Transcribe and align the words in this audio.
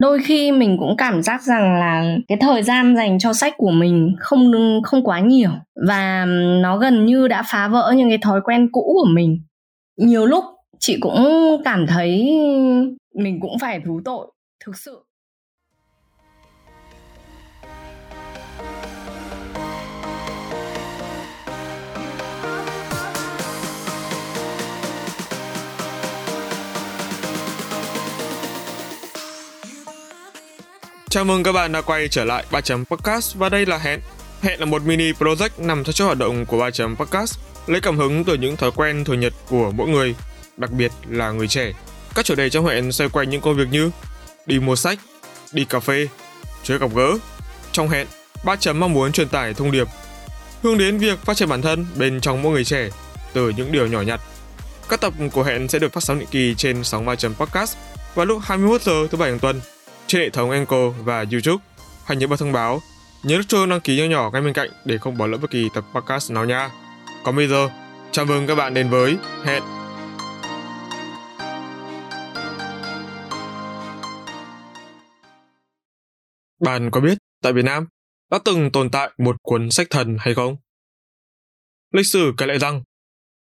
đôi 0.00 0.18
khi 0.24 0.52
mình 0.52 0.76
cũng 0.78 0.96
cảm 0.96 1.22
giác 1.22 1.42
rằng 1.42 1.74
là 1.74 2.16
cái 2.28 2.38
thời 2.40 2.62
gian 2.62 2.96
dành 2.96 3.18
cho 3.18 3.32
sách 3.32 3.54
của 3.56 3.70
mình 3.70 4.16
không 4.18 4.52
không 4.84 5.04
quá 5.04 5.20
nhiều 5.20 5.50
và 5.88 6.24
nó 6.62 6.76
gần 6.78 7.06
như 7.06 7.28
đã 7.28 7.42
phá 7.50 7.68
vỡ 7.68 7.92
những 7.96 8.08
cái 8.08 8.18
thói 8.18 8.40
quen 8.44 8.68
cũ 8.72 8.92
của 9.02 9.08
mình. 9.14 9.42
Nhiều 9.96 10.26
lúc 10.26 10.44
chị 10.78 10.96
cũng 11.00 11.16
cảm 11.64 11.86
thấy 11.86 12.38
mình 13.14 13.38
cũng 13.40 13.58
phải 13.60 13.80
thú 13.86 14.00
tội, 14.04 14.26
thực 14.64 14.76
sự. 14.76 15.04
Chào 31.10 31.24
mừng 31.24 31.42
các 31.42 31.52
bạn 31.52 31.72
đã 31.72 31.80
quay 31.80 32.08
trở 32.08 32.24
lại 32.24 32.44
3 32.50 32.60
chấm 32.60 32.84
podcast 32.84 33.36
và 33.36 33.48
đây 33.48 33.66
là 33.66 33.78
Hẹn. 33.78 34.00
Hẹn 34.42 34.60
là 34.60 34.66
một 34.66 34.82
mini 34.82 35.12
project 35.12 35.48
nằm 35.58 35.84
trong 35.84 35.92
chuỗi 35.92 36.06
hoạt 36.06 36.18
động 36.18 36.46
của 36.46 36.58
3 36.58 36.70
chấm 36.70 36.96
podcast, 36.96 37.38
lấy 37.66 37.80
cảm 37.80 37.98
hứng 37.98 38.24
từ 38.24 38.34
những 38.34 38.56
thói 38.56 38.70
quen 38.70 39.04
thường 39.04 39.20
nhật 39.20 39.32
của 39.48 39.70
mỗi 39.70 39.88
người, 39.88 40.14
đặc 40.56 40.70
biệt 40.70 40.92
là 41.08 41.30
người 41.30 41.48
trẻ. 41.48 41.72
Các 42.14 42.24
chủ 42.24 42.34
đề 42.34 42.50
trong 42.50 42.66
hẹn 42.66 42.92
xoay 42.92 43.10
quanh 43.10 43.30
những 43.30 43.40
công 43.40 43.56
việc 43.56 43.68
như 43.70 43.90
đi 44.46 44.58
mua 44.58 44.76
sách, 44.76 44.98
đi 45.52 45.64
cà 45.64 45.80
phê, 45.80 46.08
chơi 46.62 46.78
gặp 46.78 46.90
gỡ. 46.94 47.18
Trong 47.72 47.88
hẹn, 47.88 48.06
3 48.44 48.56
chấm 48.56 48.80
mong 48.80 48.92
muốn 48.92 49.12
truyền 49.12 49.28
tải 49.28 49.54
thông 49.54 49.70
điệp 49.70 49.88
hướng 50.62 50.78
đến 50.78 50.98
việc 50.98 51.18
phát 51.18 51.36
triển 51.36 51.48
bản 51.48 51.62
thân 51.62 51.86
bên 51.96 52.20
trong 52.20 52.42
mỗi 52.42 52.52
người 52.52 52.64
trẻ 52.64 52.88
từ 53.32 53.48
những 53.56 53.72
điều 53.72 53.86
nhỏ 53.86 54.02
nhặt. 54.02 54.20
Các 54.88 55.00
tập 55.00 55.12
của 55.32 55.42
hẹn 55.42 55.68
sẽ 55.68 55.78
được 55.78 55.92
phát 55.92 56.02
sóng 56.02 56.18
định 56.18 56.28
kỳ 56.30 56.54
trên 56.54 56.84
sóng 56.84 57.06
3 57.06 57.14
chấm 57.14 57.34
podcast 57.34 57.76
vào 58.14 58.26
lúc 58.26 58.38
21 58.42 58.82
giờ 58.82 59.06
thứ 59.10 59.18
bảy 59.18 59.30
hàng 59.30 59.38
tuần 59.38 59.60
trên 60.10 60.22
hệ 60.22 60.30
thống 60.30 60.50
Anchor 60.50 60.94
và 61.04 61.24
YouTube. 61.32 61.64
Hãy 62.04 62.16
nhớ 62.16 62.26
bật 62.26 62.36
thông 62.38 62.52
báo, 62.52 62.80
nhớ 63.22 63.36
nút 63.36 63.48
chuông 63.48 63.68
đăng 63.68 63.80
ký 63.80 63.96
nhỏ 63.96 64.04
nhỏ 64.04 64.30
ngay 64.32 64.42
bên 64.42 64.52
cạnh 64.52 64.70
để 64.84 64.98
không 64.98 65.18
bỏ 65.18 65.26
lỡ 65.26 65.38
bất 65.38 65.50
kỳ 65.50 65.68
tập 65.74 65.84
podcast 65.94 66.32
nào 66.32 66.44
nha. 66.44 66.70
Còn 67.24 67.36
bây 67.36 67.48
giờ, 67.48 67.68
chào 68.12 68.24
mừng 68.24 68.46
các 68.46 68.54
bạn 68.54 68.74
đến 68.74 68.90
với 68.90 69.16
Hẹn. 69.44 69.62
Bạn 76.60 76.90
có 76.90 77.00
biết 77.00 77.18
tại 77.42 77.52
Việt 77.52 77.64
Nam 77.64 77.86
đã 78.30 78.38
từng 78.44 78.70
tồn 78.72 78.90
tại 78.90 79.10
một 79.18 79.36
cuốn 79.42 79.70
sách 79.70 79.86
thần 79.90 80.16
hay 80.20 80.34
không? 80.34 80.56
Lịch 81.92 82.06
sử 82.06 82.32
kể 82.38 82.46
lại 82.46 82.58
rằng, 82.58 82.82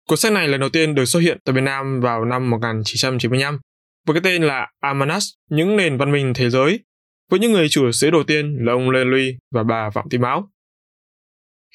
cuốn 0.08 0.18
sách 0.18 0.32
này 0.32 0.48
lần 0.48 0.60
đầu 0.60 0.70
tiên 0.70 0.94
được 0.94 1.04
xuất 1.04 1.20
hiện 1.20 1.38
tại 1.44 1.52
Việt 1.54 1.64
Nam 1.64 2.00
vào 2.00 2.24
năm 2.24 2.50
1995 2.50 3.58
với 4.06 4.14
cái 4.14 4.20
tên 4.24 4.42
là 4.42 4.70
Amanas, 4.80 5.24
những 5.50 5.76
nền 5.76 5.96
văn 5.96 6.12
minh 6.12 6.32
thế 6.34 6.50
giới, 6.50 6.84
với 7.30 7.40
những 7.40 7.52
người 7.52 7.68
chủ 7.68 7.92
xứ 7.92 8.10
đầu 8.10 8.22
tiên 8.24 8.56
là 8.60 8.72
ông 8.72 8.90
Lê 8.90 9.04
Luy 9.04 9.38
và 9.50 9.62
bà 9.62 9.90
Phạm 9.90 10.08
Thị 10.10 10.18
Mão. 10.18 10.50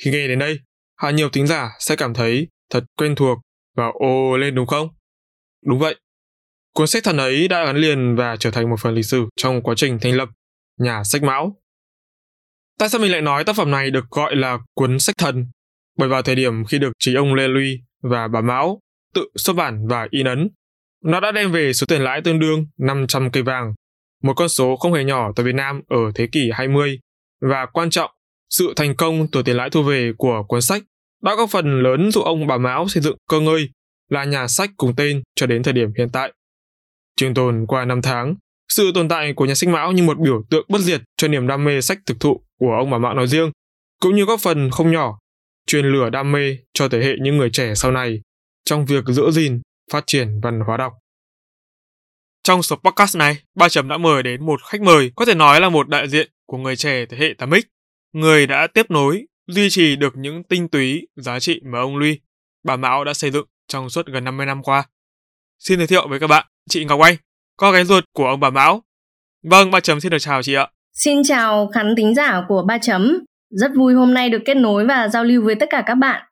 Khi 0.03 0.11
nghe 0.11 0.27
đến 0.27 0.39
đây, 0.39 0.59
hẳn 0.97 1.15
nhiều 1.15 1.29
tính 1.29 1.47
giả 1.47 1.69
sẽ 1.79 1.95
cảm 1.95 2.13
thấy 2.13 2.47
thật 2.69 2.83
quen 2.97 3.15
thuộc 3.15 3.37
và 3.75 3.85
ô 3.93 4.37
lên 4.37 4.55
đúng 4.55 4.67
không? 4.67 4.89
Đúng 5.65 5.79
vậy. 5.79 5.95
Cuốn 6.73 6.87
sách 6.87 7.03
thần 7.03 7.17
ấy 7.17 7.47
đã 7.47 7.65
gắn 7.65 7.77
liền 7.77 8.15
và 8.15 8.35
trở 8.35 8.51
thành 8.51 8.69
một 8.69 8.79
phần 8.79 8.93
lịch 8.93 9.05
sử 9.05 9.25
trong 9.35 9.61
quá 9.61 9.75
trình 9.77 9.99
thành 10.01 10.15
lập 10.15 10.29
nhà 10.77 11.03
sách 11.03 11.23
Mão. 11.23 11.55
Tại 12.79 12.89
sao 12.89 13.01
mình 13.01 13.11
lại 13.11 13.21
nói 13.21 13.43
tác 13.43 13.55
phẩm 13.55 13.71
này 13.71 13.91
được 13.91 14.05
gọi 14.09 14.35
là 14.35 14.59
cuốn 14.73 14.99
sách 14.99 15.17
thần? 15.17 15.45
Bởi 15.97 16.09
vào 16.09 16.21
thời 16.21 16.35
điểm 16.35 16.65
khi 16.65 16.79
được 16.79 16.91
chính 16.99 17.15
ông 17.15 17.33
Lê 17.33 17.47
Luy 17.47 17.81
và 18.01 18.27
bà 18.27 18.41
Mão 18.41 18.79
tự 19.13 19.29
xuất 19.35 19.53
bản 19.53 19.87
và 19.87 20.07
in 20.11 20.25
ấn, 20.25 20.49
nó 21.03 21.19
đã 21.19 21.31
đem 21.31 21.51
về 21.51 21.73
số 21.73 21.85
tiền 21.85 22.01
lãi 22.01 22.21
tương 22.21 22.39
đương 22.39 22.65
500 22.77 23.31
cây 23.31 23.43
vàng, 23.43 23.73
một 24.23 24.33
con 24.33 24.49
số 24.49 24.75
không 24.75 24.93
hề 24.93 25.03
nhỏ 25.03 25.31
tại 25.35 25.45
Việt 25.45 25.55
Nam 25.55 25.81
ở 25.87 26.11
thế 26.15 26.27
kỷ 26.31 26.49
20 26.53 26.99
và 27.41 27.65
quan 27.65 27.89
trọng, 27.89 28.11
sự 28.49 28.73
thành 28.75 28.95
công 28.95 29.27
từ 29.31 29.43
tiền 29.43 29.55
lãi 29.55 29.69
thu 29.69 29.83
về 29.83 30.11
của 30.17 30.43
cuốn 30.47 30.61
sách 30.61 30.83
đã 31.23 31.35
góp 31.35 31.49
phần 31.49 31.83
lớn 31.83 32.11
giúp 32.11 32.21
ông 32.21 32.47
bà 32.47 32.57
Mão 32.57 32.87
xây 32.87 33.03
dựng 33.03 33.17
cơ 33.29 33.39
ngơi 33.39 33.69
là 34.09 34.23
nhà 34.23 34.47
sách 34.47 34.69
cùng 34.77 34.95
tên 34.95 35.23
cho 35.35 35.45
đến 35.45 35.63
thời 35.63 35.73
điểm 35.73 35.89
hiện 35.97 36.09
tại. 36.13 36.33
Trường 37.17 37.33
tồn 37.33 37.65
qua 37.67 37.85
năm 37.85 38.01
tháng, 38.01 38.35
sự 38.69 38.91
tồn 38.95 39.09
tại 39.09 39.33
của 39.33 39.45
nhà 39.45 39.55
sách 39.55 39.69
Mão 39.69 39.91
như 39.91 40.03
một 40.03 40.19
biểu 40.19 40.43
tượng 40.49 40.65
bất 40.69 40.81
diệt 40.81 41.01
cho 41.17 41.27
niềm 41.27 41.47
đam 41.47 41.63
mê 41.63 41.81
sách 41.81 41.99
thực 42.05 42.19
thụ 42.19 42.41
của 42.59 42.75
ông 42.79 42.89
bà 42.89 42.97
Mão 42.97 43.13
nói 43.13 43.27
riêng, 43.27 43.51
cũng 44.01 44.15
như 44.15 44.25
góp 44.25 44.39
phần 44.39 44.69
không 44.69 44.91
nhỏ 44.91 45.19
truyền 45.67 45.85
lửa 45.85 46.09
đam 46.09 46.31
mê 46.31 46.57
cho 46.73 46.89
thế 46.89 46.99
hệ 46.99 47.13
những 47.21 47.37
người 47.37 47.49
trẻ 47.49 47.75
sau 47.75 47.91
này 47.91 48.21
trong 48.65 48.85
việc 48.85 49.05
giữ 49.07 49.31
gìn 49.31 49.61
phát 49.89 50.03
triển 50.07 50.39
văn 50.43 50.59
hóa 50.67 50.77
đọc. 50.77 50.93
Trong 52.43 52.63
số 52.63 52.75
podcast 52.75 53.17
này, 53.17 53.37
Ba 53.55 53.69
Chấm 53.69 53.87
đã 53.87 53.97
mời 53.97 54.23
đến 54.23 54.45
một 54.45 54.63
khách 54.63 54.81
mời 54.81 55.11
có 55.15 55.25
thể 55.25 55.35
nói 55.35 55.61
là 55.61 55.69
một 55.69 55.89
đại 55.89 56.07
diện 56.07 56.31
của 56.45 56.57
người 56.57 56.75
trẻ 56.75 57.05
thế 57.05 57.17
hệ 57.17 57.33
8X, 57.37 57.61
người 58.13 58.47
đã 58.47 58.67
tiếp 58.67 58.91
nối, 58.91 59.25
duy 59.47 59.69
trì 59.69 59.95
được 59.95 60.13
những 60.17 60.43
tinh 60.43 60.67
túy, 60.67 61.07
giá 61.15 61.39
trị 61.39 61.61
mà 61.65 61.79
ông 61.79 61.97
Luy, 61.97 62.19
bà 62.63 62.75
Mão 62.75 63.03
đã 63.03 63.13
xây 63.13 63.31
dựng 63.31 63.45
trong 63.67 63.89
suốt 63.89 64.05
gần 64.07 64.23
50 64.23 64.45
năm 64.45 64.63
qua. 64.63 64.83
Xin 65.59 65.77
giới 65.77 65.87
thiệu 65.87 66.07
với 66.07 66.19
các 66.19 66.27
bạn, 66.27 66.45
chị 66.69 66.85
Ngọc 66.85 66.99
Anh, 66.99 67.15
con 67.57 67.73
gái 67.73 67.85
ruột 67.85 68.03
của 68.13 68.27
ông 68.27 68.39
bà 68.39 68.49
Mão. 68.49 68.83
Vâng, 69.43 69.71
Ba 69.71 69.79
Chấm 69.79 69.99
xin 69.99 70.11
được 70.11 70.19
chào 70.19 70.43
chị 70.43 70.53
ạ. 70.53 70.67
Xin 70.93 71.23
chào 71.23 71.69
khán 71.73 71.95
thính 71.97 72.15
giả 72.15 72.45
của 72.47 72.63
Ba 72.67 72.77
Chấm. 72.77 73.19
Rất 73.49 73.71
vui 73.75 73.93
hôm 73.93 74.13
nay 74.13 74.29
được 74.29 74.41
kết 74.45 74.57
nối 74.57 74.85
và 74.85 75.07
giao 75.07 75.23
lưu 75.23 75.43
với 75.45 75.55
tất 75.55 75.65
cả 75.69 75.83
các 75.85 75.95
bạn. 75.95 76.28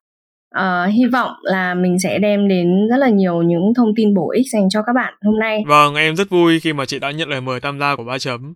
Uh, 0.57 0.93
hy 0.93 1.05
vọng 1.05 1.31
là 1.41 1.73
mình 1.73 1.99
sẽ 1.99 2.19
đem 2.19 2.47
đến 2.47 2.87
rất 2.89 2.97
là 2.97 3.09
nhiều 3.09 3.41
những 3.41 3.73
thông 3.75 3.95
tin 3.95 4.13
bổ 4.13 4.31
ích 4.31 4.45
dành 4.53 4.69
cho 4.69 4.81
các 4.81 4.93
bạn 4.93 5.13
hôm 5.21 5.39
nay. 5.39 5.63
Vâng, 5.67 5.95
em 5.95 6.15
rất 6.15 6.29
vui 6.29 6.59
khi 6.59 6.73
mà 6.73 6.85
chị 6.85 6.99
đã 6.99 7.11
nhận 7.11 7.29
lời 7.29 7.41
mời 7.41 7.59
tham 7.59 7.79
gia 7.79 7.95
của 7.95 8.03
ba 8.03 8.17
chấm. 8.19 8.53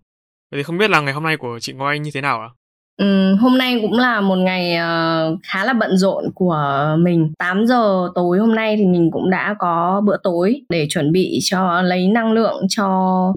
Vậy 0.52 0.60
thì 0.60 0.64
không 0.64 0.78
biết 0.78 0.90
là 0.90 1.02
ngày 1.02 1.14
hôm 1.14 1.24
nay 1.24 1.38
của 1.38 1.60
chị 1.60 1.74
Ngọc 1.74 1.88
Anh 1.88 2.02
như 2.02 2.12
thế 2.14 2.22
nào 2.22 2.42
ạ? 2.42 2.50
Ừ, 2.98 3.36
hôm 3.36 3.58
nay 3.58 3.80
cũng 3.82 3.98
là 3.98 4.22
một 4.22 4.36
ngày 4.36 4.76
uh, 4.76 5.40
khá 5.44 5.66
là 5.66 5.74
bận 5.74 5.98
rộn 5.98 6.24
của 6.36 6.60
mình. 7.00 7.32
8 7.40 7.66
giờ 7.66 8.10
tối 8.16 8.40
hôm 8.40 8.56
nay 8.56 8.76
thì 8.78 8.86
mình 8.86 9.10
cũng 9.14 9.30
đã 9.30 9.56
có 9.60 10.02
bữa 10.06 10.18
tối 10.24 10.62
để 10.70 10.88
chuẩn 10.90 11.12
bị 11.12 11.40
cho 11.44 11.82
lấy 11.82 12.08
năng 12.08 12.32
lượng 12.32 12.66
cho 12.70 12.88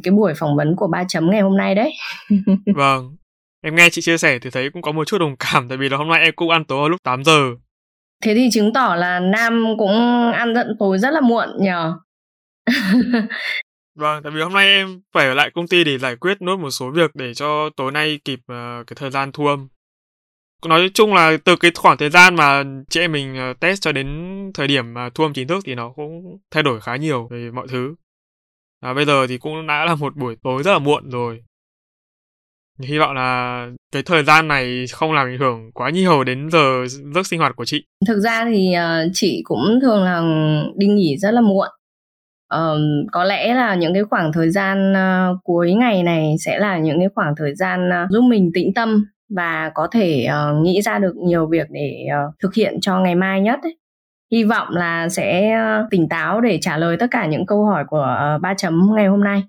cái 0.02 0.12
buổi 0.12 0.34
phỏng 0.34 0.56
vấn 0.56 0.76
của 0.76 0.86
ba 0.86 1.04
chấm 1.08 1.30
ngày 1.30 1.40
hôm 1.40 1.56
nay 1.56 1.74
đấy. 1.74 1.92
vâng, 2.74 3.16
em 3.62 3.74
nghe 3.74 3.90
chị 3.90 4.02
chia 4.02 4.18
sẻ 4.18 4.38
thì 4.38 4.50
thấy 4.50 4.70
cũng 4.70 4.82
có 4.82 4.92
một 4.92 5.04
chút 5.04 5.18
đồng 5.18 5.36
cảm 5.36 5.68
tại 5.68 5.78
vì 5.78 5.88
là 5.88 5.96
hôm 5.96 6.08
nay 6.08 6.20
em 6.20 6.34
cũng 6.36 6.50
ăn 6.50 6.64
tối 6.64 6.90
lúc 6.90 7.02
8 7.02 7.24
giờ 7.24 7.50
thế 8.24 8.34
thì 8.34 8.48
chứng 8.52 8.72
tỏ 8.72 8.94
là 8.98 9.20
nam 9.20 9.64
cũng 9.78 10.32
ăn 10.32 10.54
giận 10.54 10.76
tối 10.78 10.98
rất 10.98 11.10
là 11.10 11.20
muộn 11.20 11.48
nhờ. 11.58 11.94
Vâng 13.94 14.22
tại 14.22 14.32
vì 14.32 14.40
hôm 14.40 14.52
nay 14.52 14.66
em 14.66 15.00
phải 15.12 15.26
ở 15.26 15.34
lại 15.34 15.50
công 15.54 15.68
ty 15.68 15.84
để 15.84 15.98
giải 15.98 16.16
quyết 16.16 16.42
nốt 16.42 16.56
một 16.56 16.70
số 16.70 16.90
việc 16.90 17.10
để 17.14 17.34
cho 17.34 17.70
tối 17.76 17.92
nay 17.92 18.20
kịp 18.24 18.38
uh, 18.38 18.86
cái 18.86 18.96
thời 18.96 19.10
gian 19.10 19.32
thu 19.32 19.46
âm. 19.46 19.68
Nói 20.66 20.90
chung 20.94 21.14
là 21.14 21.36
từ 21.44 21.56
cái 21.56 21.70
khoảng 21.74 21.96
thời 21.96 22.10
gian 22.10 22.34
mà 22.34 22.64
chị 22.90 23.00
em 23.00 23.12
mình 23.12 23.50
uh, 23.50 23.60
test 23.60 23.82
cho 23.82 23.92
đến 23.92 24.06
thời 24.54 24.68
điểm 24.68 24.94
mà 24.94 25.10
thu 25.14 25.24
âm 25.24 25.32
chính 25.32 25.48
thức 25.48 25.64
thì 25.64 25.74
nó 25.74 25.92
cũng 25.96 26.38
thay 26.50 26.62
đổi 26.62 26.80
khá 26.80 26.96
nhiều 26.96 27.28
về 27.30 27.50
mọi 27.50 27.66
thứ. 27.68 27.94
À, 28.80 28.94
bây 28.94 29.04
giờ 29.04 29.26
thì 29.26 29.38
cũng 29.38 29.66
đã 29.66 29.84
là 29.84 29.94
một 29.94 30.16
buổi 30.16 30.36
tối 30.42 30.62
rất 30.62 30.72
là 30.72 30.78
muộn 30.78 31.10
rồi 31.10 31.44
hy 32.82 32.98
vọng 32.98 33.14
là 33.14 33.66
cái 33.92 34.02
thời 34.02 34.24
gian 34.24 34.48
này 34.48 34.84
không 34.92 35.12
làm 35.12 35.26
ảnh 35.26 35.38
hưởng 35.38 35.72
quá 35.74 35.90
nhiều 35.90 36.24
đến 36.24 36.50
giờ 36.50 36.86
giấc 37.14 37.26
sinh 37.26 37.40
hoạt 37.40 37.56
của 37.56 37.64
chị. 37.64 37.84
Thực 38.06 38.20
ra 38.20 38.44
thì 38.44 38.74
uh, 38.76 39.10
chị 39.12 39.42
cũng 39.44 39.78
thường 39.82 40.04
là 40.04 40.22
đi 40.76 40.86
nghỉ 40.86 41.16
rất 41.16 41.30
là 41.30 41.40
muộn. 41.40 41.68
Um, 42.54 43.06
có 43.12 43.24
lẽ 43.24 43.54
là 43.54 43.74
những 43.74 43.94
cái 43.94 44.04
khoảng 44.04 44.32
thời 44.32 44.50
gian 44.50 44.92
uh, 44.92 45.38
cuối 45.44 45.74
ngày 45.74 46.02
này 46.02 46.34
sẽ 46.44 46.58
là 46.58 46.78
những 46.78 46.98
cái 46.98 47.08
khoảng 47.14 47.34
thời 47.36 47.54
gian 47.54 47.88
uh, 47.88 48.10
giúp 48.10 48.20
mình 48.20 48.50
tĩnh 48.54 48.74
tâm 48.74 49.04
và 49.36 49.70
có 49.74 49.88
thể 49.92 50.28
uh, 50.28 50.62
nghĩ 50.62 50.82
ra 50.82 50.98
được 50.98 51.16
nhiều 51.16 51.46
việc 51.46 51.66
để 51.70 52.06
uh, 52.06 52.34
thực 52.42 52.54
hiện 52.54 52.80
cho 52.80 53.00
ngày 53.00 53.14
mai 53.14 53.40
nhất 53.40 53.58
ấy. 53.62 53.78
hy 54.32 54.44
vọng 54.44 54.68
là 54.70 55.08
sẽ 55.08 55.56
uh, 55.56 55.90
tỉnh 55.90 56.08
táo 56.08 56.40
để 56.40 56.58
trả 56.60 56.78
lời 56.78 56.96
tất 56.96 57.06
cả 57.10 57.26
những 57.26 57.46
câu 57.46 57.64
hỏi 57.64 57.84
của 57.88 58.34
uh, 58.36 58.42
ba 58.42 58.54
chấm 58.54 58.90
ngày 58.96 59.06
hôm 59.06 59.24
nay. 59.24 59.42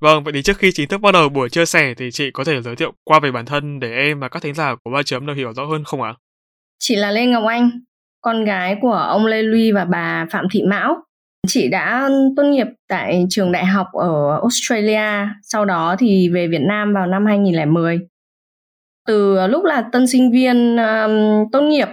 Vâng, 0.00 0.24
vậy 0.24 0.32
thì 0.32 0.42
trước 0.42 0.58
khi 0.58 0.70
chính 0.74 0.88
thức 0.88 0.98
bắt 0.98 1.12
đầu 1.12 1.28
buổi 1.28 1.48
chia 1.48 1.66
sẻ 1.66 1.94
thì 1.96 2.10
chị 2.10 2.30
có 2.30 2.44
thể 2.44 2.62
giới 2.62 2.76
thiệu 2.76 2.92
qua 3.04 3.20
về 3.20 3.32
bản 3.32 3.46
thân 3.46 3.80
để 3.80 3.92
em 3.92 4.20
và 4.20 4.28
các 4.28 4.42
thính 4.42 4.54
giả 4.54 4.74
của 4.84 4.90
ba 4.90 5.02
chấm 5.02 5.26
được 5.26 5.34
hiểu 5.36 5.52
rõ 5.52 5.64
hơn 5.64 5.84
không 5.84 6.02
ạ? 6.02 6.14
Chị 6.78 6.96
là 6.96 7.10
Lê 7.10 7.26
Ngọc 7.26 7.44
Anh, 7.48 7.70
con 8.20 8.44
gái 8.44 8.76
của 8.82 8.92
ông 8.92 9.26
Lê 9.26 9.42
Luy 9.42 9.72
và 9.72 9.84
bà 9.84 10.26
Phạm 10.30 10.46
Thị 10.50 10.62
Mão. 10.62 10.96
Chị 11.46 11.68
đã 11.68 12.08
tốt 12.36 12.42
nghiệp 12.42 12.66
tại 12.88 13.26
trường 13.30 13.52
đại 13.52 13.66
học 13.66 13.86
ở 13.92 14.38
Australia, 14.40 15.28
sau 15.42 15.64
đó 15.64 15.96
thì 15.98 16.28
về 16.28 16.48
Việt 16.48 16.62
Nam 16.68 16.94
vào 16.94 17.06
năm 17.06 17.26
2010. 17.26 18.00
Từ 19.06 19.46
lúc 19.46 19.64
là 19.64 19.88
tân 19.92 20.06
sinh 20.06 20.32
viên 20.32 20.76
um, 20.76 21.50
tốt 21.52 21.60
nghiệp, 21.60 21.88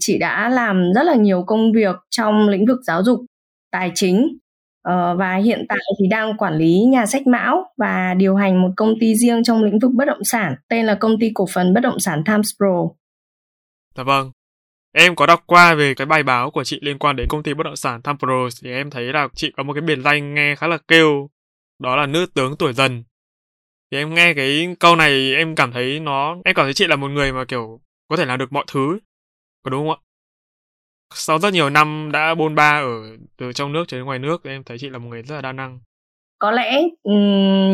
chị 0.00 0.18
đã 0.18 0.48
làm 0.48 0.92
rất 0.94 1.02
là 1.02 1.14
nhiều 1.14 1.44
công 1.46 1.72
việc 1.72 1.96
trong 2.10 2.48
lĩnh 2.48 2.66
vực 2.66 2.78
giáo 2.86 3.04
dục, 3.04 3.20
tài 3.70 3.92
chính 3.94 4.38
Ờ, 4.88 5.16
và 5.16 5.36
hiện 5.36 5.66
tại 5.68 5.78
thì 5.98 6.06
đang 6.10 6.36
quản 6.36 6.54
lý 6.54 6.84
nhà 6.84 7.06
sách 7.06 7.26
Mão 7.26 7.64
và 7.76 8.14
điều 8.14 8.36
hành 8.36 8.62
một 8.62 8.70
công 8.76 8.94
ty 9.00 9.14
riêng 9.14 9.44
trong 9.44 9.62
lĩnh 9.62 9.78
vực 9.78 9.90
bất 9.94 10.04
động 10.04 10.24
sản, 10.24 10.54
tên 10.68 10.86
là 10.86 10.94
công 10.94 11.18
ty 11.20 11.30
cổ 11.34 11.46
phần 11.54 11.74
bất 11.74 11.80
động 11.80 11.98
sản 12.00 12.22
Times 12.24 12.50
Pro. 12.56 12.88
Dạ 13.96 14.02
vâng. 14.02 14.30
Em 14.92 15.16
có 15.16 15.26
đọc 15.26 15.42
qua 15.46 15.74
về 15.74 15.94
cái 15.94 16.06
bài 16.06 16.22
báo 16.22 16.50
của 16.50 16.64
chị 16.64 16.78
liên 16.82 16.98
quan 16.98 17.16
đến 17.16 17.28
công 17.28 17.42
ty 17.42 17.54
bất 17.54 17.64
động 17.64 17.76
sản 17.76 18.02
Times 18.02 18.18
Pro 18.18 18.48
thì 18.62 18.70
em 18.70 18.90
thấy 18.90 19.04
là 19.12 19.28
chị 19.34 19.52
có 19.56 19.62
một 19.62 19.72
cái 19.72 19.80
biệt 19.80 19.98
danh 20.04 20.34
nghe 20.34 20.54
khá 20.54 20.66
là 20.66 20.78
kêu, 20.88 21.30
đó 21.78 21.96
là 21.96 22.06
nữ 22.06 22.26
tướng 22.34 22.56
tuổi 22.56 22.72
dần. 22.72 23.04
thì 23.90 23.98
em 23.98 24.14
nghe 24.14 24.34
cái 24.34 24.76
câu 24.80 24.96
này 24.96 25.34
em 25.34 25.54
cảm 25.54 25.72
thấy 25.72 26.00
nó 26.00 26.36
em 26.44 26.54
cảm 26.54 26.66
thấy 26.66 26.74
chị 26.74 26.86
là 26.86 26.96
một 26.96 27.08
người 27.08 27.32
mà 27.32 27.44
kiểu 27.44 27.80
có 28.08 28.16
thể 28.16 28.24
làm 28.24 28.38
được 28.38 28.52
mọi 28.52 28.64
thứ 28.72 28.98
có 29.62 29.70
đúng 29.70 29.88
không 29.88 29.98
ạ 30.00 30.04
sau 31.14 31.38
rất 31.38 31.52
nhiều 31.52 31.70
năm 31.70 32.10
đã 32.12 32.34
bôn 32.34 32.54
ba 32.54 32.80
ở 32.80 33.16
từ 33.38 33.52
trong 33.52 33.72
nước 33.72 33.84
cho 33.88 33.96
đến 33.96 34.06
ngoài 34.06 34.18
nước, 34.18 34.44
em 34.44 34.62
thấy 34.64 34.78
chị 34.78 34.88
là 34.90 34.98
một 34.98 35.08
người 35.10 35.22
rất 35.22 35.34
là 35.34 35.42
đa 35.42 35.52
năng. 35.52 35.78
Có 36.38 36.50
lẽ 36.50 36.82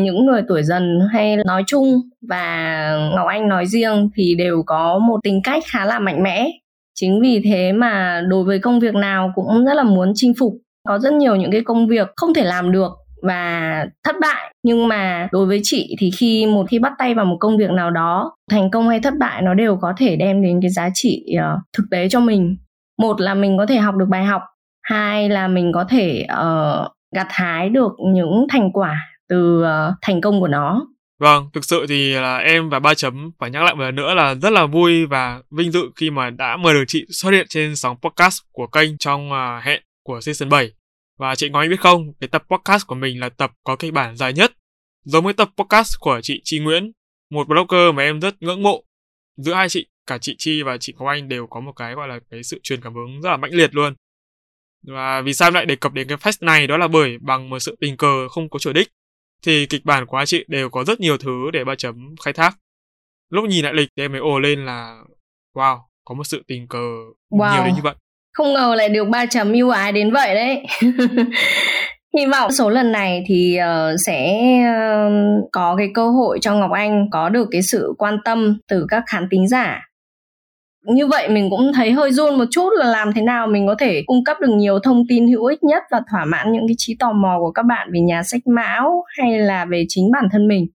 những 0.01 0.25
người 0.25 0.41
tuổi 0.47 0.63
dần 0.63 0.99
hay 1.13 1.35
nói 1.45 1.63
chung 1.67 2.01
và 2.29 2.97
ngọc 3.15 3.27
anh 3.27 3.47
nói 3.47 3.65
riêng 3.65 4.09
thì 4.15 4.35
đều 4.35 4.63
có 4.65 4.99
một 4.99 5.19
tính 5.23 5.41
cách 5.43 5.63
khá 5.67 5.85
là 5.85 5.99
mạnh 5.99 6.23
mẽ. 6.23 6.51
Chính 6.95 7.21
vì 7.21 7.41
thế 7.43 7.71
mà 7.71 8.21
đối 8.27 8.43
với 8.43 8.59
công 8.59 8.79
việc 8.79 8.95
nào 8.95 9.31
cũng 9.35 9.65
rất 9.65 9.73
là 9.73 9.83
muốn 9.83 10.11
chinh 10.15 10.33
phục. 10.39 10.53
Có 10.87 10.99
rất 10.99 11.13
nhiều 11.13 11.35
những 11.35 11.51
cái 11.51 11.61
công 11.61 11.87
việc 11.87 12.07
không 12.15 12.33
thể 12.33 12.43
làm 12.43 12.71
được 12.71 12.91
và 13.21 13.85
thất 14.03 14.15
bại. 14.21 14.53
Nhưng 14.63 14.87
mà 14.87 15.27
đối 15.31 15.45
với 15.45 15.59
chị 15.63 15.95
thì 15.99 16.11
khi 16.11 16.45
một, 16.45 16.65
khi 16.69 16.79
bắt 16.79 16.93
tay 16.97 17.13
vào 17.13 17.25
một 17.25 17.37
công 17.39 17.57
việc 17.57 17.71
nào 17.71 17.91
đó, 17.91 18.35
thành 18.51 18.71
công 18.71 18.89
hay 18.89 18.99
thất 18.99 19.13
bại 19.19 19.41
nó 19.41 19.53
đều 19.53 19.77
có 19.81 19.93
thể 19.97 20.15
đem 20.15 20.41
đến 20.41 20.59
cái 20.61 20.71
giá 20.71 20.89
trị 20.93 21.25
ờ, 21.41 21.57
thực 21.77 21.83
tế 21.91 22.09
cho 22.09 22.19
mình. 22.19 22.57
Một 22.99 23.21
là 23.21 23.33
mình 23.33 23.57
có 23.57 23.65
thể 23.65 23.75
học 23.75 23.95
được 23.95 24.07
bài 24.09 24.23
học 24.23 24.41
hai 24.85 25.29
là 25.29 25.47
mình 25.47 25.71
có 25.73 25.85
thể 25.89 26.27
uh, 26.33 26.91
gặt 27.15 27.27
hái 27.29 27.69
được 27.69 27.91
những 28.13 28.45
thành 28.49 28.71
quả 28.73 28.97
từ 29.29 29.63
uh, 29.63 29.95
thành 30.01 30.21
công 30.21 30.39
của 30.39 30.47
nó 30.47 30.81
Vâng, 31.19 31.49
thực 31.53 31.65
sự 31.65 31.85
thì 31.89 32.13
là 32.13 32.37
em 32.37 32.69
và 32.69 32.79
ba 32.79 32.93
chấm 32.93 33.31
phải 33.39 33.49
nhắc 33.49 33.63
lại 33.63 33.75
một 33.75 33.83
lần 33.83 33.95
nữa 33.95 34.13
là 34.13 34.35
rất 34.35 34.49
là 34.49 34.65
vui 34.65 35.05
và 35.05 35.41
vinh 35.51 35.71
dự 35.71 35.89
khi 35.95 36.09
mà 36.09 36.29
đã 36.29 36.57
mời 36.57 36.73
được 36.73 36.83
chị 36.87 37.05
xuất 37.09 37.31
hiện 37.31 37.45
trên 37.49 37.75
sóng 37.75 37.97
podcast 38.01 38.41
của 38.51 38.67
kênh 38.67 38.97
trong 38.97 39.29
uh, 39.31 39.63
hẹn 39.63 39.81
của 40.03 40.21
season 40.21 40.49
7. 40.49 40.71
Và 41.17 41.35
chị 41.35 41.49
nói 41.49 41.69
biết 41.69 41.79
không, 41.79 42.13
cái 42.19 42.27
tập 42.27 42.43
podcast 42.49 42.87
của 42.87 42.95
mình 42.95 43.19
là 43.19 43.29
tập 43.29 43.51
có 43.63 43.75
kịch 43.75 43.93
bản 43.93 44.15
dài 44.15 44.33
nhất. 44.33 44.51
Giống 45.05 45.23
với 45.23 45.33
tập 45.33 45.49
podcast 45.57 45.99
của 45.99 46.19
chị 46.23 46.41
Chi 46.43 46.59
Nguyễn, 46.59 46.91
một 47.31 47.47
blogger 47.47 47.95
mà 47.95 48.03
em 48.03 48.19
rất 48.19 48.41
ngưỡng 48.41 48.63
mộ. 48.63 48.83
Giữa 49.37 49.53
hai 49.53 49.69
chị, 49.69 49.87
cả 50.07 50.17
chị 50.17 50.35
Chi 50.37 50.63
và 50.63 50.77
chị 50.77 50.93
Ngọc 50.97 51.07
Anh 51.07 51.29
đều 51.29 51.47
có 51.47 51.59
một 51.59 51.71
cái 51.75 51.93
gọi 51.93 52.07
là 52.07 52.19
cái 52.31 52.43
sự 52.43 52.59
truyền 52.63 52.81
cảm 52.81 52.93
hứng 52.93 53.21
rất 53.21 53.29
là 53.29 53.37
mãnh 53.37 53.53
liệt 53.53 53.75
luôn. 53.75 53.93
Và 54.87 55.21
vì 55.21 55.33
sao 55.33 55.51
lại 55.51 55.65
đề 55.65 55.75
cập 55.75 55.93
đến 55.93 56.07
cái 56.07 56.17
fest 56.17 56.45
này 56.45 56.67
đó 56.67 56.77
là 56.77 56.87
bởi 56.87 57.17
bằng 57.21 57.49
một 57.49 57.59
sự 57.59 57.75
tình 57.79 57.97
cờ 57.97 58.27
không 58.29 58.49
có 58.49 58.59
chủ 58.59 58.73
đích 58.73 58.91
thì 59.45 59.65
kịch 59.65 59.85
bản 59.85 60.05
của 60.05 60.17
hai 60.17 60.25
chị 60.25 60.45
đều 60.47 60.69
có 60.69 60.83
rất 60.83 60.99
nhiều 60.99 61.17
thứ 61.17 61.51
để 61.53 61.63
ba 61.63 61.75
chấm 61.77 62.15
khai 62.23 62.33
thác. 62.33 62.57
Lúc 63.29 63.45
nhìn 63.45 63.65
lại 63.65 63.73
lịch 63.73 63.89
thì 63.97 64.03
em 64.03 64.11
mới 64.11 64.21
ồ 64.21 64.39
lên 64.39 64.65
là 64.65 64.97
wow, 65.55 65.77
có 66.05 66.15
một 66.15 66.23
sự 66.23 66.43
tình 66.47 66.67
cờ 66.67 66.87
wow. 67.31 67.53
nhiều 67.53 67.65
đến 67.65 67.75
như 67.75 67.81
vậy. 67.83 67.95
Không 68.33 68.53
ngờ 68.53 68.75
lại 68.77 68.89
được 68.89 69.07
ba 69.07 69.25
chấm 69.25 69.51
yêu 69.51 69.69
ái 69.69 69.91
đến 69.91 70.11
vậy 70.11 70.35
đấy. 70.35 70.65
Hy 72.17 72.25
vọng 72.25 72.51
số 72.51 72.69
lần 72.69 72.91
này 72.91 73.23
thì 73.27 73.57
uh, 73.59 73.99
sẽ 74.05 74.39
uh, 74.61 75.49
có 75.51 75.75
cái 75.77 75.87
cơ 75.93 76.09
hội 76.09 76.39
cho 76.41 76.55
Ngọc 76.55 76.71
Anh 76.71 77.07
có 77.11 77.29
được 77.29 77.47
cái 77.51 77.61
sự 77.61 77.93
quan 77.97 78.17
tâm 78.25 78.57
từ 78.67 78.85
các 78.89 79.03
khán 79.07 79.27
thính 79.31 79.47
giả 79.47 79.81
như 80.87 81.07
vậy 81.07 81.29
mình 81.29 81.49
cũng 81.49 81.71
thấy 81.73 81.91
hơi 81.91 82.11
run 82.11 82.37
một 82.37 82.45
chút 82.51 82.69
là 82.77 82.85
làm 82.85 83.13
thế 83.13 83.21
nào 83.21 83.47
mình 83.47 83.67
có 83.67 83.75
thể 83.79 84.03
cung 84.05 84.23
cấp 84.23 84.37
được 84.41 84.53
nhiều 84.55 84.79
thông 84.79 85.03
tin 85.09 85.27
hữu 85.27 85.45
ích 85.45 85.63
nhất 85.63 85.83
và 85.91 86.01
thỏa 86.11 86.25
mãn 86.25 86.51
những 86.51 86.67
cái 86.67 86.75
trí 86.77 86.95
tò 86.99 87.11
mò 87.11 87.37
của 87.39 87.51
các 87.51 87.63
bạn 87.65 87.89
về 87.93 87.99
nhà 87.99 88.23
sách 88.23 88.41
mão 88.47 89.03
hay 89.17 89.39
là 89.39 89.65
về 89.65 89.85
chính 89.89 90.11
bản 90.11 90.27
thân 90.31 90.47
mình 90.47 90.67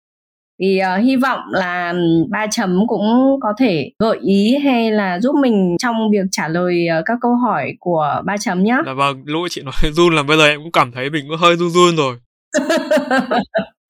thì 0.61 0.79
uh, 0.81 1.03
hy 1.03 1.15
vọng 1.15 1.39
là 1.51 1.93
ba 2.29 2.47
chấm 2.51 2.87
cũng 2.87 3.37
có 3.41 3.53
thể 3.57 3.91
gợi 3.99 4.17
ý 4.21 4.57
hay 4.63 4.91
là 4.91 5.19
giúp 5.19 5.35
mình 5.41 5.75
trong 5.79 5.95
việc 6.11 6.25
trả 6.31 6.47
lời 6.47 6.87
uh, 6.99 7.03
các 7.05 7.17
câu 7.21 7.35
hỏi 7.35 7.73
của 7.79 8.21
ba 8.25 8.37
chấm 8.37 8.63
nhé. 8.63 8.77
Dạ 8.85 8.93
vâng, 8.93 9.21
lúc 9.25 9.41
chị 9.49 9.61
nói 9.61 9.73
run 9.91 10.15
là 10.15 10.23
bây 10.23 10.37
giờ 10.37 10.45
em 10.45 10.59
cũng 10.63 10.71
cảm 10.71 10.91
thấy 10.91 11.09
mình 11.09 11.25
cũng 11.29 11.37
hơi 11.39 11.55
run 11.55 11.69
run 11.69 11.95
rồi. 11.95 12.15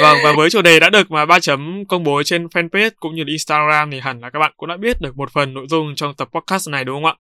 vâng 0.00 0.18
và 0.24 0.32
với 0.36 0.50
chủ 0.50 0.62
đề 0.62 0.80
đã 0.80 0.90
được 0.90 1.10
mà 1.10 1.26
ba 1.26 1.40
chấm 1.40 1.84
công 1.84 2.04
bố 2.04 2.22
trên 2.22 2.46
fanpage 2.46 2.90
cũng 3.00 3.14
như 3.14 3.24
Instagram 3.26 3.90
thì 3.90 4.00
hẳn 4.00 4.20
là 4.20 4.30
các 4.30 4.38
bạn 4.38 4.52
cũng 4.56 4.68
đã 4.68 4.76
biết 4.76 5.00
được 5.00 5.16
một 5.16 5.32
phần 5.32 5.54
nội 5.54 5.66
dung 5.68 5.94
trong 5.94 6.14
tập 6.14 6.28
podcast 6.32 6.68
này 6.68 6.84
đúng 6.84 6.96
không 6.96 7.04
ạ? 7.04 7.14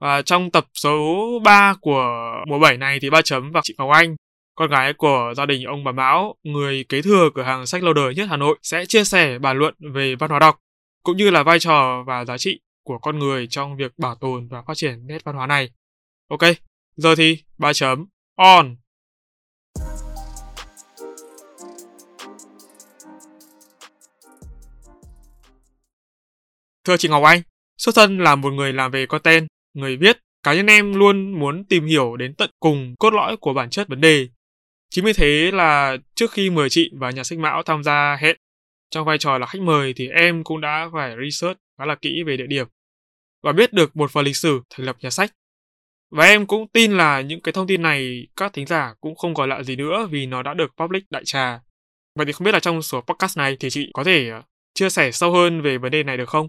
Và 0.00 0.22
trong 0.22 0.50
tập 0.50 0.66
số 0.74 1.28
3 1.44 1.74
của 1.80 2.32
mùa 2.46 2.58
7 2.58 2.76
này 2.76 2.98
thì 3.02 3.10
ba 3.10 3.22
chấm 3.22 3.52
và 3.52 3.60
chị 3.64 3.74
Ngọc 3.78 3.90
Anh, 3.92 4.16
con 4.54 4.70
gái 4.70 4.92
của 4.92 5.34
gia 5.36 5.46
đình 5.46 5.64
ông 5.64 5.84
bà 5.84 5.92
Mão, 5.92 6.34
người 6.42 6.84
kế 6.88 7.02
thừa 7.02 7.30
cửa 7.34 7.42
hàng 7.42 7.66
sách 7.66 7.82
lâu 7.82 7.92
đời 7.92 8.14
nhất 8.14 8.26
Hà 8.30 8.36
Nội 8.36 8.58
sẽ 8.62 8.86
chia 8.86 9.04
sẻ 9.04 9.38
bàn 9.38 9.58
luận 9.58 9.74
về 9.94 10.14
văn 10.14 10.30
hóa 10.30 10.38
đọc 10.38 10.58
cũng 11.02 11.16
như 11.16 11.30
là 11.30 11.42
vai 11.42 11.58
trò 11.58 12.02
và 12.06 12.24
giá 12.24 12.38
trị 12.38 12.60
của 12.84 12.98
con 12.98 13.18
người 13.18 13.46
trong 13.46 13.76
việc 13.76 13.92
bảo 13.98 14.14
tồn 14.14 14.48
và 14.48 14.62
phát 14.66 14.76
triển 14.76 15.06
nét 15.06 15.24
văn 15.24 15.34
hóa 15.34 15.46
này. 15.46 15.70
Ok, 16.28 16.40
giờ 16.96 17.14
thì 17.14 17.38
ba 17.58 17.72
chấm 17.72 18.06
on. 18.36 18.76
Thưa 26.88 26.96
chị 26.96 27.08
Ngọc 27.08 27.22
Anh, 27.22 27.42
xuất 27.78 27.94
thân 27.94 28.18
là 28.18 28.34
một 28.34 28.50
người 28.50 28.72
làm 28.72 28.90
về 28.90 29.06
content, 29.06 29.46
người 29.74 29.96
viết, 29.96 30.18
cá 30.42 30.54
nhân 30.54 30.66
em 30.66 30.94
luôn 30.94 31.38
muốn 31.40 31.64
tìm 31.64 31.86
hiểu 31.86 32.16
đến 32.16 32.34
tận 32.34 32.50
cùng 32.60 32.94
cốt 32.98 33.12
lõi 33.12 33.36
của 33.36 33.52
bản 33.52 33.70
chất 33.70 33.88
vấn 33.88 34.00
đề. 34.00 34.28
Chính 34.90 35.04
vì 35.04 35.12
thế 35.12 35.50
là 35.52 35.96
trước 36.14 36.30
khi 36.30 36.50
mời 36.50 36.68
chị 36.70 36.90
và 36.94 37.10
nhà 37.10 37.24
sách 37.24 37.38
Mão 37.38 37.62
tham 37.62 37.82
gia 37.82 38.16
hẹn 38.20 38.36
trong 38.90 39.06
vai 39.06 39.18
trò 39.18 39.38
là 39.38 39.46
khách 39.46 39.60
mời 39.60 39.92
thì 39.96 40.08
em 40.08 40.44
cũng 40.44 40.60
đã 40.60 40.88
phải 40.92 41.14
research 41.24 41.58
khá 41.78 41.86
là 41.86 41.94
kỹ 41.94 42.22
về 42.26 42.36
địa 42.36 42.46
điểm 42.46 42.66
và 43.42 43.52
biết 43.52 43.72
được 43.72 43.96
một 43.96 44.10
phần 44.10 44.24
lịch 44.24 44.36
sử 44.36 44.60
thành 44.70 44.86
lập 44.86 44.96
nhà 45.00 45.10
sách. 45.10 45.32
Và 46.10 46.24
em 46.24 46.46
cũng 46.46 46.68
tin 46.68 46.92
là 46.92 47.20
những 47.20 47.40
cái 47.40 47.52
thông 47.52 47.66
tin 47.66 47.82
này 47.82 48.26
các 48.36 48.52
thính 48.52 48.66
giả 48.66 48.94
cũng 49.00 49.14
không 49.14 49.34
còn 49.34 49.48
lạ 49.48 49.62
gì 49.62 49.76
nữa 49.76 50.08
vì 50.10 50.26
nó 50.26 50.42
đã 50.42 50.54
được 50.54 50.72
public 50.76 51.04
đại 51.10 51.22
trà. 51.24 51.60
Vậy 52.14 52.26
thì 52.26 52.32
không 52.32 52.44
biết 52.44 52.52
là 52.52 52.60
trong 52.60 52.82
số 52.82 53.00
podcast 53.00 53.38
này 53.38 53.56
thì 53.60 53.70
chị 53.70 53.90
có 53.94 54.04
thể 54.04 54.28
ờ, 54.28 54.42
chia 54.74 54.90
sẻ 54.90 55.12
sâu 55.12 55.32
hơn 55.32 55.62
về 55.62 55.78
vấn 55.78 55.90
đề 55.90 56.02
này 56.02 56.16
được 56.16 56.28
không? 56.28 56.48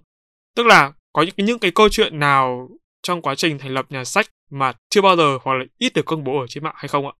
Tức 0.56 0.66
là 0.66 0.92
có 1.13 1.22
những 1.22 1.46
những 1.46 1.60
cái 1.60 1.72
câu 1.72 1.90
chuyện 1.90 2.19
nào 2.19 2.69
trong 3.04 3.22
quá 3.22 3.36
trình 3.36 3.57
thành 3.60 3.74
lập 3.74 3.86
nhà 3.90 4.04
sách 4.04 4.25
mà 4.51 4.74
chưa 4.90 5.01
bao 5.01 5.16
giờ 5.16 5.38
hoặc 5.44 5.54
là 5.54 5.66
ít 5.78 5.94
được 5.94 6.06
công 6.06 6.24
bố 6.24 6.40
ở 6.40 6.48
trên 6.48 6.63
mạng 6.63 6.75
hay 6.78 6.88
không 6.88 7.07
ạ? 7.07 7.13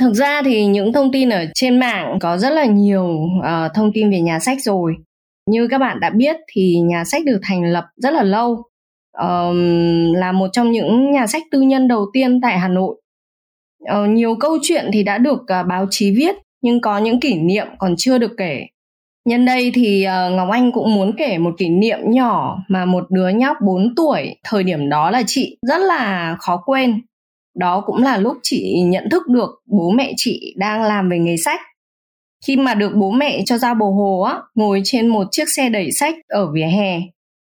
Thực 0.00 0.12
ra 0.14 0.42
thì 0.44 0.66
những 0.66 0.92
thông 0.92 1.12
tin 1.12 1.28
ở 1.28 1.44
trên 1.54 1.80
mạng 1.80 2.18
có 2.20 2.38
rất 2.38 2.50
là 2.50 2.64
nhiều 2.64 3.06
uh, 3.38 3.74
thông 3.74 3.90
tin 3.94 4.10
về 4.10 4.20
nhà 4.20 4.38
sách 4.38 4.62
rồi. 4.62 4.96
Như 5.50 5.68
các 5.70 5.78
bạn 5.78 6.00
đã 6.00 6.10
biết 6.10 6.36
thì 6.52 6.76
nhà 6.80 7.04
sách 7.04 7.24
được 7.24 7.40
thành 7.42 7.72
lập 7.72 7.84
rất 7.96 8.10
là 8.10 8.22
lâu. 8.22 8.62
um, 9.18 10.12
là 10.12 10.32
một 10.32 10.48
trong 10.52 10.72
những 10.72 11.10
nhà 11.10 11.26
sách 11.26 11.42
tư 11.50 11.60
nhân 11.60 11.88
đầu 11.88 12.06
tiên 12.12 12.40
tại 12.40 12.58
Hà 12.58 12.68
Nội. 12.68 12.96
Uh, 13.82 14.08
nhiều 14.10 14.36
câu 14.40 14.58
chuyện 14.62 14.90
thì 14.92 15.02
đã 15.02 15.18
được 15.18 15.40
uh, 15.40 15.66
báo 15.68 15.86
chí 15.90 16.14
viết 16.16 16.34
nhưng 16.62 16.80
có 16.80 16.98
những 16.98 17.20
kỷ 17.20 17.34
niệm 17.34 17.66
còn 17.78 17.94
chưa 17.98 18.18
được 18.18 18.32
kể 18.36 18.66
Nhân 19.24 19.44
đây 19.44 19.70
thì 19.74 20.02
ờ, 20.02 20.30
Ngọc 20.30 20.48
Anh 20.50 20.72
cũng 20.72 20.94
muốn 20.94 21.12
kể 21.16 21.38
một 21.38 21.54
kỷ 21.58 21.68
niệm 21.68 21.98
nhỏ 22.04 22.58
mà 22.68 22.84
một 22.84 23.10
đứa 23.10 23.28
nhóc 23.28 23.56
4 23.66 23.94
tuổi, 23.96 24.36
thời 24.44 24.62
điểm 24.62 24.88
đó 24.88 25.10
là 25.10 25.22
chị 25.26 25.58
rất 25.62 25.78
là 25.78 26.36
khó 26.40 26.62
quên. 26.66 27.02
Đó 27.54 27.82
cũng 27.86 28.02
là 28.02 28.18
lúc 28.18 28.36
chị 28.42 28.80
nhận 28.80 29.10
thức 29.10 29.28
được 29.28 29.50
bố 29.66 29.90
mẹ 29.90 30.12
chị 30.16 30.54
đang 30.56 30.82
làm 30.82 31.08
về 31.08 31.18
nghề 31.18 31.36
sách. 31.36 31.60
Khi 32.46 32.56
mà 32.56 32.74
được 32.74 32.92
bố 32.94 33.10
mẹ 33.10 33.42
cho 33.46 33.58
ra 33.58 33.74
bồ 33.74 33.90
hồ 33.90 34.20
á, 34.20 34.38
ngồi 34.54 34.80
trên 34.84 35.08
một 35.08 35.26
chiếc 35.30 35.48
xe 35.48 35.68
đẩy 35.68 35.92
sách 35.92 36.14
ở 36.28 36.52
vỉa 36.52 36.66
hè, 36.66 37.00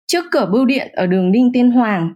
trước 0.08 0.26
cửa 0.32 0.50
bưu 0.52 0.66
điện 0.66 0.88
ở 0.94 1.08
đường 1.08 1.32
Đinh 1.32 1.52
Tiên 1.54 1.72
Hoàng. 1.72 2.14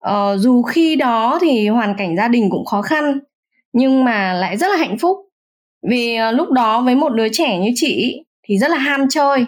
Ờ, 0.00 0.36
dù 0.38 0.62
khi 0.62 0.96
đó 0.96 1.38
thì 1.42 1.68
hoàn 1.68 1.94
cảnh 1.98 2.16
gia 2.16 2.28
đình 2.28 2.50
cũng 2.50 2.64
khó 2.64 2.82
khăn, 2.82 3.18
nhưng 3.72 4.04
mà 4.04 4.34
lại 4.34 4.56
rất 4.56 4.68
là 4.68 4.76
hạnh 4.76 4.98
phúc. 4.98 5.16
Vì 5.88 6.14
ờ, 6.14 6.32
lúc 6.32 6.50
đó 6.50 6.82
với 6.82 6.94
một 6.94 7.08
đứa 7.08 7.28
trẻ 7.32 7.58
như 7.58 7.70
chị 7.74 8.22
thì 8.46 8.58
rất 8.58 8.70
là 8.70 8.78
ham 8.78 9.06
chơi. 9.10 9.46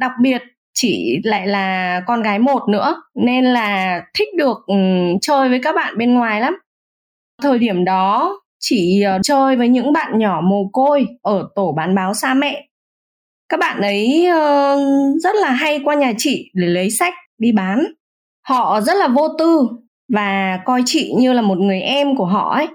Đặc 0.00 0.12
biệt 0.22 0.42
chị 0.74 1.20
lại 1.24 1.46
là 1.46 2.00
con 2.06 2.22
gái 2.22 2.38
một 2.38 2.68
nữa 2.68 3.02
nên 3.14 3.44
là 3.44 4.02
thích 4.18 4.28
được 4.36 4.66
um, 4.66 5.18
chơi 5.22 5.48
với 5.48 5.60
các 5.62 5.74
bạn 5.74 5.98
bên 5.98 6.14
ngoài 6.14 6.40
lắm. 6.40 6.56
Thời 7.42 7.58
điểm 7.58 7.84
đó 7.84 8.40
chị 8.60 9.02
uh, 9.02 9.06
ờ, 9.06 9.18
chơi 9.22 9.56
với 9.56 9.68
những 9.68 9.92
bạn 9.92 10.18
nhỏ 10.18 10.40
mồ 10.44 10.70
côi 10.72 11.06
ở 11.22 11.48
tổ 11.54 11.72
bán 11.72 11.94
báo 11.94 12.14
xa 12.14 12.34
mẹ. 12.34 12.68
Các 13.48 13.60
bạn 13.60 13.80
ấy 13.80 14.26
uh, 14.26 15.20
rất 15.20 15.36
là 15.36 15.50
hay 15.50 15.80
qua 15.84 15.94
nhà 15.94 16.12
chị 16.18 16.50
để 16.54 16.66
lấy 16.66 16.90
sách 16.90 17.14
đi 17.38 17.52
bán. 17.52 17.84
Họ 18.48 18.80
rất 18.80 18.96
là 18.96 19.08
vô 19.08 19.28
tư 19.38 19.68
và 20.12 20.60
coi 20.64 20.82
chị 20.86 21.12
như 21.18 21.32
là 21.32 21.42
một 21.42 21.58
người 21.58 21.80
em 21.80 22.16
của 22.16 22.26
họ 22.26 22.54
ấy 22.54 22.68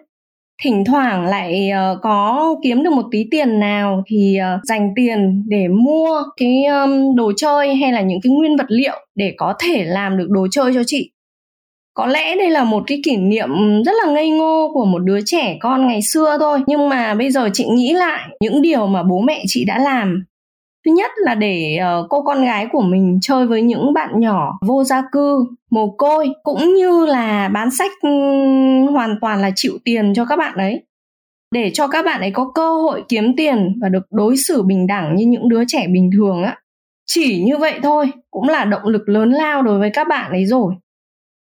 thỉnh 0.64 0.84
thoảng 0.86 1.26
lại 1.26 1.70
uh, 1.72 2.00
có 2.02 2.56
kiếm 2.64 2.84
được 2.84 2.94
một 2.94 3.06
tí 3.12 3.26
tiền 3.32 3.60
nào 3.60 4.04
thì 4.08 4.38
uh, 4.40 4.66
dành 4.66 4.94
tiền 4.96 5.44
để 5.48 5.68
mua 5.68 6.24
cái 6.38 6.66
um, 6.66 7.16
đồ 7.16 7.32
chơi 7.38 7.76
hay 7.76 7.94
là 7.94 8.02
những 8.02 8.20
cái 8.24 8.32
nguyên 8.32 8.58
vật 8.58 8.68
liệu 8.70 9.06
để 9.16 9.34
có 9.38 9.54
thể 9.60 9.84
làm 9.84 10.18
được 10.18 10.28
đồ 10.30 10.48
chơi 10.52 10.74
cho 10.74 10.82
chị. 10.86 11.12
Có 11.94 12.06
lẽ 12.06 12.36
đây 12.36 12.50
là 12.50 12.64
một 12.64 12.84
cái 12.88 13.02
kỷ 13.04 13.18
niệm 13.18 13.50
rất 13.86 13.92
là 14.06 14.12
ngây 14.12 14.30
ngô 14.30 14.72
của 14.74 14.86
một 14.86 15.00
đứa 15.00 15.20
trẻ 15.26 15.58
con 15.60 15.88
ngày 15.88 16.00
xưa 16.02 16.38
thôi 16.40 16.60
nhưng 16.68 16.90
mà 16.90 17.14
bây 17.14 17.32
giờ 17.32 17.50
chị 17.54 17.66
nghĩ 17.66 17.94
lại 17.94 18.30
những 18.40 18.62
điều 18.62 18.88
mà 18.88 19.04
bố 19.04 19.20
mẹ 19.20 19.44
chị 19.48 19.66
đã 19.66 19.80
làm 19.80 20.24
thứ 20.86 20.92
nhất 20.92 21.12
là 21.18 21.36
để 21.36 21.80
uh, 22.02 22.10
cô 22.10 22.22
con 22.22 22.46
gái 22.46 22.68
của 22.72 22.82
mình 22.82 23.20
chơi 23.22 23.46
với 23.46 23.62
những 23.62 23.94
bạn 23.94 24.20
nhỏ 24.20 24.58
vô 24.62 24.84
gia 24.84 25.04
cư 25.12 25.46
mồ 25.72 25.96
côi 25.98 26.30
cũng 26.44 26.74
như 26.74 27.06
là 27.06 27.50
bán 27.50 27.72
sách 27.72 27.92
ừ, 28.02 28.10
hoàn 28.92 29.16
toàn 29.22 29.42
là 29.42 29.52
chịu 29.56 29.78
tiền 29.86 30.14
cho 30.14 30.26
các 30.26 30.36
bạn 30.36 30.58
ấy. 30.58 30.84
Để 31.52 31.72
cho 31.74 31.88
các 31.88 32.06
bạn 32.06 32.22
ấy 32.22 32.32
có 32.32 32.52
cơ 32.56 32.74
hội 32.74 33.04
kiếm 33.10 33.36
tiền 33.38 33.80
và 33.82 33.90
được 33.90 34.04
đối 34.12 34.38
xử 34.38 34.64
bình 34.64 34.88
đẳng 34.88 35.16
như 35.16 35.26
những 35.26 35.50
đứa 35.50 35.64
trẻ 35.68 35.88
bình 35.88 36.10
thường 36.14 36.44
á. 36.44 36.58
Chỉ 37.06 37.44
như 37.44 37.58
vậy 37.58 37.80
thôi 37.84 38.12
cũng 38.32 38.50
là 38.50 38.66
động 38.66 38.86
lực 38.86 39.10
lớn 39.10 39.32
lao 39.32 39.62
đối 39.62 39.80
với 39.80 39.90
các 39.94 40.08
bạn 40.08 40.32
ấy 40.32 40.46
rồi. 40.46 40.74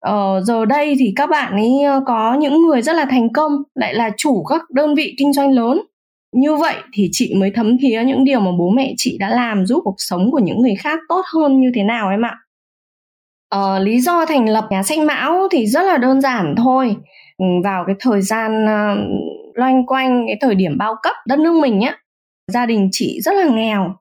Ờ, 0.00 0.40
giờ 0.40 0.64
đây 0.64 0.97
thì 0.99 1.12
các 1.16 1.30
bạn 1.30 1.52
ấy 1.52 1.71
có 2.07 2.35
những 2.35 2.62
người 2.62 2.83
rất 2.83 2.92
là 2.92 3.04
thành 3.11 3.33
công 3.33 3.52
lại 3.75 3.95
là 3.95 4.11
chủ 4.16 4.45
các 4.45 4.71
đơn 4.71 4.95
vị 4.95 5.14
kinh 5.18 5.33
doanh 5.33 5.52
lớn 5.52 5.80
như 6.33 6.57
vậy 6.57 6.77
thì 6.93 7.09
chị 7.13 7.35
mới 7.35 7.51
thấm 7.51 7.79
thía 7.79 8.03
những 8.07 8.25
điều 8.25 8.41
mà 8.41 8.51
bố 8.59 8.71
mẹ 8.71 8.95
chị 8.97 9.17
đã 9.21 9.29
làm 9.29 9.67
giúp 9.67 9.81
cuộc 9.85 9.95
sống 9.99 10.31
của 10.31 10.39
những 10.39 10.61
người 10.61 10.75
khác 10.75 10.99
tốt 11.09 11.23
hơn 11.35 11.61
như 11.61 11.71
thế 11.75 11.83
nào 11.83 12.11
em 12.11 12.25
ạ. 12.25 12.37
Ờ, 13.49 13.79
lý 13.79 14.01
do 14.01 14.27
thành 14.27 14.49
lập 14.49 14.67
nhà 14.71 14.83
sách 14.83 14.99
mão 14.99 15.49
thì 15.51 15.67
rất 15.67 15.83
là 15.83 15.97
đơn 15.97 16.21
giản 16.21 16.55
thôi. 16.57 16.97
Ừ, 17.39 17.45
vào 17.65 17.85
cái 17.87 17.97
thời 18.01 18.23
gian 18.23 18.65
uh, 18.65 18.99
loanh 19.55 19.87
quanh 19.87 20.25
cái 20.27 20.37
thời 20.41 20.55
điểm 20.55 20.79
bao 20.79 20.95
cấp 21.03 21.15
đất 21.27 21.39
nước 21.39 21.61
mình 21.61 21.79
nhé 21.79 21.95
gia 22.53 22.67
đình 22.67 22.89
chị 22.93 23.21
rất 23.21 23.33
là 23.35 23.49
nghèo. 23.55 23.97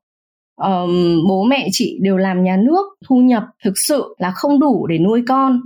Um, 0.55 1.27
bố 1.27 1.43
mẹ 1.43 1.67
chị 1.71 1.97
đều 2.01 2.17
làm 2.17 2.43
nhà 2.43 2.57
nước 2.57 2.85
thu 3.07 3.17
nhập 3.17 3.43
thực 3.63 3.73
sự 3.75 4.15
là 4.17 4.31
không 4.31 4.59
đủ 4.59 4.87
để 4.87 4.97
nuôi 4.97 5.23
con. 5.27 5.61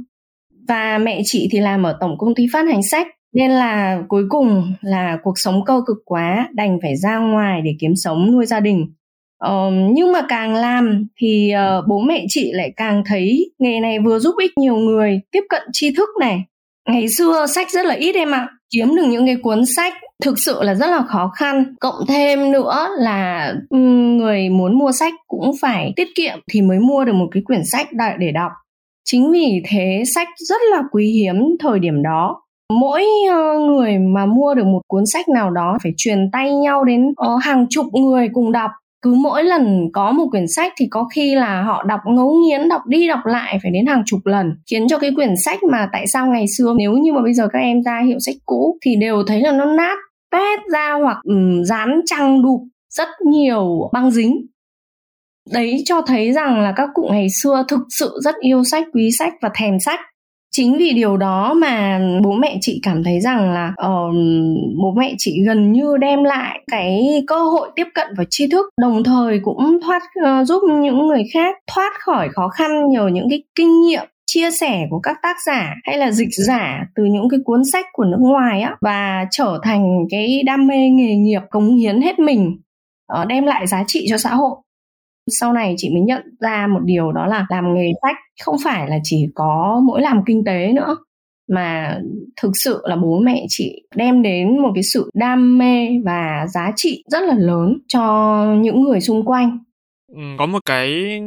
Và 0.67 0.97
mẹ 0.97 1.21
chị 1.25 1.49
thì 1.51 1.59
làm 1.59 1.83
ở 1.83 1.97
tổng 1.99 2.17
công 2.17 2.35
ty 2.35 2.45
phát 2.53 2.65
hành 2.67 2.83
sách 2.83 3.07
nên 3.33 3.51
là 3.51 4.01
cuối 4.07 4.23
cùng 4.29 4.73
là 4.81 5.17
cuộc 5.23 5.39
sống 5.39 5.65
cơ 5.65 5.81
cực 5.87 5.97
quá 6.05 6.49
đành 6.53 6.79
phải 6.81 6.95
ra 6.95 7.17
ngoài 7.17 7.61
để 7.61 7.75
kiếm 7.79 7.95
sống 7.95 8.31
nuôi 8.31 8.45
gia 8.45 8.59
đình. 8.59 8.93
Uh, 9.45 9.73
nhưng 9.93 10.11
mà 10.11 10.21
càng 10.29 10.53
làm 10.53 11.07
thì 11.17 11.53
uh, 11.79 11.87
bố 11.87 11.99
mẹ 11.99 12.25
chị 12.29 12.51
lại 12.53 12.73
càng 12.77 13.03
thấy 13.05 13.51
nghề 13.59 13.79
này 13.79 13.99
vừa 13.99 14.19
giúp 14.19 14.35
ích 14.41 14.51
nhiều 14.57 14.75
người 14.75 15.19
tiếp 15.31 15.43
cận 15.49 15.61
tri 15.71 15.95
thức 15.95 16.09
này. 16.19 16.43
Ngày 16.89 17.09
xưa 17.09 17.45
sách 17.47 17.71
rất 17.71 17.85
là 17.85 17.93
ít 17.93 18.15
em 18.15 18.31
ạ 18.31 18.49
kiếm 18.71 18.95
được 18.95 19.05
những 19.07 19.25
cái 19.25 19.35
cuốn 19.35 19.65
sách 19.65 19.93
thực 20.23 20.39
sự 20.39 20.63
là 20.63 20.75
rất 20.75 20.87
là 20.87 21.01
khó 21.01 21.31
khăn. 21.35 21.75
Cộng 21.79 22.05
thêm 22.07 22.51
nữa 22.51 22.87
là 22.99 23.53
người 24.17 24.49
muốn 24.49 24.79
mua 24.79 24.91
sách 24.91 25.13
cũng 25.27 25.51
phải 25.61 25.93
tiết 25.95 26.07
kiệm 26.15 26.39
thì 26.51 26.61
mới 26.61 26.79
mua 26.79 27.05
được 27.05 27.13
một 27.13 27.27
cái 27.31 27.43
quyển 27.45 27.61
sách 27.65 27.87
để 28.19 28.31
đọc. 28.31 28.51
Chính 29.05 29.31
vì 29.31 29.61
thế 29.67 30.03
sách 30.15 30.27
rất 30.37 30.61
là 30.71 30.83
quý 30.91 31.11
hiếm 31.11 31.55
thời 31.59 31.79
điểm 31.79 32.03
đó 32.03 32.41
mỗi 32.79 33.05
ờ, 33.31 33.59
người 33.59 33.97
mà 33.97 34.25
mua 34.25 34.53
được 34.55 34.65
một 34.65 34.81
cuốn 34.87 35.03
sách 35.05 35.29
nào 35.29 35.51
đó 35.51 35.77
phải 35.83 35.91
truyền 35.97 36.29
tay 36.31 36.53
nhau 36.53 36.83
đến 36.83 37.13
ờ, 37.15 37.37
hàng 37.41 37.65
chục 37.69 37.85
người 37.93 38.29
cùng 38.33 38.51
đọc. 38.51 38.71
Cứ 39.01 39.13
mỗi 39.13 39.43
lần 39.43 39.89
có 39.93 40.11
một 40.11 40.27
quyển 40.31 40.47
sách 40.47 40.73
thì 40.77 40.87
có 40.91 41.07
khi 41.15 41.35
là 41.35 41.61
họ 41.61 41.83
đọc 41.83 41.99
ngấu 42.05 42.33
nghiến 42.33 42.69
đọc 42.69 42.81
đi 42.87 43.07
đọc 43.07 43.19
lại 43.25 43.59
phải 43.63 43.71
đến 43.71 43.85
hàng 43.85 44.03
chục 44.05 44.19
lần. 44.25 44.51
Khiến 44.71 44.87
cho 44.87 44.97
cái 44.97 45.11
quyển 45.15 45.33
sách 45.45 45.63
mà 45.63 45.89
tại 45.91 46.07
sao 46.07 46.27
ngày 46.27 46.45
xưa 46.57 46.73
nếu 46.77 46.93
như 46.93 47.13
mà 47.13 47.21
bây 47.21 47.33
giờ 47.33 47.47
các 47.53 47.59
em 47.59 47.83
ra 47.83 48.01
hiệu 48.07 48.17
sách 48.19 48.35
cũ 48.45 48.77
thì 48.85 48.95
đều 48.95 49.23
thấy 49.27 49.41
là 49.41 49.51
nó 49.51 49.65
nát 49.65 49.97
tét 50.31 50.59
ra 50.73 50.93
hoặc 51.03 51.17
um, 51.23 51.63
dán 51.63 52.01
trăng 52.05 52.43
đục 52.43 52.61
rất 52.89 53.09
nhiều 53.25 53.89
băng 53.93 54.11
dính. 54.11 54.45
Đấy 55.53 55.83
cho 55.85 56.01
thấy 56.01 56.31
rằng 56.31 56.61
là 56.61 56.73
các 56.75 56.89
cụ 56.93 57.07
ngày 57.11 57.27
xưa 57.41 57.63
thực 57.67 57.81
sự 57.89 58.19
rất 58.23 58.35
yêu 58.39 58.63
sách 58.63 58.83
quý 58.93 59.09
sách 59.19 59.33
và 59.41 59.49
thèm 59.55 59.79
sách 59.79 59.99
chính 60.51 60.77
vì 60.77 60.93
điều 60.93 61.17
đó 61.17 61.53
mà 61.53 61.99
bố 62.23 62.31
mẹ 62.31 62.57
chị 62.61 62.79
cảm 62.83 63.03
thấy 63.03 63.19
rằng 63.19 63.53
là 63.53 63.67
uh, 63.67 64.13
bố 64.81 64.93
mẹ 64.97 65.15
chị 65.17 65.43
gần 65.45 65.71
như 65.71 65.97
đem 65.97 66.23
lại 66.23 66.59
cái 66.71 67.23
cơ 67.27 67.43
hội 67.43 67.69
tiếp 67.75 67.87
cận 67.93 68.07
và 68.17 68.23
tri 68.29 68.47
thức 68.47 68.69
đồng 68.81 69.03
thời 69.03 69.39
cũng 69.43 69.79
thoát 69.85 70.01
uh, 70.03 70.47
giúp 70.47 70.61
những 70.81 71.07
người 71.07 71.23
khác 71.33 71.55
thoát 71.67 71.91
khỏi 71.99 72.29
khó 72.29 72.47
khăn 72.47 72.89
nhờ 72.89 73.07
những 73.07 73.29
cái 73.29 73.43
kinh 73.55 73.81
nghiệm 73.81 74.05
chia 74.25 74.51
sẻ 74.51 74.87
của 74.89 74.99
các 74.99 75.17
tác 75.21 75.35
giả 75.45 75.75
hay 75.83 75.97
là 75.97 76.11
dịch 76.11 76.29
giả 76.31 76.85
từ 76.95 77.03
những 77.03 77.29
cái 77.29 77.39
cuốn 77.45 77.61
sách 77.71 77.85
của 77.93 78.03
nước 78.03 78.19
ngoài 78.19 78.61
á 78.61 78.75
và 78.81 79.25
trở 79.31 79.59
thành 79.63 80.05
cái 80.09 80.41
đam 80.45 80.67
mê 80.67 80.89
nghề 80.89 81.15
nghiệp 81.15 81.41
cống 81.49 81.75
hiến 81.75 82.01
hết 82.01 82.19
mình 82.19 82.57
uh, 83.21 83.27
đem 83.27 83.45
lại 83.45 83.67
giá 83.67 83.83
trị 83.87 84.05
cho 84.09 84.17
xã 84.17 84.29
hội 84.35 84.55
sau 85.27 85.53
này 85.53 85.75
chị 85.77 85.89
mới 85.89 86.01
nhận 86.01 86.21
ra 86.39 86.67
một 86.67 86.79
điều 86.85 87.11
đó 87.11 87.25
là 87.25 87.45
làm 87.49 87.73
nghề 87.73 87.91
sách 88.01 88.15
không 88.45 88.55
phải 88.63 88.89
là 88.89 88.97
chỉ 89.03 89.27
có 89.35 89.81
mỗi 89.87 90.01
làm 90.01 90.23
kinh 90.25 90.43
tế 90.45 90.71
nữa 90.73 90.97
mà 91.51 91.99
thực 92.41 92.51
sự 92.53 92.81
là 92.83 92.95
bố 92.95 93.19
mẹ 93.19 93.45
chị 93.49 93.81
đem 93.95 94.21
đến 94.21 94.59
một 94.59 94.71
cái 94.75 94.83
sự 94.83 95.09
đam 95.13 95.57
mê 95.57 95.87
và 96.05 96.45
giá 96.53 96.71
trị 96.75 97.03
rất 97.07 97.23
là 97.23 97.35
lớn 97.37 97.77
cho 97.87 98.45
những 98.59 98.81
người 98.81 99.01
xung 99.01 99.25
quanh. 99.25 99.59
Ừ, 100.15 100.21
có 100.39 100.45
một 100.45 100.59
cái 100.65 101.21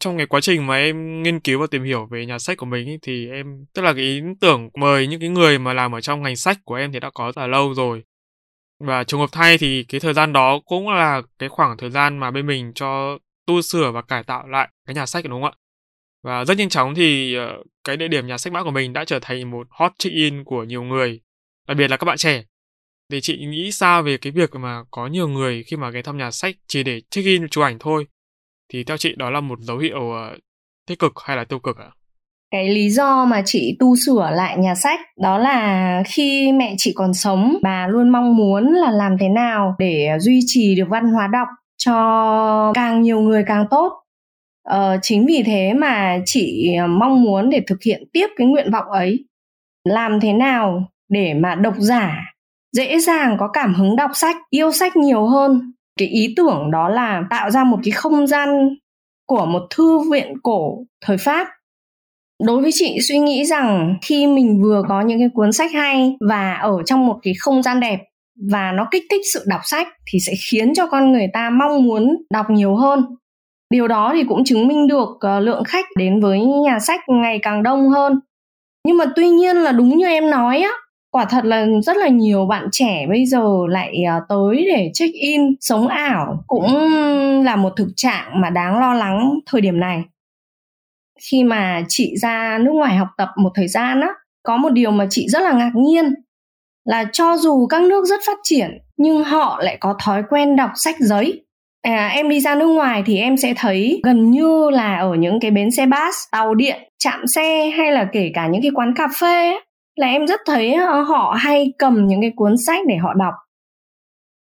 trong 0.00 0.16
cái 0.16 0.26
quá 0.26 0.40
trình 0.40 0.66
mà 0.66 0.76
em 0.76 1.22
nghiên 1.22 1.40
cứu 1.40 1.60
và 1.60 1.66
tìm 1.70 1.84
hiểu 1.84 2.06
về 2.10 2.26
nhà 2.26 2.38
sách 2.38 2.56
của 2.56 2.66
mình 2.66 2.86
ý, 2.86 2.98
thì 3.02 3.30
em 3.30 3.64
tức 3.74 3.82
là 3.82 3.92
cái 3.92 4.02
ý 4.02 4.20
tưởng 4.40 4.68
mời 4.78 5.06
những 5.06 5.20
cái 5.20 5.28
người 5.28 5.58
mà 5.58 5.72
làm 5.72 5.94
ở 5.94 6.00
trong 6.00 6.22
ngành 6.22 6.36
sách 6.36 6.58
của 6.64 6.74
em 6.74 6.92
thì 6.92 7.00
đã 7.00 7.10
có 7.14 7.32
từ 7.36 7.46
lâu 7.46 7.74
rồi. 7.74 8.02
Và 8.80 9.04
trùng 9.04 9.20
hợp 9.20 9.28
thay 9.32 9.58
thì 9.58 9.84
cái 9.88 10.00
thời 10.00 10.14
gian 10.14 10.32
đó 10.32 10.60
cũng 10.64 10.88
là 10.88 11.22
cái 11.38 11.48
khoảng 11.48 11.76
thời 11.76 11.90
gian 11.90 12.18
mà 12.18 12.30
bên 12.30 12.46
mình 12.46 12.72
cho 12.74 13.18
tu 13.46 13.62
sửa 13.62 13.90
và 13.90 14.02
cải 14.02 14.22
tạo 14.22 14.46
lại 14.46 14.68
cái 14.86 14.94
nhà 14.94 15.06
sách 15.06 15.24
đúng 15.24 15.42
không 15.42 15.52
ạ? 15.52 15.58
Và 16.22 16.44
rất 16.44 16.58
nhanh 16.58 16.68
chóng 16.68 16.94
thì 16.94 17.34
ờ, 17.34 17.62
cái 17.84 17.96
địa 17.96 18.08
điểm 18.08 18.26
nhà 18.26 18.38
sách 18.38 18.52
mã 18.52 18.62
của 18.62 18.70
mình 18.70 18.92
đã 18.92 19.04
trở 19.04 19.18
thành 19.22 19.50
một 19.50 19.66
hot 19.70 19.92
check-in 19.98 20.44
của 20.44 20.64
nhiều 20.64 20.82
người, 20.82 21.20
đặc 21.68 21.76
biệt 21.76 21.88
là 21.88 21.96
các 21.96 22.04
bạn 22.04 22.18
trẻ. 22.18 22.44
Thì 23.10 23.20
chị 23.20 23.46
nghĩ 23.46 23.72
sao 23.72 24.02
về 24.02 24.16
cái 24.16 24.32
việc 24.32 24.54
mà 24.54 24.82
có 24.90 25.06
nhiều 25.06 25.28
người 25.28 25.62
khi 25.62 25.76
mà 25.76 25.90
ghé 25.90 26.02
thăm 26.02 26.18
nhà 26.18 26.30
sách 26.30 26.54
chỉ 26.66 26.82
để 26.82 27.00
check-in 27.10 27.48
chụp 27.48 27.64
ảnh 27.64 27.76
thôi? 27.80 28.06
Thì 28.68 28.84
theo 28.84 28.96
chị 28.96 29.14
đó 29.16 29.30
là 29.30 29.40
một 29.40 29.58
dấu 29.60 29.78
hiệu 29.78 30.12
ờ, 30.12 30.36
tích 30.86 30.98
cực 30.98 31.12
hay 31.24 31.36
là 31.36 31.44
tiêu 31.44 31.58
cực 31.58 31.76
ạ? 31.76 31.90
cái 32.52 32.68
lý 32.68 32.90
do 32.90 33.24
mà 33.24 33.42
chị 33.44 33.76
tu 33.80 33.96
sửa 34.06 34.30
lại 34.32 34.58
nhà 34.58 34.74
sách 34.74 35.00
đó 35.20 35.38
là 35.38 36.02
khi 36.06 36.52
mẹ 36.52 36.74
chị 36.78 36.92
còn 36.96 37.14
sống 37.14 37.56
bà 37.62 37.86
luôn 37.86 38.08
mong 38.08 38.36
muốn 38.36 38.72
là 38.72 38.90
làm 38.90 39.16
thế 39.20 39.28
nào 39.28 39.74
để 39.78 40.08
duy 40.20 40.40
trì 40.46 40.74
được 40.74 40.86
văn 40.88 41.04
hóa 41.04 41.28
đọc 41.32 41.48
cho 41.76 42.72
càng 42.74 43.02
nhiều 43.02 43.20
người 43.20 43.44
càng 43.46 43.66
tốt. 43.70 43.92
Ờ, 44.62 44.98
chính 45.02 45.26
vì 45.26 45.42
thế 45.46 45.72
mà 45.74 46.18
chị 46.24 46.74
ờ, 46.80 46.86
mong 46.86 47.22
muốn 47.22 47.50
để 47.50 47.62
thực 47.66 47.82
hiện 47.82 48.04
tiếp 48.12 48.26
cái 48.36 48.46
nguyện 48.46 48.70
vọng 48.72 48.90
ấy. 48.90 49.24
Làm 49.84 50.20
thế 50.20 50.32
nào 50.32 50.84
để 51.08 51.34
mà 51.34 51.54
độc 51.54 51.74
giả 51.78 52.18
dễ 52.72 52.98
dàng 52.98 53.36
có 53.38 53.48
cảm 53.48 53.74
hứng 53.74 53.96
đọc 53.96 54.10
sách 54.14 54.36
yêu 54.50 54.72
sách 54.72 54.96
nhiều 54.96 55.26
hơn? 55.26 55.72
Cái 55.98 56.08
ý 56.08 56.34
tưởng 56.36 56.70
đó 56.70 56.88
là 56.88 57.24
tạo 57.30 57.50
ra 57.50 57.64
một 57.64 57.78
cái 57.84 57.92
không 57.92 58.26
gian 58.26 58.76
của 59.26 59.46
một 59.46 59.62
thư 59.70 60.10
viện 60.10 60.34
cổ 60.42 60.84
thời 61.00 61.16
pháp. 61.16 61.48
Đối 62.44 62.62
với 62.62 62.70
chị 62.74 62.98
suy 63.00 63.18
nghĩ 63.18 63.44
rằng 63.44 63.94
khi 64.02 64.26
mình 64.26 64.62
vừa 64.62 64.82
có 64.88 65.00
những 65.00 65.18
cái 65.18 65.28
cuốn 65.34 65.52
sách 65.52 65.72
hay 65.72 66.16
và 66.28 66.54
ở 66.54 66.82
trong 66.86 67.06
một 67.06 67.18
cái 67.22 67.34
không 67.38 67.62
gian 67.62 67.80
đẹp 67.80 68.00
và 68.50 68.72
nó 68.72 68.88
kích 68.90 69.04
thích 69.10 69.20
sự 69.34 69.44
đọc 69.46 69.60
sách 69.64 69.88
thì 70.06 70.18
sẽ 70.20 70.32
khiến 70.50 70.74
cho 70.74 70.86
con 70.86 71.12
người 71.12 71.26
ta 71.32 71.50
mong 71.50 71.82
muốn 71.82 72.16
đọc 72.30 72.50
nhiều 72.50 72.76
hơn. 72.76 73.04
Điều 73.70 73.88
đó 73.88 74.12
thì 74.14 74.24
cũng 74.24 74.44
chứng 74.44 74.68
minh 74.68 74.86
được 74.86 75.08
ờ, 75.20 75.40
lượng 75.40 75.64
khách 75.64 75.84
đến 75.96 76.20
với 76.20 76.40
nhà 76.40 76.78
sách 76.78 77.00
ngày 77.08 77.38
càng 77.42 77.62
đông 77.62 77.88
hơn. 77.88 78.20
Nhưng 78.86 78.96
mà 78.96 79.04
tuy 79.16 79.28
nhiên 79.28 79.56
là 79.56 79.72
đúng 79.72 79.98
như 79.98 80.06
em 80.06 80.30
nói 80.30 80.58
á, 80.58 80.70
quả 81.10 81.24
thật 81.24 81.44
là 81.44 81.66
rất 81.82 81.96
là 81.96 82.08
nhiều 82.08 82.46
bạn 82.46 82.68
trẻ 82.72 83.06
bây 83.08 83.26
giờ 83.26 83.48
lại 83.68 84.04
ờ, 84.08 84.20
tới 84.28 84.64
để 84.74 84.90
check 84.94 85.14
in 85.14 85.40
sống 85.60 85.88
ảo 85.88 86.44
cũng 86.46 86.76
là 87.44 87.56
một 87.56 87.72
thực 87.76 87.88
trạng 87.96 88.40
mà 88.40 88.50
đáng 88.50 88.78
lo 88.78 88.94
lắng 88.94 89.38
thời 89.46 89.60
điểm 89.60 89.80
này. 89.80 90.02
Khi 91.30 91.44
mà 91.44 91.84
chị 91.88 92.16
ra 92.16 92.58
nước 92.58 92.72
ngoài 92.72 92.96
học 92.96 93.08
tập 93.16 93.28
một 93.36 93.50
thời 93.54 93.68
gian 93.68 94.00
á, 94.00 94.08
có 94.42 94.56
một 94.56 94.68
điều 94.72 94.90
mà 94.90 95.06
chị 95.10 95.28
rất 95.28 95.42
là 95.42 95.52
ngạc 95.52 95.72
nhiên 95.74 96.14
là 96.84 97.04
cho 97.12 97.36
dù 97.36 97.66
các 97.66 97.82
nước 97.82 98.04
rất 98.04 98.20
phát 98.26 98.38
triển 98.42 98.70
nhưng 98.96 99.24
họ 99.24 99.60
lại 99.62 99.76
có 99.80 99.94
thói 100.04 100.22
quen 100.30 100.56
đọc 100.56 100.70
sách 100.74 100.96
giấy. 101.00 101.44
À, 101.82 102.08
em 102.08 102.28
đi 102.28 102.40
ra 102.40 102.54
nước 102.54 102.66
ngoài 102.66 103.02
thì 103.06 103.18
em 103.18 103.36
sẽ 103.36 103.54
thấy 103.56 104.00
gần 104.04 104.30
như 104.30 104.70
là 104.70 104.96
ở 104.96 105.14
những 105.14 105.40
cái 105.40 105.50
bến 105.50 105.70
xe 105.70 105.86
bus 105.86 106.14
tàu 106.32 106.54
điện 106.54 106.76
chạm 107.04 107.26
xe 107.26 107.70
hay 107.76 107.92
là 107.92 108.08
kể 108.12 108.30
cả 108.34 108.46
những 108.46 108.62
cái 108.62 108.70
quán 108.74 108.94
cà 108.96 109.08
phê 109.20 109.58
là 109.96 110.06
em 110.06 110.26
rất 110.26 110.40
thấy 110.46 110.74
ờ, 110.74 111.02
họ 111.02 111.36
hay 111.38 111.72
cầm 111.78 112.06
những 112.06 112.20
cái 112.20 112.32
cuốn 112.36 112.54
sách 112.66 112.80
để 112.88 112.96
họ 112.96 113.14
đọc. 113.14 113.34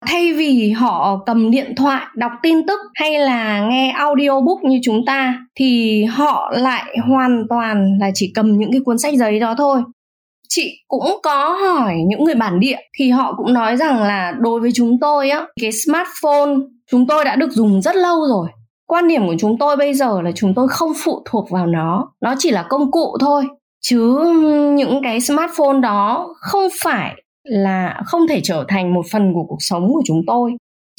Thay 0.05 0.33
vì 0.33 0.71
họ 0.71 1.23
cầm 1.25 1.51
điện 1.51 1.73
thoại 1.77 2.05
đọc 2.15 2.31
tin 2.43 2.67
tức 2.67 2.79
hay 2.95 3.19
là 3.19 3.67
nghe 3.69 3.91
audiobook 3.91 4.63
như 4.63 4.79
chúng 4.83 5.05
ta 5.05 5.39
thì 5.55 6.03
họ 6.03 6.51
lại 6.55 6.97
hoàn 7.07 7.43
toàn 7.49 7.97
là 7.99 8.11
chỉ 8.13 8.31
cầm 8.35 8.57
những 8.57 8.71
cái 8.71 8.81
cuốn 8.85 8.99
sách 8.99 9.13
giấy 9.13 9.39
đó 9.39 9.55
thôi 9.57 9.81
chị 10.49 10.71
cũng 10.87 11.19
có 11.23 11.49
hỏi 11.49 11.93
những 12.07 12.23
người 12.23 12.35
bản 12.35 12.59
địa, 12.59 12.77
thì 12.99 13.09
họ 13.09 13.33
cũng 13.37 13.53
nói 13.53 13.77
rằng 13.77 14.03
là 14.03 14.33
đối 14.39 14.59
với 14.59 14.71
chúng 14.73 14.99
tôi 15.01 15.29
á, 15.29 15.45
cái 15.61 15.71
smartphone 15.71 16.55
chúng 16.91 17.07
tôi 17.07 17.25
đã 17.25 17.35
được 17.35 17.51
dùng 17.51 17.81
rất 17.81 17.95
lâu 17.95 18.19
rồi. 18.29 18.47
Quan 18.87 19.07
điểm 19.07 19.27
của 19.27 19.35
chúng 19.39 19.57
tôi 19.57 19.75
bây 19.75 19.93
giờ 19.93 20.21
là 20.21 20.31
chúng 20.35 20.53
tôi 20.53 20.67
không 20.67 20.91
phụ 21.03 21.23
thuộc 21.25 21.49
vào 21.49 21.65
nó 21.65 22.11
nó 22.21 22.35
chỉ 22.37 22.51
là 22.51 22.63
công 22.69 22.91
cụ 22.91 23.17
thôi. 23.19 23.47
Chứ 23.81 24.19
những 24.75 24.99
cái 25.03 25.21
smartphone 25.21 25.79
đó 25.79 26.33
không 26.39 26.67
phải 26.83 27.13
là 27.43 28.01
không 28.05 28.27
thể 28.29 28.41
trở 28.43 28.65
thành 28.67 28.93
một 28.93 29.05
phần 29.11 29.33
của 29.33 29.43
cuộc 29.47 29.57
sống 29.59 29.87
của 29.93 30.01
chúng 30.05 30.21
tôi 30.27 30.51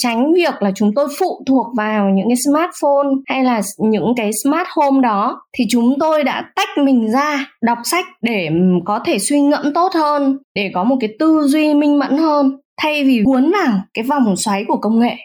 tránh 0.03 0.35
việc 0.35 0.63
là 0.63 0.71
chúng 0.75 0.91
tôi 0.95 1.09
phụ 1.19 1.45
thuộc 1.47 1.67
vào 1.77 2.09
những 2.09 2.29
cái 2.29 2.37
smartphone 2.37 3.09
hay 3.27 3.45
là 3.45 3.61
những 3.79 4.13
cái 4.17 4.31
smart 4.43 4.69
home 4.77 5.01
đó 5.03 5.41
thì 5.59 5.65
chúng 5.71 5.95
tôi 6.01 6.25
đã 6.25 6.45
tách 6.57 6.69
mình 6.79 7.13
ra 7.13 7.47
đọc 7.63 7.79
sách 7.85 8.05
để 8.23 8.49
có 8.85 9.01
thể 9.05 9.19
suy 9.19 9.41
ngẫm 9.41 9.75
tốt 9.75 9.93
hơn 9.95 10.39
để 10.55 10.71
có 10.75 10.85
một 10.85 10.97
cái 11.01 11.11
tư 11.19 11.43
duy 11.47 11.75
minh 11.75 11.99
mẫn 11.99 12.17
hơn 12.17 12.59
thay 12.83 13.05
vì 13.05 13.23
cuốn 13.25 13.53
vào 13.53 13.81
cái 13.95 14.05
vòng 14.05 14.37
xoáy 14.37 14.65
của 14.69 14.77
công 14.77 14.99
nghệ. 14.99 15.17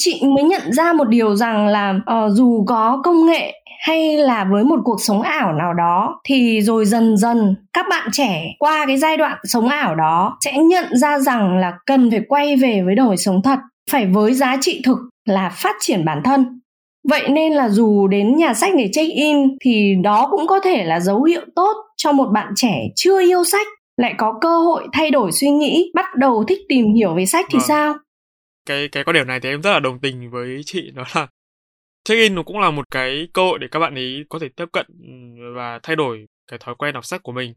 Chị 0.00 0.22
mới 0.34 0.44
nhận 0.44 0.72
ra 0.72 0.92
một 0.92 1.08
điều 1.08 1.36
rằng 1.36 1.66
là 1.66 1.90
uh, 1.90 2.32
dù 2.32 2.64
có 2.66 3.00
công 3.04 3.26
nghệ 3.26 3.52
hay 3.86 4.16
là 4.16 4.44
với 4.44 4.64
một 4.64 4.80
cuộc 4.84 5.02
sống 5.02 5.22
ảo 5.22 5.52
nào 5.52 5.74
đó 5.74 6.20
thì 6.24 6.60
rồi 6.60 6.84
dần 6.84 7.16
dần 7.16 7.54
các 7.72 7.86
bạn 7.90 8.08
trẻ 8.12 8.44
qua 8.58 8.84
cái 8.86 8.96
giai 8.96 9.16
đoạn 9.16 9.38
sống 9.44 9.68
ảo 9.68 9.94
đó 9.94 10.36
sẽ 10.44 10.58
nhận 10.58 10.96
ra 10.96 11.18
rằng 11.18 11.58
là 11.58 11.72
cần 11.86 12.10
phải 12.10 12.20
quay 12.28 12.56
về 12.56 12.82
với 12.84 12.94
đời 12.94 13.16
sống 13.16 13.42
thật 13.42 13.58
phải 13.88 14.06
với 14.06 14.34
giá 14.34 14.56
trị 14.60 14.80
thực 14.84 14.98
là 15.24 15.48
phát 15.48 15.76
triển 15.80 16.04
bản 16.04 16.22
thân. 16.24 16.60
Vậy 17.08 17.28
nên 17.28 17.52
là 17.52 17.68
dù 17.68 18.08
đến 18.08 18.36
nhà 18.36 18.54
sách 18.54 18.72
để 18.78 18.90
check 18.92 19.14
in 19.14 19.36
thì 19.60 19.94
đó 20.02 20.28
cũng 20.30 20.46
có 20.46 20.60
thể 20.60 20.84
là 20.84 21.00
dấu 21.00 21.22
hiệu 21.22 21.42
tốt 21.56 21.76
cho 21.96 22.12
một 22.12 22.28
bạn 22.32 22.52
trẻ 22.56 22.88
chưa 22.96 23.20
yêu 23.20 23.44
sách 23.44 23.66
lại 23.96 24.14
có 24.18 24.38
cơ 24.40 24.58
hội 24.58 24.86
thay 24.92 25.10
đổi 25.10 25.32
suy 25.32 25.50
nghĩ 25.50 25.90
bắt 25.94 26.06
đầu 26.16 26.44
thích 26.48 26.58
tìm 26.68 26.94
hiểu 26.94 27.14
về 27.14 27.26
sách 27.26 27.46
thì 27.50 27.58
vâng. 27.58 27.68
sao? 27.68 27.94
Cái 28.66 28.88
cái 28.88 29.04
quan 29.04 29.14
điểm 29.14 29.26
này 29.26 29.40
thì 29.40 29.48
em 29.48 29.62
rất 29.62 29.72
là 29.72 29.80
đồng 29.80 30.00
tình 30.00 30.30
với 30.30 30.60
chị 30.66 30.90
đó 30.94 31.04
là 31.14 31.26
check-in 32.04 32.34
nó 32.34 32.42
cũng 32.42 32.58
là 32.58 32.70
một 32.70 32.90
cái 32.90 33.28
cơ 33.32 33.42
hội 33.42 33.58
để 33.58 33.68
các 33.70 33.78
bạn 33.78 33.94
ấy 33.94 34.24
có 34.28 34.38
thể 34.38 34.48
tiếp 34.56 34.66
cận 34.72 34.86
và 35.56 35.80
thay 35.82 35.96
đổi 35.96 36.26
cái 36.50 36.58
thói 36.58 36.74
quen 36.78 36.94
đọc 36.94 37.04
sách 37.04 37.22
của 37.22 37.32
mình. 37.32 37.54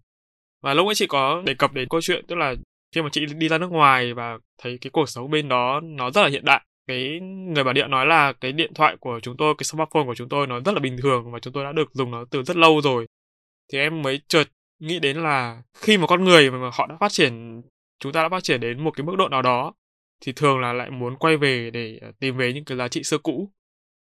Và 0.63 0.73
lúc 0.73 0.87
ấy 0.87 0.95
chị 0.95 1.07
có 1.07 1.41
đề 1.45 1.53
cập 1.53 1.73
đến 1.73 1.87
câu 1.89 2.01
chuyện 2.01 2.25
tức 2.27 2.35
là 2.35 2.55
khi 2.91 3.01
mà 3.01 3.09
chị 3.11 3.25
đi 3.25 3.47
ra 3.47 3.57
nước 3.57 3.71
ngoài 3.71 4.13
và 4.13 4.37
thấy 4.61 4.77
cái 4.81 4.91
cuộc 4.91 5.09
sống 5.09 5.31
bên 5.31 5.49
đó 5.49 5.79
nó 5.83 6.11
rất 6.11 6.21
là 6.21 6.27
hiện 6.27 6.45
đại, 6.45 6.65
cái 6.87 7.19
người 7.21 7.63
bản 7.63 7.75
địa 7.75 7.87
nói 7.87 8.05
là 8.05 8.33
cái 8.33 8.51
điện 8.51 8.73
thoại 8.73 8.97
của 8.99 9.19
chúng 9.19 9.37
tôi, 9.37 9.55
cái 9.57 9.63
smartphone 9.63 10.05
của 10.05 10.15
chúng 10.15 10.29
tôi 10.29 10.47
nó 10.47 10.59
rất 10.59 10.71
là 10.71 10.79
bình 10.79 10.97
thường 11.01 11.31
và 11.31 11.39
chúng 11.39 11.53
tôi 11.53 11.63
đã 11.63 11.71
được 11.71 11.93
dùng 11.93 12.11
nó 12.11 12.25
từ 12.31 12.43
rất 12.43 12.57
lâu 12.57 12.81
rồi. 12.81 13.07
Thì 13.71 13.79
em 13.79 14.01
mới 14.01 14.21
chợt 14.27 14.43
nghĩ 14.79 14.99
đến 14.99 15.17
là 15.17 15.61
khi 15.73 15.97
mà 15.97 16.07
con 16.07 16.23
người 16.23 16.51
mà 16.51 16.69
họ 16.73 16.87
đã 16.87 16.97
phát 16.99 17.11
triển, 17.11 17.61
chúng 17.99 18.11
ta 18.11 18.23
đã 18.23 18.29
phát 18.29 18.43
triển 18.43 18.61
đến 18.61 18.83
một 18.83 18.91
cái 18.91 19.05
mức 19.05 19.15
độ 19.17 19.27
nào 19.27 19.41
đó, 19.41 19.73
thì 20.21 20.33
thường 20.35 20.59
là 20.59 20.73
lại 20.73 20.89
muốn 20.89 21.15
quay 21.15 21.37
về 21.37 21.71
để 21.71 21.97
ờ, 22.01 22.11
tìm 22.19 22.37
về 22.37 22.53
những 22.53 22.65
cái 22.65 22.77
giá 22.77 22.87
trị 22.87 23.03
xưa 23.03 23.17
cũ. 23.17 23.51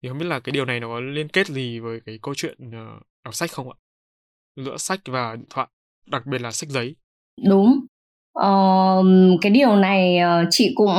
Thì 0.04 0.10
không 0.10 0.18
biết 0.18 0.26
là 0.26 0.40
cái 0.40 0.52
điều 0.52 0.66
này 0.66 0.80
nó 0.80 0.88
có 0.88 1.00
liên 1.00 1.28
kết 1.28 1.48
gì 1.48 1.80
với 1.80 2.00
cái 2.06 2.20
câu 2.22 2.36
chuyện 2.36 2.72
ờ, 2.72 3.00
đọc 3.26 3.36
sách 3.36 3.52
không 3.52 3.70
ạ? 3.70 3.78
Giữa 4.56 4.78
sách 4.78 5.00
và 5.06 5.36
điện 5.36 5.46
thoại, 5.50 5.68
đặc 6.08 6.26
biệt 6.26 6.42
là 6.42 6.52
sách 6.52 6.70
giấy. 6.70 6.96
Đúng 7.50 7.86
uh, 8.40 9.06
cái 9.42 9.52
điều 9.52 9.76
này 9.76 10.20
uh, 10.24 10.48
chị 10.50 10.74
cũng 10.76 10.98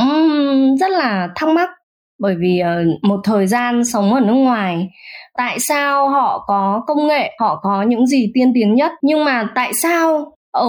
rất 0.81 0.91
là 0.91 1.29
thắc 1.37 1.49
mắc. 1.49 1.71
Bởi 2.19 2.35
vì 2.39 2.59
ờ, 2.59 2.85
một 3.03 3.21
thời 3.25 3.47
gian 3.47 3.85
sống 3.85 4.15
ở 4.15 4.21
nước 4.21 4.33
ngoài 4.33 4.89
tại 5.37 5.59
sao 5.59 6.09
họ 6.09 6.45
có 6.47 6.83
công 6.87 7.07
nghệ 7.07 7.31
họ 7.41 7.61
có 7.63 7.83
những 7.83 8.07
gì 8.07 8.31
tiên 8.35 8.53
tiến 8.55 8.75
nhất? 8.75 8.93
Nhưng 9.03 9.25
mà 9.25 9.49
tại 9.55 9.75
sao 9.75 10.37
ở 10.53 10.69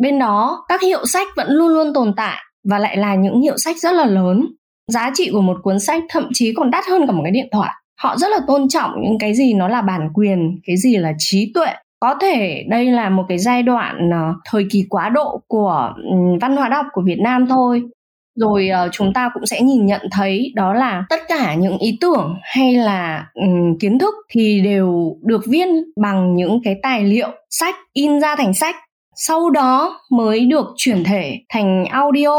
bên 0.00 0.18
đó 0.18 0.64
các 0.68 0.82
hiệu 0.82 1.06
sách 1.06 1.28
vẫn 1.36 1.50
luôn 1.50 1.68
luôn 1.68 1.92
tồn 1.94 2.12
tại 2.16 2.38
và 2.68 2.78
lại 2.78 2.96
là 2.96 3.14
những 3.14 3.40
hiệu 3.40 3.56
sách 3.56 3.76
rất 3.76 3.92
là 3.92 4.04
lớn? 4.06 4.46
Giá 4.86 5.10
trị 5.14 5.30
của 5.32 5.40
một 5.40 5.56
cuốn 5.62 5.80
sách 5.80 6.02
thậm 6.08 6.28
chí 6.32 6.52
còn 6.56 6.70
đắt 6.70 6.84
hơn 6.90 7.06
cả 7.06 7.12
một 7.12 7.22
cái 7.22 7.32
điện 7.32 7.48
thoại. 7.52 7.72
Họ 8.00 8.16
rất 8.16 8.28
là 8.30 8.38
tôn 8.46 8.68
trọng 8.68 8.90
những 9.02 9.18
cái 9.18 9.34
gì 9.34 9.54
nó 9.54 9.68
là 9.68 9.82
bản 9.82 10.08
quyền 10.14 10.60
cái 10.66 10.76
gì 10.76 10.96
là 10.96 11.12
trí 11.18 11.52
tuệ 11.54 11.68
có 12.02 12.14
thể 12.20 12.64
đây 12.68 12.86
là 12.86 13.10
một 13.10 13.24
cái 13.28 13.38
giai 13.38 13.62
đoạn 13.62 14.08
uh, 14.08 14.36
thời 14.44 14.66
kỳ 14.70 14.84
quá 14.90 15.08
độ 15.08 15.42
của 15.46 15.94
um, 16.10 16.38
văn 16.40 16.56
hóa 16.56 16.68
đọc 16.68 16.86
của 16.92 17.02
Việt 17.02 17.18
Nam 17.18 17.46
thôi. 17.46 17.82
Rồi 18.38 18.68
uh, 18.86 18.92
chúng 18.92 19.12
ta 19.12 19.30
cũng 19.34 19.46
sẽ 19.46 19.60
nhìn 19.60 19.86
nhận 19.86 20.00
thấy 20.12 20.52
đó 20.54 20.74
là 20.74 21.04
tất 21.08 21.20
cả 21.28 21.54
những 21.54 21.78
ý 21.78 21.98
tưởng 22.00 22.36
hay 22.42 22.74
là 22.74 23.26
um, 23.34 23.78
kiến 23.80 23.98
thức 23.98 24.14
thì 24.30 24.60
đều 24.60 25.16
được 25.22 25.42
viết 25.48 25.68
bằng 25.96 26.34
những 26.34 26.60
cái 26.64 26.76
tài 26.82 27.04
liệu 27.04 27.28
sách 27.50 27.74
in 27.92 28.20
ra 28.20 28.36
thành 28.36 28.54
sách. 28.54 28.76
Sau 29.14 29.50
đó 29.50 30.00
mới 30.10 30.46
được 30.46 30.66
chuyển 30.76 31.04
thể 31.04 31.38
thành 31.48 31.84
audio 31.84 32.38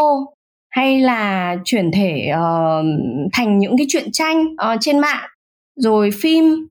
hay 0.70 1.00
là 1.00 1.56
chuyển 1.66 1.92
thể 1.92 2.32
uh, 2.34 2.86
thành 3.34 3.60
những 3.60 3.78
cái 3.78 3.86
truyện 3.90 4.12
tranh 4.12 4.46
uh, 4.46 4.78
trên 4.82 5.00
mạng. 5.00 5.30
Rồi 5.76 6.10
phim 6.22 6.68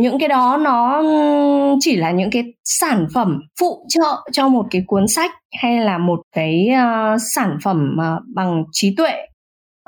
những 0.00 0.18
cái 0.18 0.28
đó 0.28 0.58
nó 0.60 1.02
chỉ 1.80 1.96
là 1.96 2.10
những 2.10 2.30
cái 2.30 2.44
sản 2.64 3.06
phẩm 3.14 3.40
phụ 3.60 3.86
trợ 3.88 4.16
cho 4.32 4.48
một 4.48 4.66
cái 4.70 4.82
cuốn 4.86 5.08
sách 5.08 5.30
hay 5.62 5.80
là 5.80 5.98
một 5.98 6.20
cái 6.36 6.68
uh, 6.72 7.20
sản 7.34 7.58
phẩm 7.64 7.96
uh, 7.98 8.22
bằng 8.34 8.64
trí 8.72 8.94
tuệ 8.96 9.14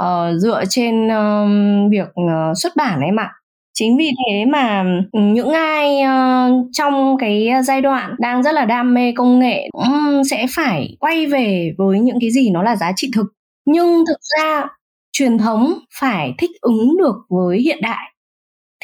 uh, 0.03 0.40
dựa 0.42 0.64
trên 0.70 1.07
uh, 1.07 1.90
việc 1.90 2.09
uh, 2.09 2.57
xuất 2.57 2.77
bản 2.77 3.01
ấy 3.01 3.11
mà 3.11 3.29
chính 3.75 3.96
vì 3.96 4.11
thế 4.18 4.44
mà 4.44 4.85
những 5.12 5.51
ai 5.51 6.03
uh, 6.03 6.66
trong 6.72 7.16
cái 7.18 7.48
giai 7.64 7.81
đoạn 7.81 8.14
đang 8.18 8.42
rất 8.42 8.55
là 8.55 8.64
đam 8.64 8.94
mê 8.94 9.12
công 9.16 9.38
nghệ 9.38 9.68
cũng 9.72 10.22
sẽ 10.31 10.46
phải 10.51 10.96
quay 11.01 11.27
về 11.27 11.72
với 11.79 12.01
những 12.01 12.16
cái 12.20 12.31
gì 12.31 12.51
nó 12.51 12.62
là 12.62 12.77
giá 12.77 12.92
trị 12.96 13.11
thực. 13.14 13.27
Nhưng 13.66 14.05
thực 14.07 14.18
ra 14.38 14.64
truyền 15.12 15.38
thống 15.38 15.72
phải 16.01 16.35
thích 16.38 16.51
ứng 16.61 16.96
được 16.98 17.16
với 17.29 17.59
hiện 17.59 17.79
đại 17.83 18.12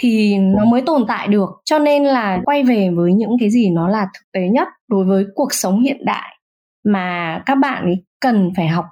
thì 0.00 0.38
nó 0.38 0.64
mới 0.64 0.82
tồn 0.86 1.04
tại 1.08 1.28
được. 1.28 1.48
Cho 1.64 1.78
nên 1.78 2.04
là 2.04 2.40
quay 2.44 2.62
về 2.62 2.90
với 2.96 3.12
những 3.12 3.36
cái 3.40 3.50
gì 3.50 3.70
nó 3.70 3.88
là 3.88 4.06
thực 4.14 4.32
tế 4.32 4.48
nhất 4.48 4.68
đối 4.88 5.04
với 5.04 5.24
cuộc 5.34 5.54
sống 5.54 5.80
hiện 5.82 6.04
đại 6.04 6.38
mà 6.84 7.42
các 7.46 7.54
bạn 7.54 7.84
ấy 7.84 8.04
cần 8.20 8.50
phải 8.56 8.68
học. 8.68 8.84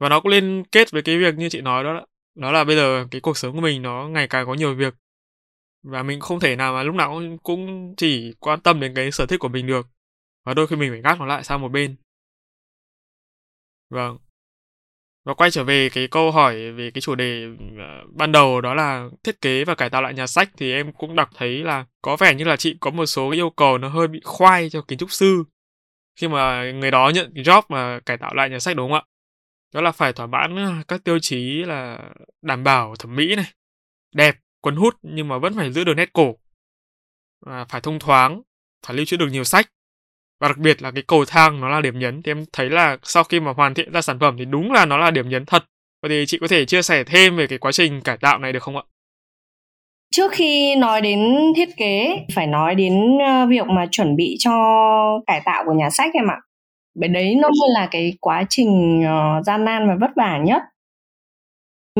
Và 0.00 0.08
nó 0.08 0.20
cũng 0.20 0.32
liên 0.32 0.64
kết 0.72 0.90
với 0.90 1.02
cái 1.02 1.18
việc 1.18 1.34
như 1.34 1.48
chị 1.48 1.60
nói 1.60 1.84
đó 1.84 2.00
đó 2.34 2.52
là 2.52 2.64
bây 2.64 2.76
giờ 2.76 3.06
cái 3.10 3.20
cuộc 3.20 3.36
sống 3.36 3.54
của 3.54 3.60
mình 3.60 3.82
nó 3.82 4.08
ngày 4.08 4.28
càng 4.28 4.46
có 4.46 4.54
nhiều 4.54 4.74
việc 4.74 4.94
và 5.82 6.02
mình 6.02 6.20
không 6.20 6.40
thể 6.40 6.56
nào 6.56 6.72
mà 6.72 6.82
lúc 6.82 6.94
nào 6.94 7.20
cũng 7.42 7.94
chỉ 7.96 8.34
quan 8.40 8.60
tâm 8.60 8.80
đến 8.80 8.92
cái 8.94 9.12
sở 9.12 9.26
thích 9.26 9.40
của 9.40 9.48
mình 9.48 9.66
được. 9.66 9.86
Và 10.44 10.54
đôi 10.54 10.66
khi 10.66 10.76
mình 10.76 10.90
phải 10.90 11.00
gác 11.00 11.20
nó 11.20 11.26
lại 11.26 11.44
sang 11.44 11.60
một 11.60 11.68
bên. 11.68 11.96
Vâng 13.90 14.18
và 15.24 15.34
quay 15.34 15.50
trở 15.50 15.64
về 15.64 15.88
cái 15.88 16.08
câu 16.08 16.30
hỏi 16.30 16.72
về 16.72 16.90
cái 16.90 17.00
chủ 17.00 17.14
đề 17.14 17.46
ờ, 17.78 18.04
ban 18.12 18.32
đầu 18.32 18.60
đó 18.60 18.74
là 18.74 19.08
thiết 19.24 19.40
kế 19.40 19.64
và 19.64 19.74
cải 19.74 19.90
tạo 19.90 20.02
lại 20.02 20.14
nhà 20.14 20.26
sách 20.26 20.50
thì 20.56 20.72
em 20.72 20.92
cũng 20.92 21.16
đọc 21.16 21.30
thấy 21.34 21.58
là 21.58 21.84
có 22.02 22.16
vẻ 22.16 22.34
như 22.34 22.44
là 22.44 22.56
chị 22.56 22.76
có 22.80 22.90
một 22.90 23.06
số 23.06 23.30
cái 23.30 23.38
yêu 23.38 23.50
cầu 23.50 23.78
nó 23.78 23.88
hơi 23.88 24.08
bị 24.08 24.20
khoai 24.24 24.70
cho 24.70 24.82
kiến 24.82 24.98
trúc 24.98 25.12
sư 25.12 25.44
khi 26.16 26.28
mà 26.28 26.72
người 26.72 26.90
đó 26.90 27.10
nhận 27.14 27.32
cái 27.34 27.44
job 27.44 27.62
mà 27.68 28.00
cải 28.00 28.16
tạo 28.16 28.34
lại 28.34 28.50
nhà 28.50 28.58
sách 28.58 28.76
đúng 28.76 28.90
không 28.90 28.98
ạ? 28.98 29.02
Đó 29.72 29.80
là 29.80 29.92
phải 29.92 30.12
thỏa 30.12 30.26
mãn 30.26 30.56
à, 30.56 30.82
các 30.88 31.04
tiêu 31.04 31.18
chí 31.18 31.64
là 31.64 32.10
đảm 32.42 32.64
bảo 32.64 32.96
thẩm 32.96 33.16
mỹ 33.16 33.36
này, 33.36 33.52
đẹp, 34.14 34.36
cuốn 34.60 34.76
hút 34.76 34.94
nhưng 35.02 35.28
mà 35.28 35.38
vẫn 35.38 35.54
phải 35.54 35.72
giữ 35.72 35.84
được 35.84 35.94
nét 35.94 36.12
cổ. 36.12 36.36
Và 37.46 37.64
phải 37.64 37.80
thông 37.80 37.98
thoáng, 37.98 38.42
phải 38.86 38.96
lưu 38.96 39.06
trữ 39.06 39.16
được 39.16 39.28
nhiều 39.30 39.44
sách 39.44 39.66
và 40.40 40.48
đặc 40.48 40.58
biệt 40.58 40.82
là 40.82 40.90
cái 40.90 41.02
cầu 41.06 41.24
thang 41.24 41.60
nó 41.60 41.68
là 41.68 41.80
điểm 41.80 41.98
nhấn. 41.98 42.22
Thì 42.22 42.30
em 42.32 42.44
thấy 42.52 42.70
là 42.70 42.96
sau 43.02 43.24
khi 43.24 43.40
mà 43.40 43.52
hoàn 43.52 43.74
thiện 43.74 43.92
ra 43.92 44.02
sản 44.02 44.18
phẩm 44.18 44.36
thì 44.38 44.44
đúng 44.44 44.72
là 44.72 44.86
nó 44.86 44.96
là 44.96 45.10
điểm 45.10 45.28
nhấn 45.28 45.44
thật. 45.46 45.64
Vậy 46.02 46.08
thì 46.08 46.24
chị 46.26 46.38
có 46.40 46.48
thể 46.48 46.64
chia 46.64 46.82
sẻ 46.82 47.04
thêm 47.04 47.36
về 47.36 47.46
cái 47.46 47.58
quá 47.58 47.72
trình 47.72 48.00
cải 48.00 48.16
tạo 48.16 48.38
này 48.38 48.52
được 48.52 48.62
không 48.62 48.76
ạ? 48.76 48.82
Trước 50.16 50.32
khi 50.32 50.76
nói 50.76 51.00
đến 51.00 51.20
thiết 51.56 51.68
kế, 51.76 52.16
phải 52.34 52.46
nói 52.46 52.74
đến 52.74 53.18
ờ, 53.26 53.46
việc 53.46 53.66
mà 53.66 53.86
chuẩn 53.90 54.16
bị 54.16 54.36
cho 54.38 54.52
cải 55.26 55.40
tạo 55.44 55.64
của 55.66 55.72
nhà 55.72 55.90
sách 55.90 56.14
em 56.14 56.30
ạ. 56.30 56.36
Bởi 56.94 57.08
đấy 57.08 57.34
nó 57.34 57.48
mới 57.48 57.68
là 57.74 57.88
cái 57.90 58.12
quá 58.20 58.44
trình 58.48 59.02
ờ, 59.06 59.42
gian 59.46 59.64
nan 59.64 59.88
và 59.88 59.96
vất 60.00 60.10
vả 60.16 60.38
nhất. 60.44 60.62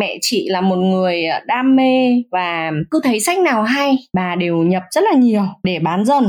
Mẹ 0.00 0.18
chị 0.20 0.48
là 0.48 0.60
một 0.60 0.76
người 0.76 1.24
ờ, 1.24 1.40
đam 1.46 1.76
mê 1.76 2.22
và 2.30 2.72
cứ 2.90 3.00
thấy 3.04 3.20
sách 3.20 3.38
nào 3.38 3.62
hay, 3.62 3.96
bà 4.12 4.34
đều 4.34 4.56
nhập 4.56 4.82
rất 4.90 5.04
là 5.04 5.18
nhiều 5.18 5.44
để 5.62 5.78
bán 5.78 6.04
dần 6.04 6.24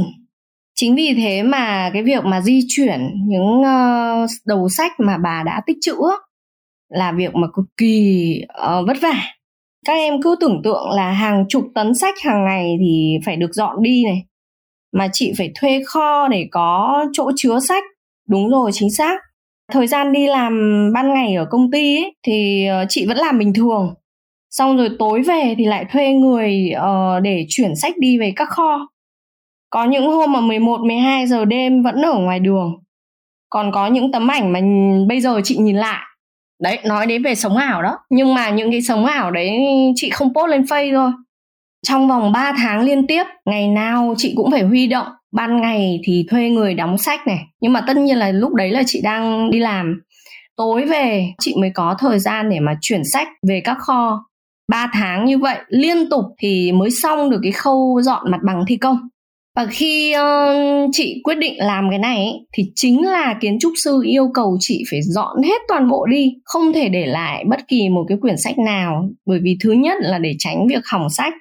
chính 0.75 0.95
vì 0.95 1.13
thế 1.17 1.43
mà 1.43 1.89
cái 1.93 2.03
việc 2.03 2.25
mà 2.25 2.41
di 2.41 2.59
chuyển 2.67 3.01
những 3.27 3.61
uh, 3.61 4.29
đầu 4.45 4.69
sách 4.69 4.91
mà 4.99 5.17
bà 5.23 5.43
đã 5.45 5.61
tích 5.65 5.77
trữ 5.81 5.95
là 6.89 7.11
việc 7.11 7.35
mà 7.35 7.47
cực 7.53 7.65
kỳ 7.77 8.41
uh, 8.43 8.87
vất 8.87 8.97
vả. 9.01 9.21
Các 9.85 9.93
em 9.93 10.21
cứ 10.21 10.35
tưởng 10.39 10.61
tượng 10.63 10.89
là 10.89 11.11
hàng 11.11 11.45
chục 11.49 11.63
tấn 11.75 11.93
sách 11.95 12.15
hàng 12.23 12.45
ngày 12.45 12.75
thì 12.79 13.17
phải 13.25 13.35
được 13.35 13.53
dọn 13.53 13.83
đi 13.83 14.03
này 14.05 14.25
mà 14.93 15.07
chị 15.13 15.33
phải 15.37 15.51
thuê 15.55 15.81
kho 15.85 16.27
để 16.27 16.47
có 16.51 17.05
chỗ 17.13 17.31
chứa 17.35 17.59
sách. 17.59 17.83
Đúng 18.29 18.49
rồi 18.49 18.71
chính 18.73 18.89
xác. 18.89 19.19
Thời 19.71 19.87
gian 19.87 20.11
đi 20.11 20.27
làm 20.27 20.53
ban 20.93 21.13
ngày 21.13 21.35
ở 21.35 21.45
công 21.49 21.71
ty 21.71 21.97
ấy, 21.97 22.15
thì 22.27 22.65
ờ, 22.65 22.85
chị 22.89 23.05
vẫn 23.07 23.17
làm 23.17 23.39
bình 23.39 23.53
thường. 23.53 23.93
Xong 24.49 24.77
rồi 24.77 24.89
tối 24.99 25.21
về 25.21 25.55
thì 25.57 25.65
lại 25.65 25.85
thuê 25.91 26.13
người 26.13 26.71
uh, 26.77 27.23
để 27.23 27.45
chuyển 27.49 27.75
sách 27.75 27.97
đi 27.97 28.17
về 28.17 28.33
các 28.35 28.49
kho 28.49 28.87
có 29.75 29.83
những 29.83 30.07
hôm 30.07 30.31
mà 30.31 30.41
11, 30.41 30.81
12 30.81 31.27
giờ 31.27 31.45
đêm 31.45 31.83
vẫn 31.83 32.01
ở 32.01 32.17
ngoài 32.19 32.39
đường. 32.39 32.73
Còn 33.49 33.71
có 33.71 33.87
những 33.87 34.11
tấm 34.11 34.31
ảnh 34.31 34.53
mà 34.53 34.59
bây 35.07 35.21
giờ 35.21 35.41
chị 35.43 35.57
nhìn 35.57 35.75
lại. 35.75 36.01
Đấy, 36.63 36.79
nói 36.85 37.05
đến 37.05 37.23
về 37.23 37.35
sống 37.35 37.57
ảo 37.57 37.81
đó. 37.81 37.97
Nhưng 38.09 38.33
mà 38.33 38.49
những 38.49 38.71
cái 38.71 38.81
sống 38.81 39.05
ảo 39.05 39.31
đấy 39.31 39.59
chị 39.95 40.09
không 40.09 40.33
post 40.33 40.49
lên 40.49 40.61
face 40.61 40.95
thôi. 40.95 41.11
Trong 41.87 42.07
vòng 42.07 42.31
3 42.31 42.53
tháng 42.57 42.81
liên 42.81 43.07
tiếp, 43.07 43.23
ngày 43.45 43.67
nào 43.67 44.13
chị 44.17 44.33
cũng 44.37 44.51
phải 44.51 44.63
huy 44.63 44.87
động. 44.87 45.07
Ban 45.31 45.61
ngày 45.61 45.99
thì 46.03 46.25
thuê 46.29 46.49
người 46.49 46.73
đóng 46.73 46.97
sách 46.97 47.27
này. 47.27 47.39
Nhưng 47.61 47.73
mà 47.73 47.81
tất 47.87 47.97
nhiên 47.97 48.17
là 48.17 48.31
lúc 48.31 48.53
đấy 48.53 48.69
là 48.69 48.83
chị 48.85 49.01
đang 49.03 49.51
đi 49.51 49.59
làm. 49.59 50.01
Tối 50.55 50.85
về 50.85 51.27
chị 51.39 51.55
mới 51.61 51.71
có 51.73 51.95
thời 51.99 52.19
gian 52.19 52.49
để 52.49 52.59
mà 52.59 52.77
chuyển 52.81 53.01
sách 53.03 53.27
về 53.47 53.61
các 53.63 53.77
kho. 53.79 54.25
3 54.71 54.89
tháng 54.93 55.25
như 55.25 55.37
vậy 55.37 55.57
liên 55.67 56.09
tục 56.09 56.25
thì 56.37 56.71
mới 56.71 56.91
xong 56.91 57.29
được 57.29 57.39
cái 57.43 57.51
khâu 57.51 58.01
dọn 58.01 58.31
mặt 58.31 58.39
bằng 58.43 58.63
thi 58.67 58.77
công 58.77 58.97
và 59.55 59.65
khi 59.69 60.15
uh, 60.15 60.89
chị 60.91 61.21
quyết 61.23 61.35
định 61.35 61.53
làm 61.57 61.89
cái 61.89 61.99
này 61.99 62.17
ấy, 62.17 62.47
thì 62.53 62.63
chính 62.75 63.05
là 63.05 63.37
kiến 63.41 63.57
trúc 63.59 63.71
sư 63.83 64.01
yêu 64.05 64.29
cầu 64.33 64.57
chị 64.59 64.83
phải 64.91 64.99
dọn 65.01 65.43
hết 65.43 65.61
toàn 65.67 65.89
bộ 65.89 66.05
đi 66.05 66.33
không 66.43 66.73
thể 66.73 66.89
để 66.89 67.05
lại 67.05 67.43
bất 67.47 67.67
kỳ 67.67 67.89
một 67.89 68.05
cái 68.07 68.17
quyển 68.21 68.37
sách 68.37 68.59
nào. 68.59 69.09
Bởi 69.25 69.39
vì 69.43 69.57
thứ 69.63 69.71
nhất 69.71 69.97
là 69.99 70.19
để 70.19 70.35
tránh 70.39 70.67
việc 70.67 70.85
hỏng 70.91 71.09
sách. 71.09 71.33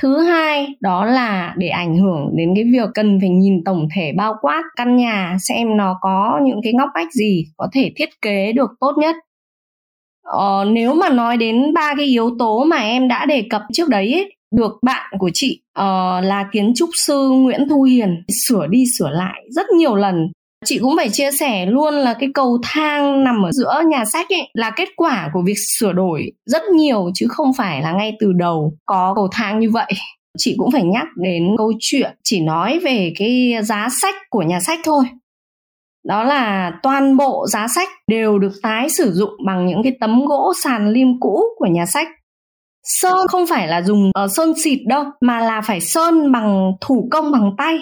Thứ 0.00 0.20
hai 0.20 0.66
đó 0.80 1.04
là 1.04 1.54
để 1.56 1.68
ảnh 1.68 1.96
hưởng 1.96 2.30
đến 2.36 2.52
cái 2.54 2.64
việc 2.72 2.88
cần 2.94 3.18
phải 3.20 3.28
nhìn 3.28 3.64
tổng 3.64 3.88
thể 3.96 4.12
bao 4.16 4.34
quát 4.40 4.62
căn 4.76 4.96
nhà 4.96 5.36
xem 5.40 5.76
nó 5.76 5.98
có 6.00 6.40
những 6.44 6.60
cái 6.64 6.72
ngóc 6.72 6.88
ngách 6.94 7.12
gì 7.12 7.44
có 7.56 7.68
thể 7.72 7.92
thiết 7.96 8.08
kế 8.22 8.52
được 8.52 8.70
tốt 8.80 8.92
nhất. 8.98 9.16
Ờ, 10.22 10.64
nếu 10.72 10.94
mà 10.94 11.08
nói 11.08 11.36
đến 11.36 11.74
ba 11.74 11.94
cái 11.96 12.06
yếu 12.06 12.30
tố 12.38 12.64
mà 12.64 12.76
em 12.76 13.08
đã 13.08 13.26
đề 13.26 13.42
cập 13.50 13.62
trước 13.72 13.88
đấy 13.88 14.12
ấy, 14.12 14.35
được 14.56 14.72
bạn 14.82 15.12
của 15.18 15.30
chị 15.34 15.60
uh, 15.78 15.84
là 16.24 16.48
kiến 16.52 16.72
trúc 16.76 16.88
sư 16.94 17.28
Nguyễn 17.30 17.68
Thu 17.68 17.82
Hiền 17.82 18.22
sửa 18.46 18.66
đi 18.66 18.84
sửa 18.98 19.10
lại 19.10 19.42
rất 19.50 19.66
nhiều 19.78 19.94
lần. 19.94 20.28
Chị 20.64 20.78
cũng 20.78 20.94
phải 20.96 21.08
chia 21.08 21.30
sẻ 21.32 21.66
luôn 21.66 21.94
là 21.94 22.14
cái 22.14 22.28
cầu 22.34 22.58
thang 22.62 23.24
nằm 23.24 23.42
ở 23.42 23.52
giữa 23.52 23.82
nhà 23.88 24.04
sách 24.04 24.26
ấy 24.28 24.48
là 24.54 24.70
kết 24.76 24.88
quả 24.96 25.30
của 25.32 25.42
việc 25.46 25.58
sửa 25.78 25.92
đổi 25.92 26.32
rất 26.46 26.62
nhiều 26.74 27.10
chứ 27.14 27.26
không 27.28 27.52
phải 27.52 27.82
là 27.82 27.92
ngay 27.92 28.12
từ 28.20 28.32
đầu 28.32 28.72
có 28.86 29.12
cầu 29.16 29.28
thang 29.32 29.60
như 29.60 29.70
vậy. 29.70 29.92
Chị 30.38 30.54
cũng 30.58 30.70
phải 30.70 30.82
nhắc 30.82 31.06
đến 31.16 31.54
câu 31.58 31.72
chuyện 31.80 32.16
chỉ 32.24 32.40
nói 32.40 32.78
về 32.78 33.12
cái 33.18 33.54
giá 33.62 33.88
sách 34.02 34.14
của 34.30 34.42
nhà 34.42 34.60
sách 34.60 34.80
thôi. 34.84 35.04
Đó 36.08 36.24
là 36.24 36.72
toàn 36.82 37.16
bộ 37.16 37.46
giá 37.48 37.66
sách 37.68 37.88
đều 38.06 38.38
được 38.38 38.52
tái 38.62 38.88
sử 38.88 39.12
dụng 39.12 39.30
bằng 39.46 39.66
những 39.66 39.82
cái 39.82 39.92
tấm 40.00 40.24
gỗ 40.24 40.52
sàn 40.62 40.88
lim 40.88 41.08
cũ 41.20 41.42
của 41.56 41.66
nhà 41.66 41.86
sách 41.86 42.08
sơn 42.86 43.26
không 43.28 43.46
phải 43.46 43.68
là 43.68 43.82
dùng 43.82 44.10
uh, 44.24 44.30
sơn 44.36 44.52
xịt 44.56 44.78
đâu 44.88 45.04
mà 45.20 45.40
là 45.40 45.60
phải 45.60 45.80
sơn 45.80 46.32
bằng 46.32 46.72
thủ 46.80 47.08
công 47.10 47.32
bằng 47.32 47.50
tay. 47.58 47.78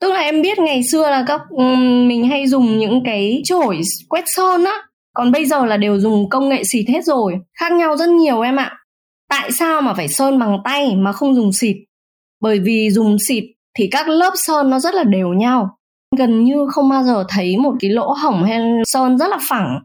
Tức 0.00 0.12
là 0.12 0.20
em 0.20 0.42
biết 0.42 0.58
ngày 0.58 0.82
xưa 0.82 1.10
là 1.10 1.24
các 1.26 1.40
um, 1.50 2.08
mình 2.08 2.28
hay 2.28 2.46
dùng 2.46 2.78
những 2.78 3.02
cái 3.04 3.40
chổi 3.44 3.80
quét 4.08 4.24
sơn 4.26 4.64
á. 4.64 4.74
Còn 5.14 5.32
bây 5.32 5.44
giờ 5.44 5.64
là 5.66 5.76
đều 5.76 6.00
dùng 6.00 6.28
công 6.30 6.48
nghệ 6.48 6.64
xịt 6.64 6.88
hết 6.88 7.04
rồi 7.04 7.34
khác 7.60 7.72
nhau 7.72 7.96
rất 7.96 8.08
nhiều 8.08 8.40
em 8.40 8.56
ạ. 8.56 8.78
Tại 9.30 9.52
sao 9.52 9.82
mà 9.82 9.94
phải 9.94 10.08
sơn 10.08 10.38
bằng 10.38 10.58
tay 10.64 10.96
mà 10.96 11.12
không 11.12 11.34
dùng 11.34 11.52
xịt? 11.52 11.76
Bởi 12.40 12.58
vì 12.58 12.90
dùng 12.90 13.18
xịt 13.18 13.44
thì 13.78 13.88
các 13.90 14.08
lớp 14.08 14.32
sơn 14.36 14.70
nó 14.70 14.78
rất 14.78 14.94
là 14.94 15.04
đều 15.04 15.28
nhau. 15.28 15.70
Gần 16.16 16.44
như 16.44 16.66
không 16.70 16.88
bao 16.88 17.02
giờ 17.02 17.24
thấy 17.28 17.56
một 17.56 17.74
cái 17.80 17.90
lỗ 17.90 18.12
hổng 18.12 18.44
hay 18.44 18.60
sơn 18.84 19.18
rất 19.18 19.28
là 19.30 19.38
phẳng. 19.48 19.78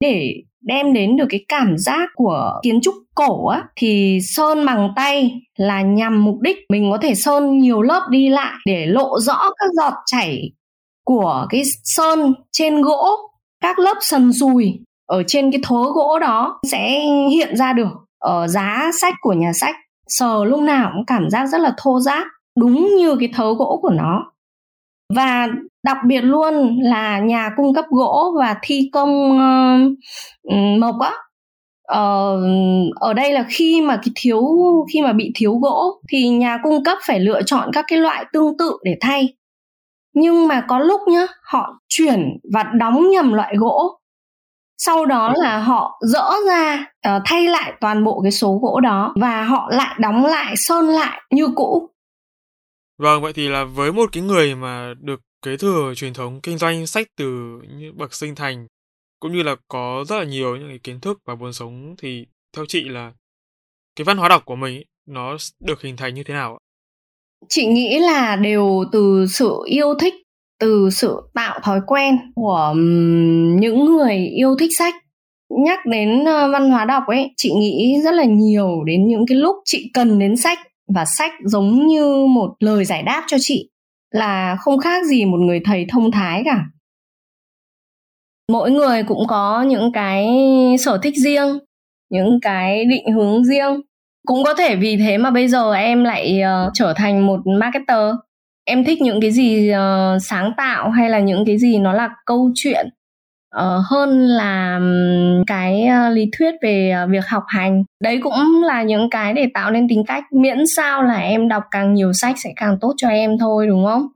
Để 0.00 0.34
đem 0.62 0.92
đến 0.92 1.16
được 1.16 1.26
cái 1.28 1.44
cảm 1.48 1.78
giác 1.78 2.08
của 2.14 2.60
kiến 2.62 2.80
trúc 2.82 2.94
cổ 3.14 3.46
á, 3.46 3.64
thì 3.76 4.18
sơn 4.22 4.66
bằng 4.66 4.92
tay 4.96 5.40
là 5.56 5.82
nhằm 5.82 6.24
mục 6.24 6.40
đích 6.40 6.56
mình 6.68 6.90
có 6.92 6.98
thể 7.02 7.14
sơn 7.14 7.58
nhiều 7.58 7.82
lớp 7.82 8.06
đi 8.10 8.28
lại 8.28 8.54
để 8.66 8.86
lộ 8.86 9.20
rõ 9.20 9.38
các 9.58 9.70
giọt 9.72 9.94
chảy 10.06 10.52
của 11.04 11.46
cái 11.50 11.62
sơn 11.84 12.34
trên 12.52 12.82
gỗ, 12.82 13.16
các 13.60 13.78
lớp 13.78 13.96
sần 14.00 14.32
sùi 14.32 14.80
ở 15.06 15.22
trên 15.26 15.50
cái 15.50 15.60
thớ 15.64 15.82
gỗ 15.94 16.18
đó 16.18 16.60
sẽ 16.70 17.00
hiện 17.30 17.56
ra 17.56 17.72
được 17.72 17.92
ở 18.18 18.48
giá 18.48 18.90
sách 19.00 19.14
của 19.20 19.32
nhà 19.32 19.52
sách. 19.52 19.74
Sờ 20.08 20.44
lúc 20.44 20.60
nào 20.60 20.90
cũng 20.94 21.06
cảm 21.06 21.30
giác 21.30 21.46
rất 21.46 21.60
là 21.60 21.74
thô 21.76 22.00
ráp, 22.00 22.26
đúng 22.58 22.96
như 22.96 23.16
cái 23.20 23.28
thớ 23.34 23.54
gỗ 23.54 23.78
của 23.82 23.90
nó. 23.90 24.32
Và 25.14 25.48
đặc 25.82 25.96
biệt 26.06 26.20
luôn 26.20 26.78
là 26.82 27.18
nhà 27.18 27.50
cung 27.56 27.74
cấp 27.74 27.84
gỗ 27.90 28.34
và 28.38 28.56
thi 28.62 28.90
công 28.92 29.30
uh, 29.30 30.78
mộc 30.78 31.00
á. 31.00 31.12
Ờ, 31.82 32.36
ở 32.94 33.14
đây 33.14 33.32
là 33.32 33.44
khi 33.48 33.80
mà 33.80 33.96
cái 33.96 34.12
thiếu 34.14 34.42
khi 34.92 35.02
mà 35.02 35.12
bị 35.12 35.32
thiếu 35.34 35.54
gỗ 35.54 36.00
thì 36.08 36.28
nhà 36.28 36.58
cung 36.62 36.84
cấp 36.84 36.98
phải 37.06 37.20
lựa 37.20 37.42
chọn 37.42 37.70
các 37.72 37.84
cái 37.88 37.98
loại 37.98 38.24
tương 38.32 38.58
tự 38.58 38.76
để 38.84 38.96
thay. 39.00 39.34
Nhưng 40.14 40.48
mà 40.48 40.64
có 40.68 40.78
lúc 40.78 41.00
nhá 41.08 41.26
họ 41.42 41.80
chuyển 41.88 42.38
và 42.52 42.62
đóng 42.62 43.10
nhầm 43.10 43.32
loại 43.32 43.54
gỗ. 43.56 43.98
Sau 44.78 45.06
đó 45.06 45.32
là 45.36 45.58
họ 45.58 45.98
dỡ 46.00 46.30
ra 46.48 46.86
uh, 47.08 47.22
thay 47.24 47.46
lại 47.48 47.72
toàn 47.80 48.04
bộ 48.04 48.20
cái 48.22 48.32
số 48.32 48.58
gỗ 48.62 48.80
đó 48.80 49.14
và 49.20 49.44
họ 49.44 49.68
lại 49.72 49.96
đóng 50.00 50.26
lại 50.26 50.54
sơn 50.56 50.86
lại 50.88 51.20
như 51.30 51.48
cũ. 51.54 51.88
Vâng, 52.98 53.22
vậy 53.22 53.32
thì 53.32 53.48
là 53.48 53.64
với 53.64 53.92
một 53.92 54.08
cái 54.12 54.22
người 54.22 54.54
mà 54.54 54.94
được 55.00 55.20
kế 55.42 55.56
thừa 55.56 55.92
truyền 55.96 56.14
thống 56.14 56.40
kinh 56.40 56.58
doanh 56.58 56.86
sách 56.86 57.06
từ 57.16 57.58
những 57.78 57.98
bậc 57.98 58.14
sinh 58.14 58.34
thành 58.34 58.66
cũng 59.20 59.32
như 59.32 59.42
là 59.42 59.56
có 59.68 60.04
rất 60.08 60.18
là 60.18 60.24
nhiều 60.24 60.56
những 60.56 60.68
cái 60.68 60.78
kiến 60.78 61.00
thức 61.00 61.18
và 61.24 61.34
vốn 61.34 61.52
sống 61.52 61.94
thì 61.98 62.26
theo 62.56 62.64
chị 62.68 62.84
là 62.84 63.12
cái 63.96 64.04
văn 64.04 64.16
hóa 64.16 64.28
đọc 64.28 64.44
của 64.44 64.56
mình 64.56 64.82
nó 65.08 65.36
được 65.60 65.82
hình 65.82 65.96
thành 65.96 66.14
như 66.14 66.24
thế 66.24 66.34
nào 66.34 66.52
ạ? 66.52 66.60
Chị 67.48 67.66
nghĩ 67.66 67.98
là 67.98 68.36
đều 68.36 68.84
từ 68.92 69.26
sự 69.28 69.58
yêu 69.66 69.94
thích, 70.00 70.14
từ 70.60 70.90
sự 70.90 71.20
tạo 71.34 71.60
thói 71.62 71.80
quen 71.86 72.18
của 72.34 72.72
những 73.60 73.84
người 73.84 74.16
yêu 74.16 74.56
thích 74.58 74.70
sách. 74.78 74.94
Nhắc 75.64 75.78
đến 75.86 76.24
văn 76.24 76.70
hóa 76.70 76.84
đọc 76.84 77.02
ấy, 77.06 77.30
chị 77.36 77.52
nghĩ 77.52 78.00
rất 78.04 78.14
là 78.14 78.24
nhiều 78.24 78.84
đến 78.86 79.08
những 79.08 79.24
cái 79.28 79.38
lúc 79.38 79.56
chị 79.64 79.90
cần 79.94 80.18
đến 80.18 80.36
sách 80.36 80.58
và 80.94 81.04
sách 81.04 81.32
giống 81.44 81.86
như 81.86 82.26
một 82.26 82.54
lời 82.60 82.84
giải 82.84 83.02
đáp 83.02 83.24
cho 83.26 83.36
chị 83.40 83.68
là 84.12 84.56
không 84.60 84.78
khác 84.78 85.06
gì 85.06 85.24
một 85.24 85.38
người 85.38 85.60
thầy 85.64 85.86
thông 85.88 86.10
thái 86.10 86.42
cả. 86.44 86.64
Mỗi 88.52 88.70
người 88.70 89.02
cũng 89.02 89.26
có 89.26 89.62
những 89.62 89.92
cái 89.92 90.28
sở 90.78 90.98
thích 91.02 91.14
riêng 91.16 91.58
những 92.12 92.40
cái 92.42 92.84
định 92.84 93.12
hướng 93.14 93.44
riêng. 93.44 93.80
Cũng 94.26 94.44
có 94.44 94.54
thể 94.54 94.76
vì 94.76 94.96
thế 94.96 95.18
mà 95.18 95.30
bây 95.30 95.48
giờ 95.48 95.72
em 95.72 96.04
lại 96.04 96.42
uh, 96.42 96.70
trở 96.74 96.94
thành 96.96 97.26
một 97.26 97.40
marketer. 97.60 98.14
Em 98.64 98.84
thích 98.84 99.02
những 99.02 99.20
cái 99.20 99.30
gì 99.30 99.72
uh, 99.72 100.22
sáng 100.22 100.52
tạo 100.56 100.90
hay 100.90 101.10
là 101.10 101.20
những 101.20 101.44
cái 101.46 101.58
gì 101.58 101.78
nó 101.78 101.92
là 101.92 102.08
câu 102.26 102.50
chuyện? 102.54 102.88
Uh, 103.56 103.84
hơn 103.90 104.20
là 104.20 104.80
cái 105.46 105.88
uh, 105.88 106.16
lý 106.16 106.30
thuyết 106.38 106.54
về 106.62 106.94
uh, 107.04 107.10
việc 107.10 107.26
học 107.28 107.44
hành. 107.46 107.84
Đấy 108.02 108.20
cũng 108.22 108.62
là 108.64 108.82
những 108.82 109.10
cái 109.10 109.32
để 109.32 109.46
tạo 109.54 109.70
nên 109.70 109.88
tính 109.88 110.04
cách 110.06 110.24
miễn 110.32 110.58
sao 110.76 111.02
là 111.02 111.18
em 111.18 111.48
đọc 111.48 111.62
càng 111.70 111.94
nhiều 111.94 112.12
sách 112.12 112.34
sẽ 112.44 112.52
càng 112.56 112.78
tốt 112.80 112.94
cho 112.96 113.08
em 113.08 113.38
thôi 113.38 113.66
đúng 113.66 113.84
không? 113.84 114.06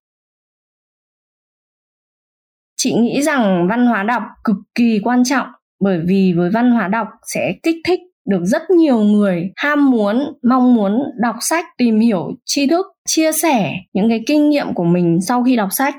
Chị 2.77 2.94
nghĩ 2.94 3.22
rằng 3.22 3.66
văn 3.68 3.87
hóa 3.87 4.03
đọc 4.03 4.22
cực 4.44 4.57
kỳ 4.75 5.01
quan 5.05 5.25
trọng 5.25 5.46
bởi 5.81 6.01
vì 6.07 6.35
với 6.37 6.51
văn 6.51 6.70
hóa 6.70 6.88
đọc 6.88 7.09
sẽ 7.35 7.55
kích 7.62 7.77
thích 7.87 8.01
được 8.29 8.44
rất 8.44 8.70
nhiều 8.70 8.99
người 8.99 9.53
ham 9.57 9.90
muốn 9.90 10.33
mong 10.42 10.75
muốn 10.75 11.03
đọc 11.22 11.37
sách 11.40 11.64
tìm 11.79 12.01
hiểu 12.01 12.31
tri 12.44 12.66
thức 12.66 12.87
chia 13.09 13.33
sẻ 13.33 13.72
những 13.92 14.09
cái 14.09 14.25
kinh 14.27 14.51
nghiệm 14.51 14.75
của 14.75 14.85
mình 14.85 15.18
sau 15.20 15.42
khi 15.42 15.57
đọc 15.57 15.68
sách 15.72 15.94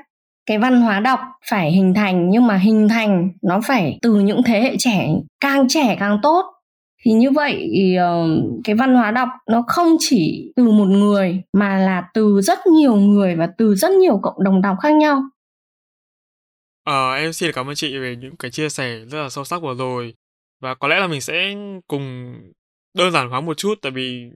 cái 0.48 0.58
văn 0.58 0.80
hóa 0.80 1.00
đọc 1.00 1.20
phải 1.50 1.72
hình 1.72 1.94
thành 1.94 2.30
nhưng 2.30 2.46
mà 2.46 2.56
hình 2.56 2.88
thành 2.88 3.30
nó 3.42 3.60
phải 3.66 3.98
từ 4.02 4.14
những 4.14 4.42
thế 4.46 4.60
hệ 4.60 4.76
trẻ 4.78 5.08
càng 5.40 5.68
trẻ 5.68 5.96
càng 6.00 6.18
tốt 6.22 6.44
thì 7.04 7.12
như 7.12 7.30
vậy 7.30 7.70
ờ, 7.98 8.26
cái 8.64 8.76
văn 8.76 8.94
hóa 8.94 9.10
đọc 9.10 9.28
nó 9.50 9.64
không 9.66 9.96
chỉ 9.98 10.52
từ 10.56 10.64
một 10.64 10.84
người 10.84 11.42
mà 11.52 11.78
là 11.78 12.04
từ 12.14 12.40
rất 12.40 12.66
nhiều 12.66 12.96
người 12.96 13.36
và 13.36 13.48
từ 13.58 13.74
rất 13.74 13.90
nhiều 13.90 14.20
cộng 14.22 14.44
đồng 14.44 14.62
đọc 14.62 14.76
khác 14.82 14.92
nhau 14.92 15.22
Ờ, 16.88 17.14
em 17.14 17.32
xin 17.32 17.52
cảm 17.54 17.68
ơn 17.68 17.74
chị 17.74 17.98
về 17.98 18.16
những 18.16 18.36
cái 18.36 18.50
chia 18.50 18.68
sẻ 18.68 18.98
rất 19.10 19.22
là 19.22 19.28
sâu 19.28 19.44
sắc 19.44 19.62
vừa 19.62 19.74
rồi. 19.74 20.14
Và 20.60 20.74
có 20.74 20.88
lẽ 20.88 21.00
là 21.00 21.06
mình 21.06 21.20
sẽ 21.20 21.54
cùng 21.86 22.34
đơn 22.94 23.12
giản 23.12 23.28
hóa 23.28 23.40
một 23.40 23.56
chút 23.56 23.78
tại 23.82 23.92
vì 23.92 24.30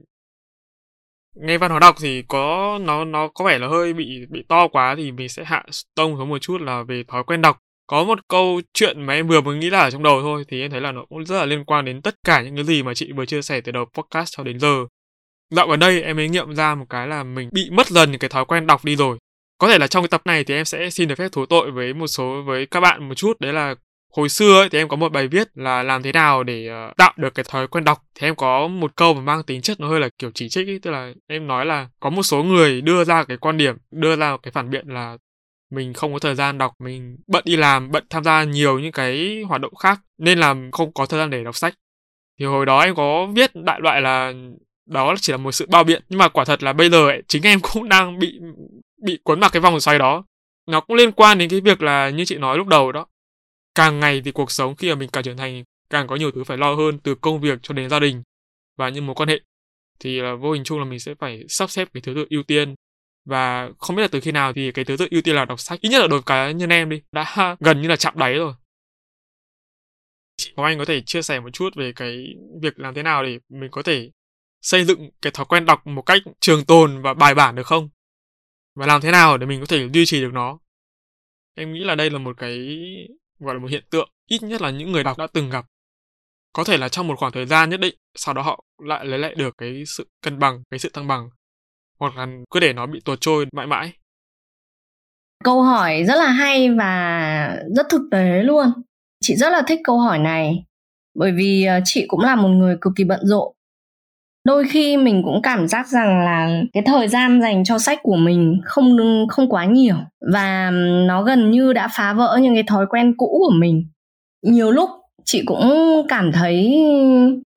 nghe 1.35 1.57
văn 1.57 1.71
hóa 1.71 1.79
đọc 1.79 1.95
thì 1.99 2.21
có, 2.27 2.79
nó 2.81 3.05
nó 3.05 3.27
có 3.27 3.45
vẻ 3.45 3.59
là 3.59 3.67
hơi 3.67 3.93
bị 3.93 4.25
bị 4.29 4.43
to 4.47 4.67
quá 4.67 4.95
thì 4.97 5.11
mình 5.11 5.29
sẽ 5.29 5.43
hạ 5.43 5.63
tông 5.95 6.17
xuống 6.17 6.29
một 6.29 6.37
chút 6.37 6.61
là 6.61 6.83
về 6.83 7.03
thói 7.07 7.23
quen 7.23 7.41
đọc. 7.41 7.59
Có 7.87 8.03
một 8.03 8.19
câu 8.27 8.61
chuyện 8.73 9.01
mà 9.05 9.13
em 9.13 9.27
vừa 9.27 9.41
mới 9.41 9.57
nghĩ 9.57 9.69
là 9.69 9.79
ở 9.79 9.91
trong 9.91 10.03
đầu 10.03 10.21
thôi, 10.21 10.43
thì 10.47 10.61
em 10.61 10.71
thấy 10.71 10.81
là 10.81 10.91
nó 10.91 11.05
cũng 11.09 11.25
rất 11.25 11.39
là 11.39 11.45
liên 11.45 11.65
quan 11.65 11.85
đến 11.85 12.01
tất 12.01 12.15
cả 12.25 12.41
những 12.41 12.55
cái 12.55 12.65
gì 12.65 12.83
mà 12.83 12.93
chị 12.93 13.11
vừa 13.11 13.25
chia 13.25 13.41
sẻ 13.41 13.61
từ 13.61 13.71
đầu 13.71 13.85
podcast 13.85 14.37
cho 14.37 14.43
đến 14.43 14.59
giờ. 14.59 14.85
Dạo 15.49 15.67
gần 15.67 15.79
đây 15.79 16.01
em 16.01 16.15
mới 16.15 16.29
nghiệm 16.29 16.55
ra 16.55 16.75
một 16.75 16.85
cái 16.89 17.07
là 17.07 17.23
mình 17.23 17.49
bị 17.51 17.69
mất 17.71 17.87
dần 17.87 18.17
cái 18.17 18.29
thói 18.29 18.45
quen 18.45 18.67
đọc 18.67 18.85
đi 18.85 18.95
rồi 18.95 19.17
có 19.63 19.69
thể 19.69 19.77
là 19.77 19.87
trong 19.87 20.03
cái 20.03 20.07
tập 20.07 20.21
này 20.25 20.43
thì 20.43 20.53
em 20.53 20.65
sẽ 20.65 20.89
xin 20.89 21.07
được 21.07 21.15
phép 21.17 21.31
thú 21.31 21.45
tội 21.45 21.71
với 21.71 21.93
một 21.93 22.07
số, 22.07 22.41
với 22.41 22.65
các 22.65 22.79
bạn 22.79 23.09
một 23.09 23.15
chút, 23.15 23.39
đấy 23.39 23.53
là 23.53 23.75
hồi 24.17 24.29
xưa 24.29 24.59
ấy, 24.61 24.69
thì 24.69 24.77
em 24.77 24.87
có 24.87 24.95
một 24.95 25.11
bài 25.11 25.27
viết 25.27 25.47
là 25.55 25.83
làm 25.83 26.03
thế 26.03 26.11
nào 26.11 26.43
để 26.43 26.69
uh, 26.89 26.97
tạo 26.97 27.13
được 27.17 27.35
cái 27.35 27.45
thói 27.49 27.67
quen 27.67 27.83
đọc. 27.83 28.03
Thì 28.15 28.27
em 28.27 28.35
có 28.35 28.67
một 28.67 28.95
câu 28.95 29.13
mà 29.13 29.21
mang 29.21 29.43
tính 29.43 29.61
chất 29.61 29.79
nó 29.79 29.87
hơi 29.87 29.99
là 29.99 30.09
kiểu 30.17 30.31
chỉ 30.33 30.49
trích 30.49 30.67
ấy 30.67 30.79
tức 30.79 30.91
là 30.91 31.13
em 31.27 31.47
nói 31.47 31.65
là 31.65 31.87
có 31.99 32.09
một 32.09 32.23
số 32.23 32.43
người 32.43 32.81
đưa 32.81 33.03
ra 33.03 33.23
cái 33.23 33.37
quan 33.37 33.57
điểm 33.57 33.77
đưa 33.91 34.15
ra 34.15 34.37
cái 34.43 34.51
phản 34.51 34.69
biện 34.69 34.87
là 34.87 35.17
mình 35.71 35.93
không 35.93 36.13
có 36.13 36.19
thời 36.19 36.35
gian 36.35 36.57
đọc 36.57 36.73
mình 36.79 37.17
bận 37.27 37.43
đi 37.45 37.55
làm 37.55 37.91
bận 37.91 38.03
tham 38.09 38.23
gia 38.23 38.43
nhiều 38.43 38.79
những 38.79 38.91
cái 38.91 39.43
hoạt 39.47 39.61
động 39.61 39.75
khác 39.75 39.99
nên 40.17 40.39
là 40.39 40.55
không 40.71 40.93
có 40.93 41.05
thời 41.05 41.19
gian 41.19 41.29
để 41.29 41.43
đọc 41.43 41.55
sách. 41.55 41.73
Thì 42.39 42.45
hồi 42.45 42.65
đó 42.65 42.79
em 42.79 42.95
có 42.95 43.27
viết 43.35 43.51
đại 43.55 43.79
loại 43.81 44.01
là 44.01 44.33
đó 44.85 45.15
chỉ 45.21 45.33
là 45.33 45.37
một 45.37 45.51
sự 45.51 45.67
bao 45.69 45.83
biện 45.83 46.03
nhưng 46.09 46.19
mà 46.19 46.27
quả 46.27 46.45
thật 46.45 46.63
là 46.63 46.73
bây 46.73 46.89
giờ 46.89 47.07
ấy, 47.07 47.23
chính 47.27 47.43
em 47.43 47.59
cũng 47.73 47.89
đang 47.89 48.19
bị 48.19 48.39
bị 49.03 49.19
cuốn 49.23 49.39
vào 49.39 49.49
cái 49.49 49.61
vòng 49.61 49.79
xoay 49.79 49.99
đó. 49.99 50.23
Nó 50.67 50.81
cũng 50.81 50.95
liên 50.95 51.11
quan 51.11 51.37
đến 51.37 51.49
cái 51.49 51.61
việc 51.61 51.81
là 51.81 52.09
như 52.09 52.25
chị 52.25 52.37
nói 52.37 52.57
lúc 52.57 52.67
đầu 52.67 52.91
đó 52.91 53.05
càng 53.75 53.99
ngày 53.99 54.21
thì 54.25 54.31
cuộc 54.31 54.51
sống 54.51 54.75
khi 54.75 54.89
mà 54.89 54.95
mình 54.95 55.09
càng 55.09 55.23
trưởng 55.23 55.37
thành, 55.37 55.63
càng 55.89 56.07
có 56.07 56.15
nhiều 56.15 56.31
thứ 56.31 56.43
phải 56.43 56.57
lo 56.57 56.75
hơn 56.75 56.99
từ 56.99 57.15
công 57.15 57.41
việc 57.41 57.59
cho 57.63 57.73
đến 57.73 57.89
gia 57.89 57.99
đình 57.99 58.23
và 58.77 58.89
những 58.89 59.05
mối 59.05 59.15
quan 59.15 59.29
hệ 59.29 59.39
thì 59.99 60.21
là 60.21 60.35
vô 60.35 60.51
hình 60.51 60.63
chung 60.63 60.79
là 60.79 60.85
mình 60.85 60.99
sẽ 60.99 61.15
phải 61.19 61.43
sắp 61.49 61.69
xếp 61.69 61.87
cái 61.93 62.01
thứ 62.01 62.13
tự 62.15 62.25
ưu 62.29 62.43
tiên 62.43 62.75
và 63.25 63.69
không 63.77 63.95
biết 63.95 64.01
là 64.01 64.07
từ 64.11 64.19
khi 64.19 64.31
nào 64.31 64.53
thì 64.53 64.71
cái 64.71 64.85
thứ 64.85 64.97
tự 64.97 65.07
ưu 65.11 65.21
tiên 65.21 65.35
là 65.35 65.45
đọc 65.45 65.59
sách 65.59 65.81
ít 65.81 65.89
nhất 65.89 65.99
là 65.99 66.07
đối 66.07 66.19
với 66.19 66.23
cá 66.25 66.51
nhân 66.51 66.69
em 66.69 66.89
đi, 66.89 67.01
đã 67.11 67.55
gần 67.59 67.81
như 67.81 67.87
là 67.87 67.95
chạm 67.95 68.17
đáy 68.17 68.33
rồi 68.33 68.53
chị 70.37 70.53
Hoàng 70.55 70.71
Anh 70.71 70.79
có 70.79 70.85
thể 70.85 71.01
chia 71.01 71.21
sẻ 71.21 71.39
một 71.39 71.49
chút 71.53 71.75
về 71.75 71.91
cái 71.95 72.25
việc 72.61 72.79
làm 72.79 72.93
thế 72.93 73.03
nào 73.03 73.23
để 73.23 73.39
mình 73.49 73.71
có 73.71 73.83
thể 73.83 74.11
xây 74.61 74.85
dựng 74.85 75.09
cái 75.21 75.31
thói 75.31 75.45
quen 75.45 75.65
đọc 75.65 75.87
một 75.87 76.01
cách 76.01 76.21
trường 76.39 76.65
tồn 76.65 77.01
và 77.01 77.13
bài 77.13 77.35
bản 77.35 77.55
được 77.55 77.67
không? 77.67 77.89
Và 78.75 78.85
làm 78.85 79.01
thế 79.01 79.11
nào 79.11 79.37
để 79.37 79.45
mình 79.45 79.59
có 79.59 79.65
thể 79.65 79.89
duy 79.93 80.05
trì 80.05 80.21
được 80.21 80.31
nó? 80.33 80.59
Em 81.55 81.73
nghĩ 81.73 81.79
là 81.79 81.95
đây 81.95 82.09
là 82.09 82.17
một 82.17 82.37
cái 82.37 82.57
gọi 83.39 83.55
là 83.55 83.61
một 83.61 83.67
hiện 83.71 83.83
tượng 83.89 84.09
ít 84.27 84.43
nhất 84.43 84.61
là 84.61 84.69
những 84.69 84.91
người 84.91 85.03
đọc 85.03 85.17
đã 85.17 85.27
từng 85.33 85.49
gặp. 85.49 85.65
Có 86.53 86.63
thể 86.63 86.77
là 86.77 86.89
trong 86.89 87.07
một 87.07 87.15
khoảng 87.19 87.31
thời 87.31 87.45
gian 87.45 87.69
nhất 87.69 87.79
định, 87.79 87.95
sau 88.15 88.33
đó 88.33 88.41
họ 88.41 88.63
lại 88.77 89.05
lấy 89.05 89.19
lại 89.19 89.35
được 89.35 89.55
cái 89.57 89.83
sự 89.87 90.07
cân 90.21 90.39
bằng, 90.39 90.63
cái 90.71 90.79
sự 90.79 90.89
thăng 90.93 91.07
bằng. 91.07 91.29
Hoặc 91.99 92.15
là 92.15 92.27
cứ 92.51 92.59
để 92.59 92.73
nó 92.73 92.85
bị 92.85 92.99
tuột 93.05 93.21
trôi 93.21 93.45
mãi 93.53 93.67
mãi. 93.67 93.93
Câu 95.43 95.61
hỏi 95.61 96.03
rất 96.03 96.15
là 96.15 96.27
hay 96.27 96.69
và 96.69 97.57
rất 97.75 97.85
thực 97.89 98.01
tế 98.11 98.43
luôn. 98.43 98.65
Chị 99.21 99.35
rất 99.35 99.49
là 99.49 99.61
thích 99.67 99.79
câu 99.83 99.99
hỏi 99.99 100.19
này 100.19 100.63
bởi 101.13 101.31
vì 101.31 101.63
ờ, 101.63 101.79
chị 101.85 102.05
cũng 102.07 102.19
là 102.19 102.35
một 102.35 102.49
người 102.49 102.77
cực 102.81 102.93
kỳ 102.95 103.03
bận 103.03 103.19
rộn 103.23 103.53
đôi 104.45 104.63
khi 104.69 104.97
mình 104.97 105.21
cũng 105.25 105.41
cảm 105.41 105.67
giác 105.67 105.87
rằng 105.87 106.19
là 106.19 106.61
cái 106.73 106.83
thời 106.85 107.07
gian 107.07 107.41
dành 107.41 107.63
cho 107.63 107.79
sách 107.79 107.99
của 108.03 108.15
mình 108.15 108.61
không 108.65 108.97
không 109.29 109.49
quá 109.49 109.65
nhiều 109.65 109.95
và 110.33 110.71
nó 111.07 111.23
gần 111.23 111.51
như 111.51 111.73
đã 111.73 111.87
phá 111.97 112.13
vỡ 112.13 112.39
những 112.41 112.53
cái 112.53 112.63
thói 112.63 112.85
quen 112.89 113.13
cũ 113.17 113.37
của 113.47 113.53
mình. 113.59 113.87
Nhiều 114.41 114.71
lúc 114.71 114.89
chị 115.25 115.43
cũng 115.45 115.71
cảm 116.07 116.31
thấy 116.31 116.83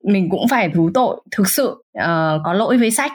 mình 0.03 0.29
cũng 0.31 0.47
phải 0.47 0.69
thú 0.69 0.89
tội 0.93 1.21
thực 1.31 1.47
sự 1.47 1.67
uh, 1.69 2.41
có 2.45 2.53
lỗi 2.53 2.77
với 2.77 2.91
sách. 2.91 3.11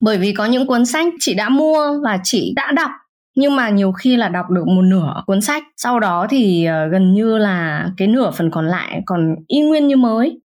Bởi 0.00 0.18
vì 0.18 0.32
có 0.32 0.46
những 0.46 0.66
cuốn 0.66 0.86
sách 0.86 1.06
chị 1.20 1.34
đã 1.34 1.48
mua 1.48 2.00
và 2.04 2.18
chị 2.24 2.52
đã 2.56 2.72
đọc 2.72 2.90
nhưng 3.36 3.56
mà 3.56 3.70
nhiều 3.70 3.92
khi 3.92 4.16
là 4.16 4.28
đọc 4.28 4.50
được 4.50 4.66
một 4.66 4.82
nửa 4.82 5.22
cuốn 5.26 5.40
sách. 5.40 5.62
Sau 5.76 6.00
đó 6.00 6.26
thì 6.30 6.68
uh, 6.68 6.92
gần 6.92 7.14
như 7.14 7.38
là 7.38 7.88
cái 7.96 8.08
nửa 8.08 8.30
phần 8.30 8.50
còn 8.50 8.66
lại 8.66 9.02
còn 9.06 9.34
y 9.46 9.60
nguyên 9.60 9.86
như 9.86 9.96
mới 9.96 10.40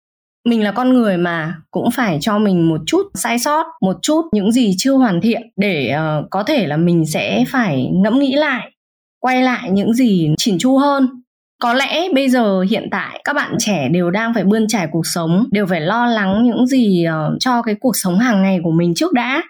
mình 0.47 0.63
là 0.63 0.73
con 0.73 0.93
người 0.93 1.17
mà 1.17 1.55
cũng 1.71 1.91
phải 1.91 2.19
cho 2.21 2.39
mình 2.39 2.69
một 2.69 2.81
chút 2.87 3.03
sai 3.15 3.39
sót 3.39 3.67
một 3.81 3.97
chút 4.03 4.23
những 4.33 4.53
gì 4.53 4.75
chưa 4.79 4.93
hoàn 4.93 5.21
thiện 5.21 5.43
để 5.57 5.95
uh, 5.95 6.27
có 6.31 6.43
thể 6.43 6.67
là 6.67 6.77
mình 6.77 7.07
sẽ 7.07 7.45
phải 7.49 7.91
ngẫm 7.93 8.19
nghĩ 8.19 8.33
lại 8.33 8.71
quay 9.21 9.43
lại 9.43 9.71
những 9.71 9.95
gì 9.95 10.29
chỉn 10.39 10.59
chu 10.59 10.79
hơn. 10.79 11.09
Có 11.63 11.75
lẽ 11.75 12.09
bây 12.15 12.29
giờ 12.29 12.61
hiện 12.71 12.89
tại 12.91 13.21
các 13.25 13.33
bạn 13.37 13.55
trẻ 13.59 13.89
đều 13.89 14.11
đang 14.11 14.35
phải 14.35 14.45
bươn 14.45 14.67
trải 14.69 14.89
cuộc 14.93 15.07
sống 15.15 15.45
đều 15.51 15.67
phải 15.67 15.81
lo 15.81 16.07
lắng 16.07 16.45
những 16.45 16.67
gì 16.67 17.07
uh, 17.09 17.37
cho 17.41 17.63
cái 17.63 17.75
cuộc 17.81 17.97
sống 17.97 18.19
hàng 18.19 18.43
ngày 18.43 18.61
của 18.65 18.71
mình 18.71 18.95
trước 18.95 19.13
đã. 19.13 19.43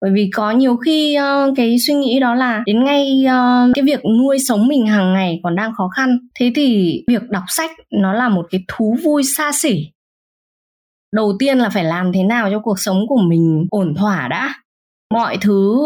Bởi 0.00 0.10
vì 0.14 0.30
có 0.34 0.50
nhiều 0.50 0.76
khi 0.76 1.18
uh, 1.18 1.56
cái 1.56 1.76
suy 1.78 1.94
nghĩ 1.94 2.20
đó 2.20 2.34
là 2.34 2.62
đến 2.66 2.84
ngay 2.84 3.24
uh, 3.26 3.74
cái 3.74 3.82
việc 3.82 4.00
nuôi 4.04 4.38
sống 4.38 4.68
mình 4.68 4.86
hàng 4.86 5.12
ngày 5.12 5.40
còn 5.42 5.56
đang 5.56 5.72
khó 5.74 5.88
khăn. 5.96 6.18
Thế 6.40 6.52
thì 6.54 6.98
việc 7.08 7.22
đọc 7.30 7.44
sách 7.48 7.70
nó 7.90 8.12
là 8.12 8.28
một 8.28 8.46
cái 8.50 8.64
thú 8.68 8.96
vui 9.02 9.22
xa 9.36 9.50
xỉ 9.54 9.86
đầu 11.12 11.32
tiên 11.38 11.58
là 11.58 11.68
phải 11.68 11.84
làm 11.84 12.12
thế 12.12 12.22
nào 12.22 12.50
cho 12.50 12.58
cuộc 12.58 12.78
sống 12.78 13.06
của 13.08 13.20
mình 13.28 13.66
ổn 13.70 13.94
thỏa 13.94 14.28
đã. 14.28 14.54
Mọi 15.14 15.38
thứ 15.40 15.78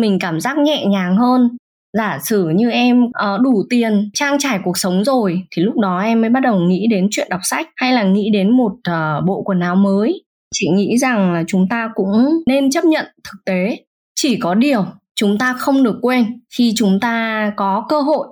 mình 0.00 0.18
cảm 0.20 0.40
giác 0.40 0.58
nhẹ 0.58 0.86
nhàng 0.86 1.16
hơn. 1.16 1.56
Giả 1.98 2.18
sử 2.24 2.48
như 2.48 2.70
em 2.70 3.04
uh, 3.04 3.40
đủ 3.42 3.62
tiền 3.70 4.10
trang 4.14 4.38
trải 4.38 4.60
cuộc 4.64 4.78
sống 4.78 5.04
rồi 5.04 5.42
thì 5.50 5.62
lúc 5.62 5.78
đó 5.78 6.00
em 6.00 6.20
mới 6.20 6.30
bắt 6.30 6.40
đầu 6.40 6.58
nghĩ 6.58 6.86
đến 6.90 7.08
chuyện 7.10 7.28
đọc 7.30 7.40
sách 7.42 7.68
hay 7.76 7.92
là 7.92 8.02
nghĩ 8.02 8.30
đến 8.32 8.56
một 8.56 8.72
uh, 8.72 9.26
bộ 9.26 9.42
quần 9.42 9.60
áo 9.60 9.76
mới. 9.76 10.24
Chị 10.54 10.68
nghĩ 10.68 10.98
rằng 10.98 11.32
là 11.32 11.44
chúng 11.46 11.68
ta 11.68 11.90
cũng 11.94 12.42
nên 12.46 12.70
chấp 12.70 12.84
nhận 12.84 13.06
thực 13.24 13.44
tế. 13.44 13.84
Chỉ 14.14 14.36
có 14.36 14.54
điều 14.54 14.84
chúng 15.14 15.38
ta 15.38 15.52
không 15.52 15.82
được 15.82 15.98
quên 16.02 16.40
khi 16.58 16.72
chúng 16.76 17.00
ta 17.00 17.52
có 17.56 17.86
cơ 17.88 18.00
hội 18.00 18.26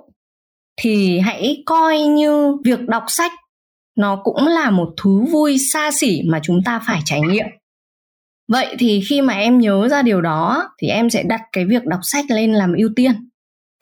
thì 0.81 1.19
hãy 1.19 1.63
coi 1.65 1.99
như 1.99 2.57
việc 2.65 2.79
đọc 2.87 3.03
sách 3.07 3.31
nó 3.97 4.15
cũng 4.23 4.47
là 4.47 4.69
một 4.69 4.93
thứ 5.03 5.25
vui 5.31 5.57
xa 5.57 5.91
xỉ 5.91 6.21
mà 6.25 6.39
chúng 6.43 6.63
ta 6.65 6.79
phải 6.87 7.01
trải 7.05 7.21
nghiệm. 7.21 7.45
Vậy 8.51 8.75
thì 8.79 9.01
khi 9.09 9.21
mà 9.21 9.33
em 9.33 9.59
nhớ 9.59 9.87
ra 9.87 10.01
điều 10.01 10.21
đó 10.21 10.69
thì 10.81 10.87
em 10.87 11.09
sẽ 11.09 11.23
đặt 11.23 11.41
cái 11.51 11.65
việc 11.65 11.85
đọc 11.85 11.99
sách 12.03 12.25
lên 12.29 12.53
làm 12.53 12.73
ưu 12.73 12.89
tiên. 12.95 13.29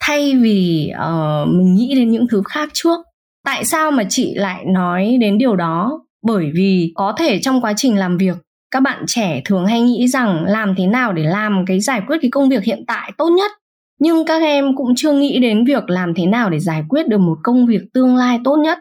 Thay 0.00 0.34
vì 0.36 0.92
uh, 0.94 1.48
mình 1.48 1.74
nghĩ 1.74 1.94
đến 1.94 2.10
những 2.10 2.26
thứ 2.30 2.42
khác 2.48 2.70
trước. 2.72 3.00
Tại 3.44 3.64
sao 3.64 3.90
mà 3.90 4.04
chị 4.08 4.34
lại 4.34 4.64
nói 4.66 5.16
đến 5.20 5.38
điều 5.38 5.56
đó? 5.56 6.00
Bởi 6.26 6.50
vì 6.54 6.92
có 6.94 7.14
thể 7.18 7.40
trong 7.40 7.60
quá 7.60 7.72
trình 7.76 7.98
làm 7.98 8.18
việc 8.18 8.36
các 8.72 8.80
bạn 8.80 9.04
trẻ 9.06 9.42
thường 9.44 9.66
hay 9.66 9.80
nghĩ 9.80 10.08
rằng 10.08 10.44
làm 10.44 10.74
thế 10.78 10.86
nào 10.86 11.12
để 11.12 11.22
làm 11.22 11.64
cái 11.66 11.80
giải 11.80 12.02
quyết 12.06 12.18
cái 12.22 12.30
công 12.30 12.48
việc 12.48 12.64
hiện 12.64 12.84
tại 12.86 13.12
tốt 13.18 13.28
nhất. 13.28 13.52
Nhưng 14.00 14.24
các 14.24 14.42
em 14.42 14.76
cũng 14.76 14.94
chưa 14.96 15.12
nghĩ 15.12 15.38
đến 15.38 15.64
việc 15.64 15.90
làm 15.90 16.14
thế 16.14 16.26
nào 16.26 16.50
để 16.50 16.58
giải 16.58 16.84
quyết 16.88 17.08
được 17.08 17.18
một 17.18 17.38
công 17.42 17.66
việc 17.66 17.80
tương 17.94 18.16
lai 18.16 18.38
tốt 18.44 18.56
nhất 18.56 18.78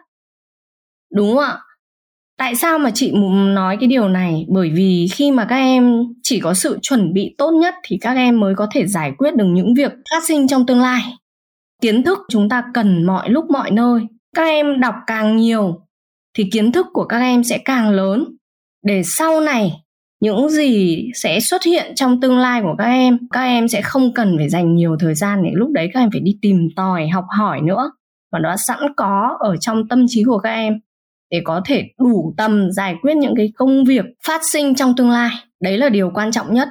đúng 1.16 1.36
không 1.36 1.44
ạ. 1.44 1.58
Tại 2.38 2.56
sao 2.56 2.80
mà 2.80 2.92
chị 2.94 3.12
nói 3.54 3.78
cái 3.80 3.88
điều 3.88 4.10
này? 4.10 4.46
Bởi 4.50 4.72
vì 4.76 5.08
khi 5.12 5.32
mà 5.32 5.46
các 5.46 5.56
em 5.56 6.04
chỉ 6.24 6.40
có 6.40 6.54
sự 6.54 6.80
chuẩn 6.82 7.14
bị 7.14 7.36
tốt 7.38 7.52
nhất 7.52 7.74
thì 7.84 7.98
các 8.02 8.16
em 8.16 8.40
mới 8.40 8.56
có 8.56 8.68
thể 8.72 8.88
giải 8.88 9.12
quyết 9.18 9.36
được 9.36 9.46
những 9.46 9.74
việc 9.74 9.92
phát 10.12 10.24
sinh 10.28 10.48
trong 10.48 10.66
tương 10.66 10.82
lai. 10.82 11.02
Kiến 11.82 12.04
thức 12.04 12.20
chúng 12.30 12.50
ta 12.50 12.64
cần 12.74 13.04
mọi 13.04 13.30
lúc 13.30 13.46
mọi 13.50 13.72
nơi. 13.72 14.02
Các 14.36 14.44
em 14.44 14.80
đọc 14.80 14.96
càng 15.08 15.38
nhiều 15.38 15.82
thì 16.38 16.50
kiến 16.52 16.72
thức 16.72 16.88
của 16.94 17.06
các 17.06 17.20
em 17.20 17.44
sẽ 17.44 17.58
càng 17.58 17.90
lớn. 17.90 18.26
Để 18.86 19.04
sau 19.04 19.42
này, 19.42 19.72
những 20.22 20.50
gì 20.50 21.06
sẽ 21.16 21.40
xuất 21.40 21.64
hiện 21.64 21.96
trong 21.96 22.22
tương 22.22 22.38
lai 22.38 22.62
của 22.62 22.76
các 22.78 22.86
em 22.86 23.18
các 23.32 23.42
em 23.42 23.68
sẽ 23.68 23.82
không 23.82 24.14
cần 24.14 24.36
phải 24.38 24.50
dành 24.50 24.76
nhiều 24.76 24.96
thời 25.00 25.16
gian 25.16 25.44
để 25.44 25.50
lúc 25.54 25.70
đấy 25.72 25.90
các 25.94 26.00
em 26.00 26.10
phải 26.12 26.22
đi 26.22 26.38
tìm 26.42 26.68
tòi, 26.76 27.08
học 27.08 27.26
hỏi 27.38 27.62
nữa. 27.62 27.92
Và 28.32 28.40
nó 28.40 28.56
sẵn 28.58 28.80
có 28.98 29.38
ở 29.40 29.58
trong 29.58 29.88
tâm 29.88 30.06
trí 30.08 30.24
của 30.24 30.38
các 30.38 30.50
em 30.54 30.80
để 31.32 31.42
có 31.44 31.62
thể 31.66 31.84
đủ 32.00 32.34
tầm 32.38 32.72
giải 32.72 32.96
quyết 33.02 33.18
những 33.18 33.34
cái 33.38 33.52
công 33.56 33.86
việc 33.86 34.06
phát 34.28 34.42
sinh 34.44 34.76
trong 34.76 34.94
tương 34.98 35.10
lai. 35.10 35.30
Đấy 35.62 35.78
là 35.78 35.90
điều 35.90 36.12
quan 36.14 36.32
trọng 36.32 36.54
nhất. 36.54 36.70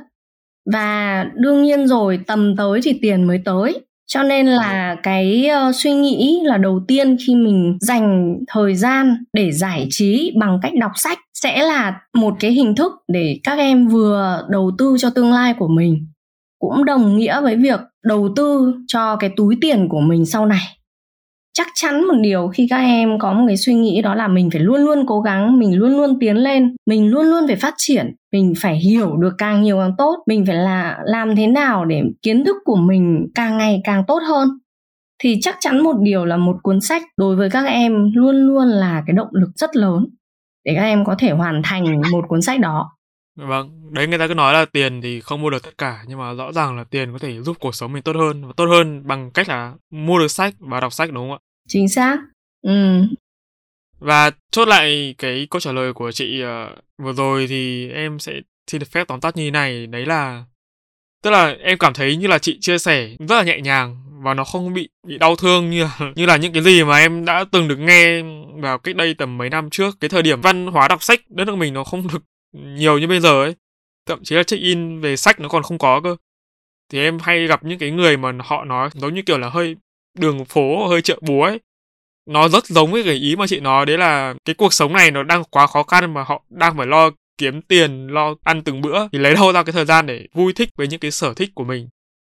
Và 0.73 1.25
đương 1.35 1.63
nhiên 1.63 1.87
rồi 1.87 2.21
tầm 2.27 2.57
tới 2.57 2.81
thì 2.83 2.99
tiền 3.03 3.25
mới 3.25 3.41
tới. 3.45 3.81
Cho 4.07 4.23
nên 4.23 4.47
là 4.47 4.97
cái 5.03 5.51
uh, 5.69 5.75
suy 5.77 5.93
nghĩ 5.93 6.41
là 6.45 6.57
đầu 6.57 6.81
tiên 6.89 7.17
khi 7.27 7.35
mình 7.35 7.79
dành 7.81 8.37
thời 8.49 8.75
gian 8.75 9.17
để 9.33 9.53
giải 9.53 9.87
trí 9.91 10.33
bằng 10.41 10.59
cách 10.63 10.73
đọc 10.81 10.93
sách 10.95 11.19
sẽ 11.35 11.63
là 11.63 12.01
một 12.15 12.35
cái 12.41 12.51
hình 12.51 12.75
thức 12.75 12.93
để 13.13 13.41
các 13.45 13.59
em 13.59 13.87
vừa 13.87 14.47
đầu 14.51 14.71
tư 14.79 14.97
cho 14.99 15.11
tương 15.11 15.33
lai 15.33 15.55
của 15.59 15.69
mình 15.69 16.07
cũng 16.59 16.85
đồng 16.85 17.17
nghĩa 17.17 17.41
với 17.41 17.57
việc 17.57 17.81
đầu 18.05 18.29
tư 18.37 18.75
cho 18.87 19.17
cái 19.17 19.31
túi 19.37 19.57
tiền 19.61 19.89
của 19.89 20.01
mình 20.01 20.27
sau 20.27 20.47
này 20.47 20.80
chắc 21.61 21.69
chắn 21.75 22.05
một 22.05 22.15
điều 22.21 22.49
khi 22.49 22.67
các 22.71 22.77
em 22.77 23.19
có 23.19 23.33
một 23.33 23.45
cái 23.49 23.57
suy 23.57 23.75
nghĩ 23.75 24.03
đó 24.03 24.15
là 24.15 24.29
mình 24.29 24.51
phải 24.51 24.61
luôn 24.61 24.81
luôn 24.81 25.07
cố 25.07 25.21
gắng 25.21 25.59
mình 25.59 25.79
luôn 25.79 25.97
luôn 25.97 26.19
tiến 26.21 26.37
lên 26.37 26.77
mình 26.87 27.09
luôn 27.09 27.27
luôn 27.27 27.47
phải 27.47 27.57
phát 27.57 27.75
triển 27.77 28.15
mình 28.33 28.55
phải 28.61 28.77
hiểu 28.77 29.17
được 29.17 29.33
càng 29.39 29.63
nhiều 29.63 29.79
càng 29.79 29.95
tốt 29.99 30.17
mình 30.27 30.47
phải 30.47 30.57
là 30.57 30.99
làm 31.05 31.37
thế 31.37 31.47
nào 31.47 31.85
để 31.85 32.03
kiến 32.23 32.45
thức 32.45 32.57
của 32.65 32.77
mình 32.77 33.27
càng 33.35 33.59
ngày 33.59 33.81
càng 33.85 34.05
tốt 34.09 34.21
hơn 34.29 34.49
thì 35.23 35.39
chắc 35.43 35.57
chắn 35.61 35.83
một 35.83 35.97
điều 36.03 36.25
là 36.25 36.37
một 36.37 36.57
cuốn 36.63 36.81
sách 36.81 37.03
đối 37.17 37.37
với 37.37 37.51
các 37.51 37.65
em 37.67 38.13
luôn 38.15 38.37
luôn 38.37 38.69
là 38.69 39.03
cái 39.07 39.15
động 39.15 39.29
lực 39.33 39.51
rất 39.55 39.77
lớn 39.77 40.07
để 40.65 40.73
các 40.77 40.83
em 40.83 41.05
có 41.05 41.15
thể 41.19 41.31
hoàn 41.31 41.63
thành 41.65 42.01
một 42.13 42.25
cuốn 42.29 42.43
sách 42.43 42.61
đó 42.61 42.91
Vâng, 43.37 43.91
đấy 43.91 44.07
người 44.07 44.19
ta 44.19 44.29
cứ 44.29 44.35
nói 44.35 44.53
là 44.53 44.65
tiền 44.65 45.01
thì 45.03 45.21
không 45.21 45.43
mua 45.43 45.51
được 45.51 45.63
tất 45.63 45.79
cả 45.79 46.05
nhưng 46.07 46.19
mà 46.19 46.35
rõ 46.35 46.53
ràng 46.53 46.77
là 46.77 46.85
tiền 46.85 47.13
có 47.13 47.19
thể 47.19 47.43
giúp 47.43 47.57
cuộc 47.61 47.75
sống 47.75 47.93
mình 47.93 48.03
tốt 48.03 48.17
hơn 48.17 48.47
và 48.47 48.53
tốt 48.57 48.67
hơn 48.67 49.07
bằng 49.07 49.31
cách 49.31 49.49
là 49.49 49.75
mua 49.91 50.19
được 50.19 50.29
sách 50.29 50.55
và 50.59 50.81
đọc 50.81 50.93
sách 50.93 51.13
đúng 51.13 51.31
không 51.31 51.39
ạ? 51.45 51.50
Chính 51.73 51.89
xác. 51.89 52.19
Ừ. 52.63 53.03
Và 53.99 54.31
chốt 54.51 54.69
lại 54.69 55.15
cái 55.19 55.47
câu 55.51 55.61
trả 55.61 55.73
lời 55.73 55.93
của 55.93 56.13
chị 56.13 56.43
uh, 56.43 56.79
vừa 56.99 57.13
rồi 57.13 57.47
thì 57.49 57.91
em 57.91 58.19
sẽ 58.19 58.41
xin 58.67 58.79
được 58.79 58.89
phép 58.91 59.09
tóm 59.09 59.21
tắt 59.21 59.37
như 59.37 59.45
thế 59.45 59.51
này, 59.51 59.87
đấy 59.87 60.07
là 60.07 60.45
tức 61.23 61.31
là 61.31 61.57
em 61.61 61.79
cảm 61.79 61.95
thấy 61.95 62.17
như 62.17 62.27
là 62.27 62.39
chị 62.39 62.59
chia 62.61 62.79
sẻ 62.79 63.09
rất 63.29 63.37
là 63.37 63.43
nhẹ 63.43 63.61
nhàng 63.61 63.97
và 64.25 64.35
nó 64.35 64.45
không 64.45 64.75
bị 64.75 64.89
bị 65.07 65.19
đau 65.19 65.37
thương 65.37 65.71
như 65.71 65.83
là 65.85 65.99
như 66.15 66.27
là 66.27 66.37
những 66.37 66.53
cái 66.53 66.63
gì 66.63 66.85
mà 66.85 66.99
em 66.99 67.25
đã 67.25 67.45
từng 67.53 67.69
được 67.69 67.79
nghe 67.79 68.23
vào 68.55 68.79
cách 68.79 68.97
đây 68.97 69.15
tầm 69.15 69.39
mấy 69.39 69.51
năm 69.51 69.71
trước 69.71 69.97
cái 70.01 70.09
thời 70.09 70.23
điểm 70.23 70.41
văn 70.41 70.67
hóa 70.67 70.89
đọc 70.89 71.03
sách 71.03 71.21
đất 71.29 71.45
nước 71.45 71.57
mình 71.57 71.75
nó 71.75 71.85
không 71.85 72.09
được 72.13 72.23
nhiều 72.53 72.99
như 72.99 73.07
bây 73.07 73.21
giờ 73.21 73.43
ấy 73.43 73.55
thậm 74.07 74.25
chí 74.25 74.35
là 74.35 74.43
check 74.43 74.63
in 74.63 75.01
về 75.01 75.17
sách 75.17 75.41
nó 75.41 75.49
còn 75.49 75.63
không 75.63 75.79
có 75.79 76.01
cơ 76.05 76.17
thì 76.89 77.01
em 77.01 77.19
hay 77.19 77.47
gặp 77.47 77.65
những 77.65 77.79
cái 77.79 77.91
người 77.91 78.17
mà 78.17 78.33
họ 78.45 78.65
nói 78.65 78.91
giống 78.95 79.15
như 79.15 79.23
kiểu 79.23 79.39
là 79.39 79.49
hơi 79.49 79.77
đường 80.19 80.45
phố 80.45 80.89
hơi 80.89 81.03
chợ 81.03 81.19
búa 81.21 81.45
ấy. 81.45 81.61
Nó 82.27 82.49
rất 82.49 82.67
giống 82.67 82.93
với 82.93 83.05
cái 83.05 83.15
ý 83.15 83.37
mà 83.37 83.47
chị 83.47 83.61
nói 83.61 83.87
đấy 83.87 83.99
là 83.99 84.35
cái 84.45 84.55
cuộc 84.55 84.73
sống 84.73 84.93
này 84.93 85.11
nó 85.11 85.23
đang 85.23 85.45
quá 85.45 85.67
khó 85.67 85.83
khăn 85.83 86.15
mà 86.15 86.23
họ 86.23 86.43
đang 86.51 86.77
phải 86.77 86.87
lo 86.87 87.11
kiếm 87.39 87.63
tiền 87.63 88.07
lo 88.07 88.35
ăn 88.43 88.63
từng 88.65 88.81
bữa 88.81 89.09
thì 89.13 89.19
lấy 89.19 89.35
đâu 89.35 89.53
ra 89.53 89.63
cái 89.63 89.73
thời 89.73 89.85
gian 89.85 90.07
để 90.07 90.27
vui 90.33 90.53
thích 90.53 90.69
với 90.77 90.89
những 90.89 91.01
cái 91.01 91.11
sở 91.11 91.35
thích 91.35 91.51
của 91.55 91.65
mình. 91.65 91.89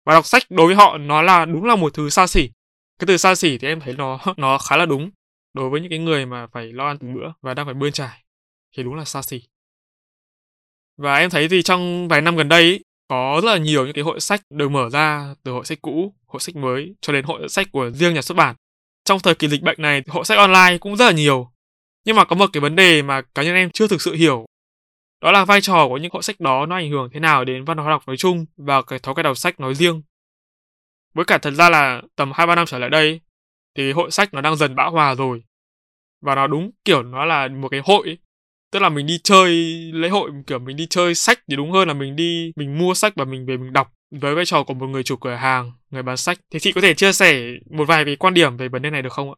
Và 0.07 0.15
đọc 0.15 0.27
sách 0.27 0.43
đối 0.51 0.67
với 0.67 0.77
họ 0.77 0.99
nó 0.99 1.23
là 1.23 1.45
đúng 1.45 1.65
là 1.65 1.77
một 1.77 1.95
thứ 1.95 2.11
xa 2.11 2.27
xỉ. 2.27 2.51
Cái 2.99 3.07
từ 3.07 3.17
xa 3.17 3.35
xỉ 3.35 3.59
thì 3.59 3.69
em 3.69 3.81
thấy 3.81 3.95
nó 3.95 4.19
nó 4.37 4.59
khá 4.59 4.77
là 4.77 4.87
đúng. 4.87 5.11
Đối 5.55 5.71
với 5.71 5.81
những 5.81 5.91
cái 5.91 5.99
người 5.99 6.27
mà 6.27 6.47
phải 6.47 6.73
lo 6.73 6.87
ăn 6.87 6.99
từng 6.99 7.15
bữa 7.15 7.33
và 7.43 7.55
đang 7.55 7.67
phải 7.67 7.75
bươn 7.75 7.93
trải 7.93 8.25
thì 8.77 8.83
đúng 8.83 8.95
là 8.95 9.05
xa 9.05 9.23
xỉ. 9.23 9.43
Và 10.97 11.17
em 11.17 11.31
thấy 11.31 11.49
thì 11.49 11.63
trong 11.63 12.09
vài 12.09 12.21
năm 12.21 12.37
gần 12.37 12.49
đây 12.49 12.63
ý, 12.63 12.81
có 13.09 13.41
rất 13.43 13.51
là 13.51 13.59
nhiều 13.59 13.85
những 13.85 13.95
cái 13.95 14.05
hội 14.05 14.21
sách 14.21 14.43
được 14.51 14.69
mở 14.69 14.91
ra 14.91 15.35
từ 15.43 15.53
hội 15.53 15.65
sách 15.65 15.79
cũ, 15.83 16.15
hội 16.27 16.41
sách 16.41 16.57
mới 16.57 16.95
cho 17.01 17.13
đến 17.13 17.25
hội 17.25 17.49
sách 17.49 17.67
của 17.73 17.91
riêng 17.91 18.15
nhà 18.15 18.23
xuất 18.23 18.35
bản. 18.35 18.57
Trong 19.05 19.21
thời 19.21 19.35
kỳ 19.35 19.49
dịch 19.49 19.63
bệnh 19.63 19.83
này, 19.83 20.03
hội 20.09 20.25
sách 20.25 20.39
online 20.39 20.79
cũng 20.81 20.97
rất 20.97 21.07
là 21.07 21.13
nhiều. 21.13 21.51
Nhưng 22.05 22.17
mà 22.17 22.25
có 22.25 22.37
một 22.37 22.51
cái 22.53 22.61
vấn 22.61 22.77
đề 22.77 23.03
mà 23.03 23.23
cá 23.23 23.43
nhân 23.43 23.55
em 23.55 23.71
chưa 23.71 23.89
thực 23.89 24.03
sự 24.03 24.15
hiểu. 24.15 24.47
Đó 25.23 25.33
là 25.33 25.45
vai 25.45 25.61
trò 25.61 25.89
của 25.89 25.97
những 25.97 26.13
hội 26.13 26.23
sách 26.23 26.41
đó 26.41 26.67
nó 26.67 26.77
ảnh 26.77 26.91
hưởng 26.91 27.11
thế 27.13 27.21
nào 27.21 27.45
đến 27.45 27.65
văn 27.65 27.79
hóa 27.79 27.91
đọc 27.91 28.03
nói 28.07 28.17
chung 28.17 28.47
và 28.57 28.83
cái 28.83 28.99
thói 28.99 29.15
quen 29.15 29.25
đọc 29.25 29.39
sách 29.39 29.61
nói 29.61 29.75
riêng. 29.75 30.03
Với 31.15 31.25
cả 31.25 31.39
thật 31.39 31.51
ra 31.51 31.71
là 31.71 32.03
tầm 32.17 32.33
2-3 32.33 32.55
năm 32.55 32.67
trở 32.67 32.79
lại 32.79 32.91
đây 32.91 33.21
thì 33.75 33.93
hội 33.93 34.11
sách 34.11 34.35
nó 34.35 34.41
đang 34.41 34.57
dần 34.57 34.75
bão 34.75 34.91
hòa 34.91 35.15
rồi. 35.15 35.43
Và 36.21 36.35
nó 36.35 36.47
đúng 36.47 36.71
kiểu 36.85 37.03
nó 37.03 37.25
là 37.25 37.49
một 37.49 37.69
cái 37.69 37.81
hội 37.85 38.19
tức 38.73 38.79
là 38.83 38.89
mình 38.89 39.07
đi 39.07 39.19
chơi 39.25 39.53
lễ 39.93 40.09
hội 40.09 40.31
kiểu 40.47 40.59
mình 40.59 40.77
đi 40.77 40.87
chơi 40.91 41.15
sách 41.15 41.39
thì 41.51 41.57
đúng 41.57 41.73
hơn 41.73 41.89
là 41.89 41.95
mình 41.95 42.17
đi 42.17 42.53
mình 42.57 42.79
mua 42.79 42.95
sách 42.95 43.13
và 43.17 43.25
mình 43.25 43.47
về 43.47 43.57
mình 43.57 43.73
đọc 43.73 43.93
với 44.11 44.35
vai 44.35 44.45
trò 44.45 44.63
của 44.63 44.75
một 44.75 44.87
người 44.87 45.03
chủ 45.03 45.17
cửa 45.17 45.35
hàng 45.35 45.73
người 45.91 46.03
bán 46.03 46.17
sách 46.17 46.39
thì 46.53 46.59
chị 46.59 46.73
có 46.73 46.81
thể 46.81 46.95
chia 46.95 47.13
sẻ 47.13 47.41
một 47.71 47.85
vài 47.89 48.05
cái 48.05 48.17
quan 48.17 48.35
điểm 48.35 48.57
về 48.57 48.69
vấn 48.69 48.83
đề 48.83 48.91
này 48.91 49.03
được 49.03 49.13
không 49.13 49.31
ạ 49.31 49.37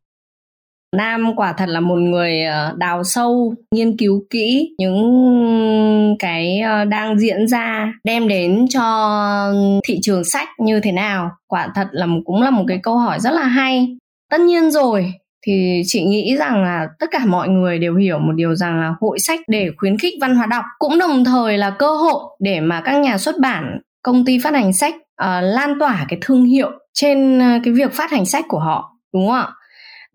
Nam 0.97 1.37
quả 1.37 1.53
thật 1.53 1.69
là 1.69 1.81
một 1.81 1.97
người 1.97 2.43
ờ, 2.43 2.75
đào 2.77 3.05
sâu, 3.05 3.55
nghiên 3.75 3.97
cứu 3.97 4.25
kỹ 4.31 4.75
những 4.79 6.17
cái 6.19 6.61
ờ, 6.61 6.85
đang 6.85 7.19
diễn 7.19 7.49
ra, 7.49 7.93
đem 8.05 8.29
đến 8.29 8.67
cho 8.71 9.53
thị 9.85 9.99
trường 10.03 10.25
sách 10.25 10.49
như 10.59 10.81
thế 10.81 10.93
nào. 10.93 11.31
Quả 11.47 11.73
thật 11.75 11.87
là 11.93 12.07
cũng 12.25 12.43
là 12.43 12.51
một 12.51 12.65
cái 12.69 12.79
câu 12.83 12.97
hỏi 12.99 13.21
rất 13.21 13.31
là 13.31 13.43
hay. 13.43 13.97
Tất 14.31 14.41
nhiên 14.41 14.71
rồi, 14.71 15.13
thì 15.47 15.83
chị 15.87 16.05
nghĩ 16.05 16.37
rằng 16.37 16.63
là 16.63 16.87
tất 16.99 17.07
cả 17.11 17.21
mọi 17.27 17.49
người 17.49 17.79
đều 17.79 17.97
hiểu 17.97 18.19
một 18.19 18.33
điều 18.33 18.55
rằng 18.55 18.81
là 18.81 18.95
hội 19.01 19.19
sách 19.19 19.41
để 19.49 19.71
khuyến 19.77 19.99
khích 19.99 20.15
văn 20.21 20.35
hóa 20.35 20.47
đọc 20.47 20.65
cũng 20.79 20.99
đồng 20.99 21.25
thời 21.25 21.59
là 21.59 21.71
cơ 21.71 21.97
hội 21.97 22.23
để 22.41 22.61
mà 22.61 22.81
các 22.85 22.99
nhà 23.01 23.19
xuất 23.19 23.39
bản 23.39 23.79
công 24.03 24.25
ty 24.25 24.39
phát 24.39 24.55
hành 24.55 24.73
sách 24.73 24.95
uh, 24.95 25.27
lan 25.43 25.79
tỏa 25.81 26.07
cái 26.09 26.19
thương 26.23 26.45
hiệu 26.45 26.71
trên 26.95 27.39
uh, 27.39 27.63
cái 27.65 27.75
việc 27.75 27.93
phát 27.93 28.11
hành 28.11 28.27
sách 28.27 28.45
của 28.49 28.59
họ 28.59 28.97
đúng 29.15 29.27
không 29.27 29.37
ạ? 29.37 29.49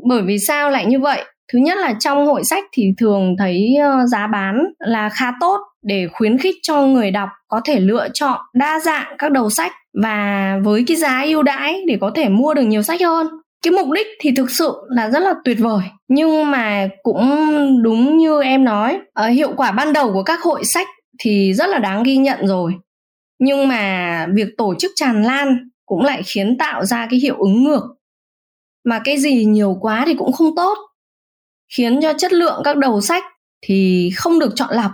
Bởi 0.08 0.22
vì 0.22 0.40
sao 0.40 0.70
lại 0.70 0.86
như 0.86 1.00
vậy? 1.00 1.24
Thứ 1.54 1.60
nhất 1.60 1.78
là 1.78 1.94
trong 2.00 2.26
hội 2.26 2.44
sách 2.44 2.64
thì 2.72 2.84
thường 2.98 3.36
thấy 3.40 3.76
uh, 3.80 4.10
giá 4.10 4.28
bán 4.28 4.64
là 4.80 5.10
khá 5.10 5.32
tốt 5.40 5.60
để 5.84 6.08
khuyến 6.12 6.38
khích 6.38 6.56
cho 6.62 6.82
người 6.82 7.12
đọc 7.12 7.30
có 7.48 7.62
thể 7.66 7.80
lựa 7.80 8.08
chọn 8.14 8.40
đa 8.54 8.80
dạng 8.80 9.16
các 9.18 9.32
đầu 9.32 9.50
sách 9.50 9.72
và 10.04 10.58
với 10.64 10.84
cái 10.88 10.98
giá 10.98 11.22
ưu 11.26 11.44
đãi 11.44 11.84
để 11.88 11.98
có 12.02 12.12
thể 12.16 12.30
mua 12.30 12.54
được 12.54 12.64
nhiều 12.64 12.82
sách 12.82 13.02
hơn 13.02 13.28
cái 13.66 13.72
mục 13.72 13.92
đích 13.92 14.08
thì 14.20 14.32
thực 14.36 14.52
sự 14.52 14.74
là 14.90 15.10
rất 15.10 15.20
là 15.20 15.34
tuyệt 15.44 15.58
vời. 15.60 15.84
Nhưng 16.08 16.52
mà 16.52 16.88
cũng 17.04 17.38
đúng 17.84 18.18
như 18.18 18.42
em 18.42 18.64
nói 18.64 19.00
uh, 19.26 19.32
hiệu 19.32 19.54
quả 19.58 19.72
ban 19.72 19.94
đầu 19.94 20.14
của 20.14 20.24
các 20.24 20.42
hội 20.42 20.66
sách 20.66 20.88
thì 21.20 21.54
rất 21.54 21.70
là 21.70 21.80
đáng 21.80 22.04
ghi 22.04 22.18
nhận 22.18 22.48
rồi. 22.48 22.74
Nhưng 23.40 23.68
mà 23.68 24.28
việc 24.34 24.48
tổ 24.58 24.76
chức 24.80 24.92
tràn 24.96 25.24
lan 25.24 25.70
cũng 25.86 26.04
lại 26.04 26.24
khiến 26.24 26.58
tạo 26.58 26.86
ra 26.86 27.08
cái 27.10 27.20
hiệu 27.20 27.36
ứng 27.40 27.64
ngược. 27.64 27.82
Mà 28.84 29.02
cái 29.04 29.18
gì 29.18 29.46
nhiều 29.46 29.78
quá 29.82 30.04
thì 30.06 30.14
cũng 30.14 30.32
không 30.32 30.56
tốt. 30.56 30.78
Khiến 31.78 32.02
cho 32.02 32.14
chất 32.14 32.34
lượng 32.34 32.62
các 32.64 32.78
đầu 32.78 33.02
sách 33.02 33.24
thì 33.62 34.10
không 34.16 34.40
được 34.40 34.54
chọn 34.56 34.76
lọc. 34.76 34.92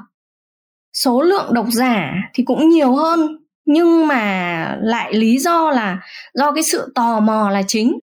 Số 0.93 1.21
lượng 1.21 1.53
độc 1.53 1.65
giả 1.69 2.13
thì 2.33 2.43
cũng 2.43 2.69
nhiều 2.69 2.95
hơn. 2.95 3.37
Nhưng 3.65 4.07
mà 4.07 4.77
lại 4.81 5.13
lý 5.13 5.37
do 5.37 5.71
là 5.71 5.99
do 6.33 6.51
cái 6.51 6.63
sự 6.63 6.91
tò 6.95 7.19
mò 7.19 7.49
là 7.49 7.63
chính 7.67 7.99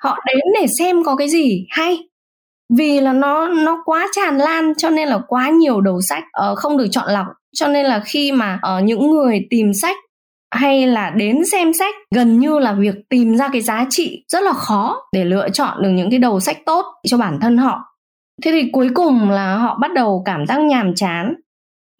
họ 0.00 0.18
đến 0.26 0.44
để 0.60 0.66
xem 0.78 1.04
có 1.04 1.16
cái 1.16 1.28
gì 1.28 1.66
hay. 1.70 1.98
Vì 2.76 3.00
là 3.00 3.12
nó 3.12 3.48
nó 3.48 3.82
quá 3.84 4.08
tràn 4.12 4.38
lan 4.38 4.72
cho 4.76 4.90
nên 4.90 5.08
là 5.08 5.20
quá 5.28 5.48
nhiều 5.48 5.80
đầu 5.80 6.00
sách 6.00 6.24
uh, 6.52 6.58
không 6.58 6.76
được 6.76 6.86
chọn 6.90 7.12
lọc. 7.12 7.26
Cho 7.56 7.68
nên 7.68 7.86
là 7.86 8.02
khi 8.04 8.32
mà 8.32 8.60
uh, 8.76 8.84
những 8.84 9.10
người 9.10 9.46
tìm 9.50 9.72
sách 9.74 9.96
hay 10.54 10.86
là 10.86 11.10
đến 11.10 11.44
xem 11.44 11.72
sách 11.72 11.94
gần 12.14 12.38
như 12.38 12.58
là 12.58 12.72
việc 12.72 12.94
tìm 13.08 13.36
ra 13.36 13.48
cái 13.48 13.62
giá 13.62 13.86
trị 13.90 14.24
rất 14.28 14.42
là 14.42 14.52
khó 14.52 14.96
để 15.12 15.24
lựa 15.24 15.48
chọn 15.50 15.82
được 15.82 15.90
những 15.90 16.10
cái 16.10 16.18
đầu 16.18 16.40
sách 16.40 16.56
tốt 16.66 16.84
cho 17.06 17.18
bản 17.18 17.38
thân 17.40 17.56
họ. 17.56 17.80
Thế 18.42 18.50
thì 18.50 18.70
cuối 18.72 18.88
cùng 18.94 19.30
là 19.30 19.56
họ 19.56 19.78
bắt 19.80 19.92
đầu 19.94 20.22
cảm 20.24 20.46
giác 20.46 20.60
nhàm 20.60 20.94
chán. 20.94 21.34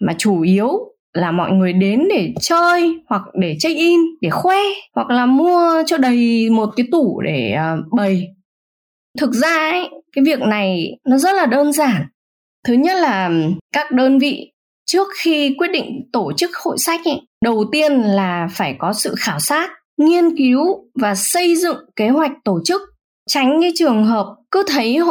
Mà 0.00 0.12
chủ 0.18 0.40
yếu 0.40 0.70
là 1.12 1.30
mọi 1.30 1.52
người 1.52 1.72
đến 1.72 2.08
để 2.10 2.34
chơi 2.40 2.98
hoặc 3.08 3.22
để 3.40 3.56
check 3.60 3.76
in 3.76 4.00
để 4.20 4.30
khoe 4.30 4.58
hoặc 4.94 5.10
là 5.10 5.26
mua 5.26 5.82
cho 5.86 5.98
đầy 5.98 6.50
một 6.50 6.70
cái 6.76 6.86
tủ 6.92 7.20
để 7.20 7.56
uh, 7.56 7.92
bày. 7.92 8.28
Thực 9.18 9.32
ra 9.32 9.70
ấy 9.70 9.88
cái 10.12 10.24
việc 10.24 10.40
này 10.40 10.98
nó 11.08 11.18
rất 11.18 11.34
là 11.34 11.46
đơn 11.46 11.72
giản. 11.72 12.02
Thứ 12.66 12.74
nhất 12.74 12.96
là 12.96 13.30
các 13.72 13.92
đơn 13.92 14.18
vị 14.18 14.52
trước 14.86 15.08
khi 15.18 15.54
quyết 15.58 15.68
định 15.72 16.08
tổ 16.12 16.32
chức 16.32 16.50
hội 16.56 16.78
sách 16.78 17.00
ấy, 17.04 17.20
đầu 17.44 17.64
tiên 17.72 17.92
là 17.92 18.48
phải 18.52 18.76
có 18.78 18.92
sự 18.92 19.14
khảo 19.18 19.40
sát 19.40 19.70
nghiên 19.98 20.36
cứu 20.36 20.64
và 21.00 21.14
xây 21.14 21.56
dựng 21.56 21.76
kế 21.96 22.08
hoạch 22.08 22.32
tổ 22.44 22.60
chức. 22.64 22.82
Tránh 23.28 23.60
cái 23.60 23.72
trường 23.74 24.04
hợp 24.04 24.26
cứ 24.50 24.62
thấy 24.66 24.98
uh, 25.02 25.08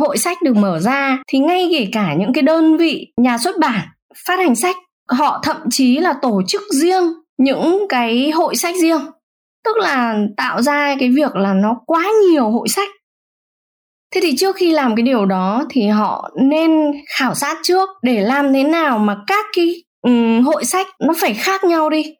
hội 0.00 0.18
sách 0.18 0.38
được 0.42 0.56
mở 0.56 0.80
ra 0.80 1.18
thì 1.28 1.38
ngay 1.38 1.68
kể 1.70 1.86
cả 1.92 2.14
những 2.18 2.32
cái 2.32 2.42
đơn 2.42 2.76
vị 2.76 3.12
nhà 3.16 3.38
xuất 3.38 3.58
bản 3.58 3.88
phát 4.26 4.38
hành 4.38 4.54
sách 4.54 4.76
họ 5.08 5.40
thậm 5.42 5.56
chí 5.70 5.98
là 5.98 6.14
tổ 6.22 6.42
chức 6.48 6.62
riêng 6.72 7.12
những 7.38 7.86
cái 7.88 8.30
hội 8.30 8.56
sách 8.56 8.74
riêng. 8.82 9.00
Tức 9.64 9.76
là 9.76 10.16
tạo 10.36 10.62
ra 10.62 10.96
cái 11.00 11.10
việc 11.10 11.36
là 11.36 11.54
nó 11.54 11.76
quá 11.86 12.04
nhiều 12.30 12.50
hội 12.50 12.68
sách. 12.68 12.88
Thế 14.14 14.20
thì 14.20 14.36
trước 14.36 14.56
khi 14.56 14.72
làm 14.72 14.96
cái 14.96 15.02
điều 15.02 15.26
đó 15.26 15.64
thì 15.70 15.88
họ 15.88 16.30
nên 16.42 16.92
khảo 17.18 17.34
sát 17.34 17.56
trước 17.62 17.88
để 18.02 18.20
làm 18.20 18.52
thế 18.52 18.64
nào 18.64 18.98
mà 18.98 19.16
các 19.26 19.46
cái 19.56 19.74
um, 20.02 20.42
hội 20.42 20.64
sách 20.64 20.86
nó 21.00 21.14
phải 21.16 21.34
khác 21.34 21.64
nhau 21.64 21.90
đi. 21.90 22.14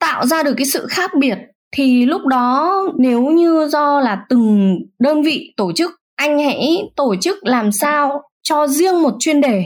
Tạo 0.00 0.26
ra 0.26 0.42
được 0.42 0.54
cái 0.56 0.66
sự 0.66 0.86
khác 0.90 1.10
biệt 1.18 1.38
thì 1.76 2.06
lúc 2.06 2.26
đó 2.26 2.74
nếu 2.98 3.22
như 3.22 3.68
do 3.70 4.00
là 4.00 4.24
từng 4.28 4.78
đơn 4.98 5.22
vị 5.22 5.54
tổ 5.56 5.72
chức 5.72 5.90
anh 6.16 6.38
hãy 6.38 6.90
tổ 6.96 7.14
chức 7.20 7.38
làm 7.44 7.72
sao 7.72 8.22
cho 8.42 8.66
riêng 8.66 9.02
một 9.02 9.14
chuyên 9.18 9.40
đề 9.40 9.64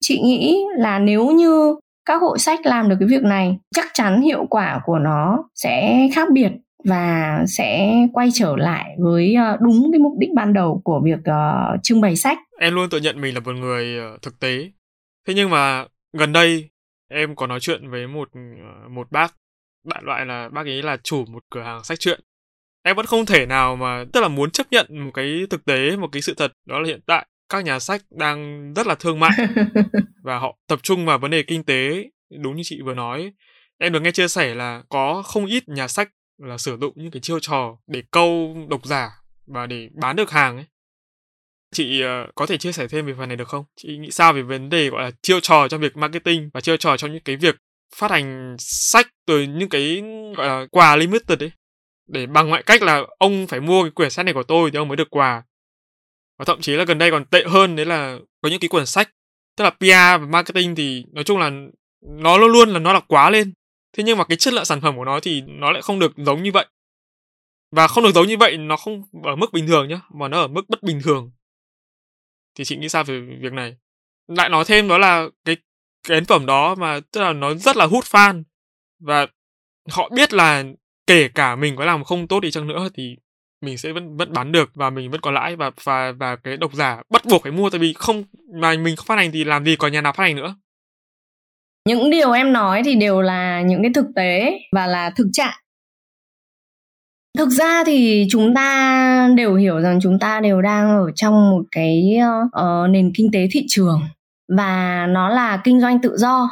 chị 0.00 0.20
nghĩ 0.20 0.64
là 0.76 0.98
nếu 0.98 1.26
như 1.30 1.74
các 2.04 2.22
hội 2.22 2.38
sách 2.38 2.66
làm 2.66 2.88
được 2.88 2.96
cái 3.00 3.08
việc 3.08 3.22
này 3.22 3.58
chắc 3.74 3.86
chắn 3.94 4.22
hiệu 4.22 4.46
quả 4.50 4.80
của 4.84 4.98
nó 4.98 5.44
sẽ 5.54 6.08
khác 6.14 6.28
biệt 6.32 6.50
và 6.84 7.38
sẽ 7.46 7.94
quay 8.12 8.28
trở 8.34 8.56
lại 8.56 8.96
với 8.98 9.34
ờ, 9.34 9.56
đúng 9.60 9.92
cái 9.92 9.98
mục 9.98 10.12
đích 10.18 10.30
ban 10.34 10.52
đầu 10.52 10.80
của 10.84 11.00
việc 11.04 11.18
uh, 11.18 11.82
trưng 11.82 12.00
bày 12.00 12.16
sách. 12.16 12.38
Em 12.58 12.74
luôn 12.74 12.90
tự 12.90 13.00
nhận 13.00 13.20
mình 13.20 13.34
là 13.34 13.40
một 13.40 13.52
người 13.54 13.98
ờ, 13.98 14.18
thực 14.22 14.40
tế. 14.40 14.70
Thế 15.26 15.34
nhưng 15.34 15.50
mà 15.50 15.86
gần 16.12 16.32
đây 16.32 16.70
em 17.08 17.36
có 17.36 17.46
nói 17.46 17.60
chuyện 17.60 17.90
với 17.90 18.06
một 18.06 18.28
một 18.90 19.10
bác 19.10 19.34
đại 19.84 20.02
loại 20.02 20.26
là 20.26 20.48
bác 20.48 20.66
ấy 20.66 20.82
là 20.82 20.96
chủ 21.02 21.24
một 21.24 21.42
cửa 21.50 21.62
hàng 21.62 21.84
sách 21.84 22.00
truyện. 22.00 22.20
Em 22.82 22.96
vẫn 22.96 23.06
không 23.06 23.26
thể 23.26 23.46
nào 23.46 23.76
mà 23.76 24.04
tức 24.12 24.20
là 24.20 24.28
muốn 24.28 24.50
chấp 24.50 24.66
nhận 24.70 24.86
một 24.90 25.10
cái 25.14 25.46
thực 25.50 25.64
tế, 25.64 25.96
một 25.96 26.08
cái 26.12 26.22
sự 26.22 26.34
thật 26.34 26.52
đó 26.66 26.78
là 26.78 26.86
hiện 26.86 27.00
tại 27.06 27.26
các 27.48 27.64
nhà 27.64 27.78
sách 27.78 28.02
đang 28.10 28.72
rất 28.74 28.86
là 28.86 28.94
thương 28.94 29.20
mại 29.20 29.30
và 30.22 30.38
họ 30.38 30.56
tập 30.66 30.78
trung 30.82 31.06
vào 31.06 31.18
vấn 31.18 31.30
đề 31.30 31.42
kinh 31.42 31.64
tế 31.64 32.04
đúng 32.42 32.56
như 32.56 32.62
chị 32.64 32.80
vừa 32.82 32.94
nói. 32.94 33.32
Em 33.78 33.92
được 33.92 34.00
nghe 34.00 34.10
chia 34.10 34.28
sẻ 34.28 34.54
là 34.54 34.82
có 34.88 35.22
không 35.22 35.46
ít 35.46 35.68
nhà 35.68 35.88
sách 35.88 36.08
là 36.38 36.58
sử 36.58 36.76
dụng 36.80 36.92
những 36.96 37.10
cái 37.10 37.20
chiêu 37.20 37.40
trò 37.40 37.76
để 37.86 38.02
câu 38.10 38.56
độc 38.68 38.86
giả 38.86 39.10
và 39.46 39.66
để 39.66 39.88
bán 39.94 40.16
được 40.16 40.30
hàng 40.30 40.56
ấy. 40.56 40.66
Chị 41.72 42.02
uh, 42.04 42.34
có 42.34 42.46
thể 42.46 42.58
chia 42.58 42.72
sẻ 42.72 42.86
thêm 42.88 43.06
về 43.06 43.14
phần 43.18 43.28
này 43.28 43.36
được 43.36 43.48
không? 43.48 43.64
Chị 43.76 43.98
nghĩ 43.98 44.10
sao 44.10 44.32
về 44.32 44.42
vấn 44.42 44.68
đề 44.68 44.88
gọi 44.88 45.02
là 45.02 45.10
chiêu 45.22 45.40
trò 45.40 45.68
trong 45.68 45.80
việc 45.80 45.96
marketing 45.96 46.50
và 46.54 46.60
chiêu 46.60 46.76
trò 46.76 46.96
trong 46.96 47.12
những 47.12 47.22
cái 47.22 47.36
việc 47.36 47.56
phát 47.96 48.10
hành 48.10 48.56
sách 48.58 49.06
từ 49.26 49.42
những 49.42 49.68
cái 49.68 50.02
gọi 50.36 50.48
là 50.48 50.66
quà 50.70 50.96
limited 50.96 51.42
ấy? 51.42 51.50
Để 52.08 52.26
bằng 52.26 52.50
mọi 52.50 52.62
cách 52.62 52.82
là 52.82 53.02
ông 53.18 53.46
phải 53.46 53.60
mua 53.60 53.82
cái 53.82 53.90
quyển 53.90 54.10
sách 54.10 54.24
này 54.24 54.34
của 54.34 54.42
tôi 54.42 54.70
thì 54.70 54.78
ông 54.78 54.88
mới 54.88 54.96
được 54.96 55.10
quà 55.10 55.42
và 56.38 56.44
thậm 56.44 56.60
chí 56.60 56.72
là 56.72 56.84
gần 56.84 56.98
đây 56.98 57.10
còn 57.10 57.24
tệ 57.24 57.44
hơn, 57.46 57.76
đấy 57.76 57.86
là 57.86 58.18
có 58.42 58.48
những 58.48 58.60
cái 58.60 58.68
quyển 58.68 58.86
sách, 58.86 59.10
tức 59.56 59.64
là 59.64 59.70
PR 59.70 60.20
và 60.20 60.26
marketing 60.28 60.74
thì 60.74 61.04
nói 61.12 61.24
chung 61.24 61.38
là 61.38 61.50
nó 62.00 62.38
luôn 62.38 62.52
luôn 62.52 62.68
là 62.68 62.78
nó 62.78 62.92
là 62.92 63.00
quá 63.00 63.30
lên. 63.30 63.52
Thế 63.92 64.04
nhưng 64.04 64.18
mà 64.18 64.24
cái 64.24 64.36
chất 64.36 64.54
lượng 64.54 64.64
sản 64.64 64.80
phẩm 64.80 64.96
của 64.96 65.04
nó 65.04 65.20
thì 65.20 65.40
nó 65.40 65.70
lại 65.70 65.82
không 65.82 65.98
được 65.98 66.12
giống 66.16 66.42
như 66.42 66.52
vậy. 66.52 66.66
Và 67.70 67.88
không 67.88 68.04
được 68.04 68.12
giống 68.14 68.26
như 68.26 68.36
vậy, 68.36 68.56
nó 68.56 68.76
không 68.76 69.02
ở 69.24 69.36
mức 69.36 69.52
bình 69.52 69.66
thường 69.66 69.88
nhá, 69.88 70.00
mà 70.14 70.28
nó 70.28 70.40
ở 70.40 70.48
mức 70.48 70.68
bất 70.68 70.82
bình 70.82 71.00
thường. 71.04 71.30
Thì 72.54 72.64
chị 72.64 72.76
nghĩ 72.76 72.88
sao 72.88 73.04
về 73.04 73.20
việc 73.20 73.52
này? 73.52 73.76
Lại 74.28 74.48
nói 74.48 74.64
thêm 74.64 74.88
đó 74.88 74.98
là 74.98 75.28
cái 75.44 75.56
cái 76.08 76.14
ấn 76.14 76.24
phẩm 76.24 76.46
đó 76.46 76.74
mà, 76.74 77.00
tức 77.12 77.20
là 77.20 77.32
nó 77.32 77.54
rất 77.54 77.76
là 77.76 77.86
hút 77.86 78.04
fan. 78.04 78.42
Và 79.00 79.26
họ 79.90 80.08
biết 80.08 80.32
là 80.32 80.64
kể 81.06 81.28
cả 81.28 81.56
mình 81.56 81.76
có 81.76 81.84
làm 81.84 82.04
không 82.04 82.28
tốt 82.28 82.40
đi 82.40 82.50
chăng 82.50 82.66
nữa 82.66 82.88
thì 82.94 83.16
mình 83.60 83.78
sẽ 83.78 83.92
vẫn 83.92 84.16
vẫn 84.16 84.32
bán 84.32 84.52
được 84.52 84.70
và 84.74 84.90
mình 84.90 85.10
vẫn 85.10 85.20
có 85.20 85.30
lãi 85.30 85.56
và 85.56 85.70
và 85.84 86.12
và 86.12 86.36
cái 86.36 86.56
độc 86.56 86.74
giả 86.74 87.02
bắt 87.10 87.22
buộc 87.30 87.42
phải 87.42 87.52
mua 87.52 87.70
tại 87.70 87.78
vì 87.78 87.92
không 87.92 88.24
mà 88.54 88.74
mình 88.76 88.96
không 88.96 89.06
phát 89.06 89.16
hành 89.16 89.30
thì 89.32 89.44
làm 89.44 89.64
gì 89.64 89.76
có 89.76 89.88
nhà 89.88 90.00
nào 90.00 90.12
phát 90.12 90.24
hành 90.24 90.36
nữa. 90.36 90.54
Những 91.88 92.10
điều 92.10 92.32
em 92.32 92.52
nói 92.52 92.82
thì 92.84 92.94
đều 92.94 93.20
là 93.20 93.62
những 93.62 93.82
cái 93.82 93.90
thực 93.94 94.06
tế 94.16 94.60
và 94.72 94.86
là 94.86 95.10
thực 95.10 95.28
trạng. 95.32 95.54
Thực 97.38 97.48
ra 97.48 97.84
thì 97.86 98.26
chúng 98.30 98.54
ta 98.54 99.28
đều 99.36 99.54
hiểu 99.54 99.80
rằng 99.80 99.98
chúng 100.02 100.18
ta 100.18 100.40
đều 100.40 100.62
đang 100.62 100.90
ở 100.90 101.10
trong 101.14 101.50
một 101.50 101.62
cái 101.70 102.18
uh, 102.46 102.90
nền 102.90 103.12
kinh 103.14 103.30
tế 103.32 103.48
thị 103.52 103.64
trường 103.68 104.00
và 104.56 105.06
nó 105.06 105.28
là 105.28 105.60
kinh 105.64 105.80
doanh 105.80 106.00
tự 106.02 106.16
do 106.16 106.50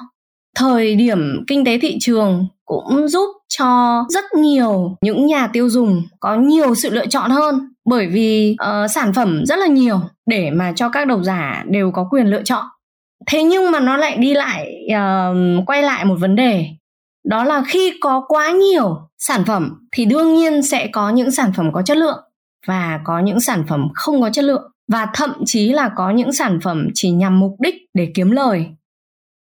thời 0.56 0.94
điểm 0.94 1.44
kinh 1.46 1.64
tế 1.64 1.78
thị 1.78 1.96
trường 2.00 2.46
cũng 2.64 3.08
giúp 3.08 3.30
cho 3.48 4.04
rất 4.08 4.24
nhiều 4.34 4.96
những 5.00 5.26
nhà 5.26 5.46
tiêu 5.46 5.68
dùng 5.68 6.02
có 6.20 6.36
nhiều 6.36 6.74
sự 6.74 6.90
lựa 6.90 7.06
chọn 7.06 7.30
hơn. 7.30 7.74
Bởi 7.84 8.06
vì 8.06 8.56
uh, 8.62 8.90
sản 8.90 9.12
phẩm 9.12 9.42
rất 9.46 9.58
là 9.58 9.66
nhiều 9.66 10.00
để 10.26 10.50
mà 10.50 10.72
cho 10.76 10.88
các 10.88 11.06
độc 11.06 11.20
giả 11.22 11.64
đều 11.68 11.90
có 11.90 12.08
quyền 12.10 12.26
lựa 12.26 12.42
chọn. 12.42 12.64
Thế 13.26 13.42
nhưng 13.42 13.70
mà 13.70 13.80
nó 13.80 13.96
lại 13.96 14.16
đi 14.16 14.34
lại 14.34 14.72
uh, 14.94 15.66
quay 15.66 15.82
lại 15.82 16.04
một 16.04 16.16
vấn 16.20 16.36
đề. 16.36 16.66
Đó 17.28 17.44
là 17.44 17.62
khi 17.66 17.92
có 18.00 18.24
quá 18.28 18.50
nhiều 18.50 18.96
sản 19.18 19.44
phẩm 19.44 19.86
thì 19.92 20.04
đương 20.04 20.34
nhiên 20.34 20.62
sẽ 20.62 20.86
có 20.92 21.10
những 21.10 21.30
sản 21.30 21.52
phẩm 21.56 21.72
có 21.72 21.82
chất 21.82 21.96
lượng 21.96 22.18
và 22.66 23.00
có 23.04 23.18
những 23.18 23.40
sản 23.40 23.64
phẩm 23.68 23.88
không 23.94 24.20
có 24.20 24.30
chất 24.30 24.44
lượng. 24.44 24.70
Và 24.92 25.06
thậm 25.14 25.32
chí 25.44 25.72
là 25.72 25.90
có 25.96 26.10
những 26.10 26.32
sản 26.32 26.58
phẩm 26.62 26.88
chỉ 26.94 27.10
nhằm 27.10 27.40
mục 27.40 27.56
đích 27.60 27.74
để 27.94 28.12
kiếm 28.14 28.30
lời 28.30 28.66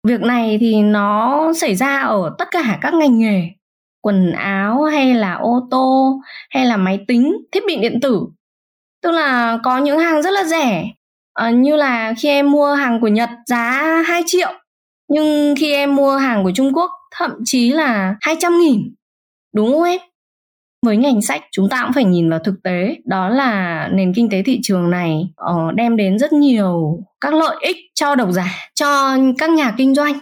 việc 0.08 0.20
này 0.20 0.58
thì 0.60 0.82
nó 0.82 1.52
xảy 1.52 1.74
ra 1.74 1.98
ở 1.98 2.34
tất 2.38 2.48
cả 2.50 2.78
các 2.80 2.94
ngành 2.94 3.18
nghề 3.18 3.48
quần 4.02 4.32
áo 4.32 4.82
hay 4.82 5.14
là 5.14 5.34
ô 5.34 5.68
tô 5.70 6.20
hay 6.50 6.66
là 6.66 6.76
máy 6.76 7.04
tính 7.08 7.36
thiết 7.52 7.60
bị 7.66 7.76
điện 7.76 7.98
tử. 8.02 8.26
Tức 9.02 9.10
là 9.10 9.58
có 9.62 9.78
những 9.78 9.98
hàng 9.98 10.22
rất 10.22 10.30
là 10.30 10.44
rẻ 10.44 10.90
à, 11.34 11.50
như 11.50 11.76
là 11.76 12.14
khi 12.18 12.28
em 12.28 12.50
mua 12.50 12.74
hàng 12.74 13.00
của 13.00 13.08
nhật 13.08 13.30
giá 13.46 14.02
2 14.06 14.22
triệu 14.26 14.52
nhưng 15.08 15.54
khi 15.58 15.72
em 15.72 15.96
mua 15.96 16.16
hàng 16.16 16.44
của 16.44 16.52
trung 16.54 16.72
quốc 16.74 16.90
thậm 17.16 17.30
chí 17.44 17.70
là 17.70 18.16
200 18.20 18.58
nghìn 18.58 18.94
đúng 19.54 19.72
không 19.72 19.82
em? 19.84 20.00
Với 20.86 20.96
ngành 20.96 21.22
sách 21.22 21.42
chúng 21.52 21.68
ta 21.68 21.82
cũng 21.82 21.92
phải 21.92 22.04
nhìn 22.04 22.30
vào 22.30 22.38
thực 22.38 22.54
tế 22.64 22.96
đó 23.04 23.28
là 23.28 23.88
nền 23.92 24.14
kinh 24.14 24.30
tế 24.30 24.42
thị 24.42 24.60
trường 24.62 24.90
này 24.90 25.28
uh, 25.50 25.74
đem 25.74 25.96
đến 25.96 26.18
rất 26.18 26.32
nhiều 26.32 26.98
các 27.20 27.34
lợi 27.34 27.56
ích 27.60 27.76
cho 27.94 28.14
độc 28.14 28.28
giả 28.32 28.54
cho 28.74 29.16
các 29.38 29.50
nhà 29.50 29.74
kinh 29.76 29.94
doanh. 29.94 30.18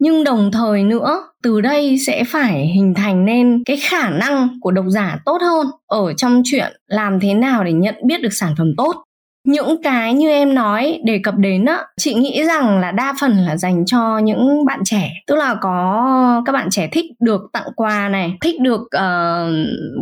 Nhưng 0.00 0.24
đồng 0.24 0.50
thời 0.52 0.84
nữa 0.84 1.22
từ 1.42 1.60
đây 1.60 1.98
sẽ 2.06 2.24
phải 2.24 2.66
hình 2.66 2.94
thành 2.94 3.24
nên 3.24 3.62
cái 3.66 3.76
khả 3.76 4.10
năng 4.10 4.48
của 4.60 4.70
độc 4.70 4.84
giả 4.88 5.18
tốt 5.24 5.38
hơn 5.42 5.66
ở 5.86 6.12
trong 6.12 6.42
chuyện 6.44 6.72
làm 6.86 7.20
thế 7.20 7.34
nào 7.34 7.64
để 7.64 7.72
nhận 7.72 7.94
biết 8.06 8.22
được 8.22 8.32
sản 8.32 8.54
phẩm 8.58 8.66
tốt 8.76 9.04
những 9.48 9.82
cái 9.82 10.14
như 10.14 10.28
em 10.28 10.54
nói 10.54 11.00
đề 11.04 11.20
cập 11.22 11.34
đến 11.36 11.64
á 11.64 11.84
chị 11.96 12.14
nghĩ 12.14 12.44
rằng 12.44 12.78
là 12.78 12.92
đa 12.92 13.14
phần 13.20 13.32
là 13.32 13.56
dành 13.56 13.84
cho 13.86 14.18
những 14.18 14.64
bạn 14.64 14.80
trẻ. 14.84 15.10
Tức 15.26 15.36
là 15.36 15.54
có 15.60 16.42
các 16.46 16.52
bạn 16.52 16.68
trẻ 16.70 16.88
thích 16.92 17.04
được 17.20 17.40
tặng 17.52 17.68
quà 17.76 18.08
này 18.08 18.36
thích 18.40 18.60
được 18.60 18.80
uh, 18.80 19.52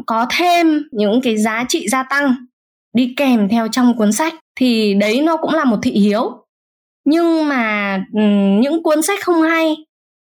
có 0.07 0.27
thêm 0.39 0.83
những 0.93 1.21
cái 1.23 1.37
giá 1.37 1.65
trị 1.69 1.89
gia 1.89 2.03
tăng 2.03 2.35
đi 2.95 3.15
kèm 3.17 3.49
theo 3.49 3.69
trong 3.69 3.97
cuốn 3.97 4.13
sách 4.13 4.35
thì 4.57 4.95
đấy 4.95 5.23
nó 5.23 5.37
cũng 5.37 5.55
là 5.55 5.65
một 5.65 5.79
thị 5.83 5.91
hiếu. 5.91 6.31
Nhưng 7.05 7.49
mà 7.49 7.97
um, 8.13 8.61
những 8.61 8.83
cuốn 8.83 9.03
sách 9.03 9.19
không 9.25 9.43
hay 9.43 9.77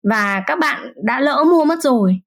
và 0.09 0.43
các 0.47 0.59
bạn 0.59 0.93
đã 1.03 1.19
lỡ 1.19 1.43
mua 1.51 1.65
mất 1.65 1.81
rồi 1.81 2.19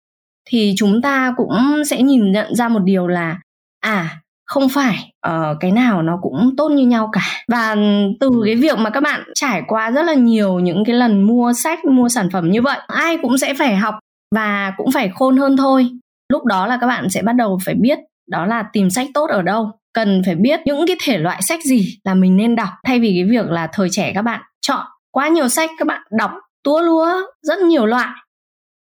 thì 0.48 0.74
chúng 0.76 1.02
ta 1.02 1.34
cũng 1.36 1.82
sẽ 1.90 2.02
nhìn 2.02 2.32
nhận 2.32 2.54
ra 2.54 2.68
một 2.68 2.80
điều 2.84 3.06
là 3.06 3.40
à 3.80 4.20
không 4.50 4.68
phải 4.68 5.12
uh, 5.28 5.56
cái 5.60 5.72
nào 5.72 6.02
nó 6.02 6.18
cũng 6.22 6.54
tốt 6.56 6.68
như 6.68 6.86
nhau 6.86 7.10
cả. 7.12 7.20
Và 7.48 7.76
từ 8.20 8.30
cái 8.44 8.56
việc 8.56 8.78
mà 8.78 8.90
các 8.90 9.02
bạn 9.02 9.22
trải 9.34 9.62
qua 9.68 9.90
rất 9.90 10.02
là 10.02 10.14
nhiều 10.14 10.58
những 10.58 10.84
cái 10.84 10.96
lần 10.96 11.22
mua 11.22 11.52
sách 11.52 11.84
mua 11.84 12.08
sản 12.08 12.28
phẩm 12.32 12.50
như 12.50 12.62
vậy 12.62 12.78
ai 12.86 13.18
cũng 13.22 13.38
sẽ 13.38 13.54
phải 13.54 13.76
học 13.76 13.94
và 14.34 14.72
cũng 14.76 14.92
phải 14.92 15.10
khôn 15.14 15.36
hơn 15.36 15.56
thôi. 15.56 15.90
Lúc 16.32 16.44
đó 16.44 16.66
là 16.66 16.78
các 16.80 16.86
bạn 16.86 17.10
sẽ 17.10 17.22
bắt 17.22 17.32
đầu 17.32 17.58
phải 17.64 17.74
biết 17.74 17.98
đó 18.30 18.46
là 18.46 18.64
tìm 18.72 18.90
sách 18.90 19.06
tốt 19.14 19.30
ở 19.30 19.42
đâu. 19.42 19.70
Cần 19.94 20.22
phải 20.26 20.34
biết 20.34 20.60
những 20.64 20.86
cái 20.86 20.96
thể 21.04 21.18
loại 21.18 21.42
sách 21.42 21.60
gì 21.64 21.98
là 22.04 22.14
mình 22.14 22.36
nên 22.36 22.56
đọc. 22.56 22.68
Thay 22.86 23.00
vì 23.00 23.12
cái 23.20 23.30
việc 23.30 23.50
là 23.50 23.68
thời 23.72 23.88
trẻ 23.90 24.12
các 24.14 24.22
bạn 24.22 24.40
chọn 24.60 24.86
quá 25.10 25.28
nhiều 25.28 25.48
sách 25.48 25.70
các 25.78 25.88
bạn 25.88 26.02
đọc 26.18 26.30
tua 26.64 26.80
lúa 26.80 27.12
rất 27.42 27.58
nhiều 27.58 27.86
loại. 27.86 28.08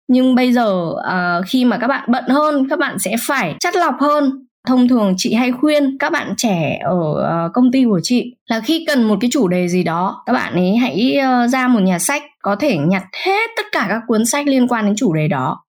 Nhưng 0.08 0.36
bây 0.36 0.54
giờ 0.54 0.90
uh, 0.90 1.46
khi 1.48 1.66
mà 1.66 1.78
các 1.78 1.88
bạn 1.88 2.12
bận 2.12 2.24
hơn 2.28 2.70
các 2.70 2.80
bạn 2.80 3.00
sẽ 3.00 3.16
phải 3.28 3.56
chắt 3.60 3.76
lọc 3.76 3.96
hơn 4.00 4.46
thông 4.68 4.88
thường 4.88 5.14
chị 5.18 5.34
hay 5.34 5.52
khuyên 5.52 5.98
các 5.98 6.12
bạn 6.12 6.34
trẻ 6.38 6.80
ở 6.84 6.96
uh, 6.96 7.54
công 7.54 7.72
ty 7.72 7.86
của 7.86 8.00
chị 8.04 8.36
là 8.46 8.60
khi 8.60 8.86
cần 8.88 9.04
một 9.04 9.18
cái 9.22 9.30
chủ 9.34 9.48
đề 9.48 9.68
gì 9.68 9.84
đó 9.84 10.24
các 10.26 10.34
bạn 10.34 10.54
ấy 10.54 10.76
hãy 10.76 11.18
uh, 11.18 11.50
ra 11.50 11.68
một 11.68 11.80
nhà 11.80 12.00
sách 12.00 12.24
có 12.42 12.56
thể 12.56 12.78
nhặt 12.78 13.04
hết 13.26 13.50
tất 13.58 13.66
cả 13.72 13.86
các 13.90 14.02
cuốn 14.08 14.26
sách 14.26 14.48
liên 14.48 14.68
quan 14.68 14.86
đến 14.86 14.96
chủ 14.98 15.14
đề 15.14 15.28
đó. 15.28 15.66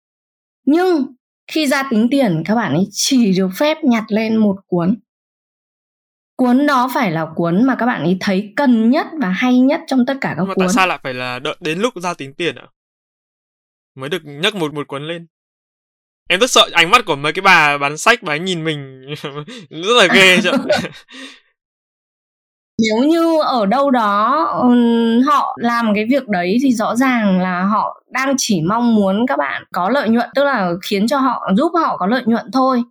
Nhưng 0.67 1.07
khi 1.53 1.67
ra 1.67 1.83
tính 1.91 2.09
tiền 2.11 2.43
các 2.45 2.55
bạn 2.55 2.75
ấy 2.75 2.89
chỉ 2.91 3.37
được 3.37 3.49
phép 3.57 3.85
nhặt 3.85 4.05
lên 4.09 4.37
một 4.37 4.57
cuốn. 4.67 4.99
Cuốn 6.37 6.67
đó 6.67 6.91
phải 6.95 7.11
là 7.11 7.27
cuốn 7.35 7.67
mà 7.67 7.77
các 7.79 7.87
bạn 7.87 8.03
ấy 8.03 8.17
thấy 8.21 8.53
cần 8.57 8.91
nhất 8.91 9.07
và 9.21 9.29
hay 9.29 9.61
nhất 9.61 9.81
trong 9.87 10.07
tất 10.07 10.15
cả 10.21 10.35
các 10.37 10.45
mà 10.45 10.55
cuốn. 10.55 10.67
tại 10.67 10.75
sao 10.75 10.87
lại 10.87 10.99
phải 11.03 11.15
là 11.15 11.39
đợi 11.39 11.57
đến 11.61 11.79
lúc 11.79 11.95
ra 11.97 12.15
tính 12.15 12.35
tiền 12.35 12.55
ạ? 12.55 12.67
Mới 13.95 14.11
được 14.11 14.23
nhấc 14.25 14.55
một 14.55 14.75
một 14.75 14.89
cuốn 14.89 15.09
lên 15.09 15.27
em 16.29 16.41
rất 16.41 16.51
sợ 16.51 16.69
ánh 16.73 16.91
mắt 16.91 17.05
của 17.07 17.17
mấy 17.17 17.33
cái 17.33 17.43
bà 17.43 17.79
bán 17.79 17.99
sách, 17.99 18.23
bà 18.23 18.33
ấy 18.33 18.39
nhìn 18.39 18.65
mình. 18.65 19.07
Rất 19.71 19.97
là 19.99 20.15
ghê 20.15 20.39
chứ. 20.43 20.51
Nếu 22.79 23.09
như 23.09 23.41
ở 23.45 23.67
đâu 23.67 23.91
đó 23.91 24.47
họ 25.27 25.57
làm 25.61 25.95
cái 25.95 26.07
việc 26.11 26.29
đấy 26.29 26.59
thì 26.63 26.73
rõ 26.73 26.97
ràng 26.97 27.41
là 27.41 27.63
họ 27.63 28.03
đang 28.11 28.35
chỉ 28.39 28.61
mong 28.69 28.95
muốn 28.95 29.27
các 29.27 29.39
bạn 29.39 29.65
có 29.73 29.91
lợi 29.91 30.09
nhuận, 30.09 30.29
tức 30.35 30.45
là 30.45 30.73
khiến 30.83 31.09
cho 31.09 31.19
họ, 31.19 31.51
giúp 31.57 31.73
họ 31.75 31.97
có 31.97 32.07
lợi 32.07 32.23
nhuận 32.27 32.47
thôi. 32.53 32.83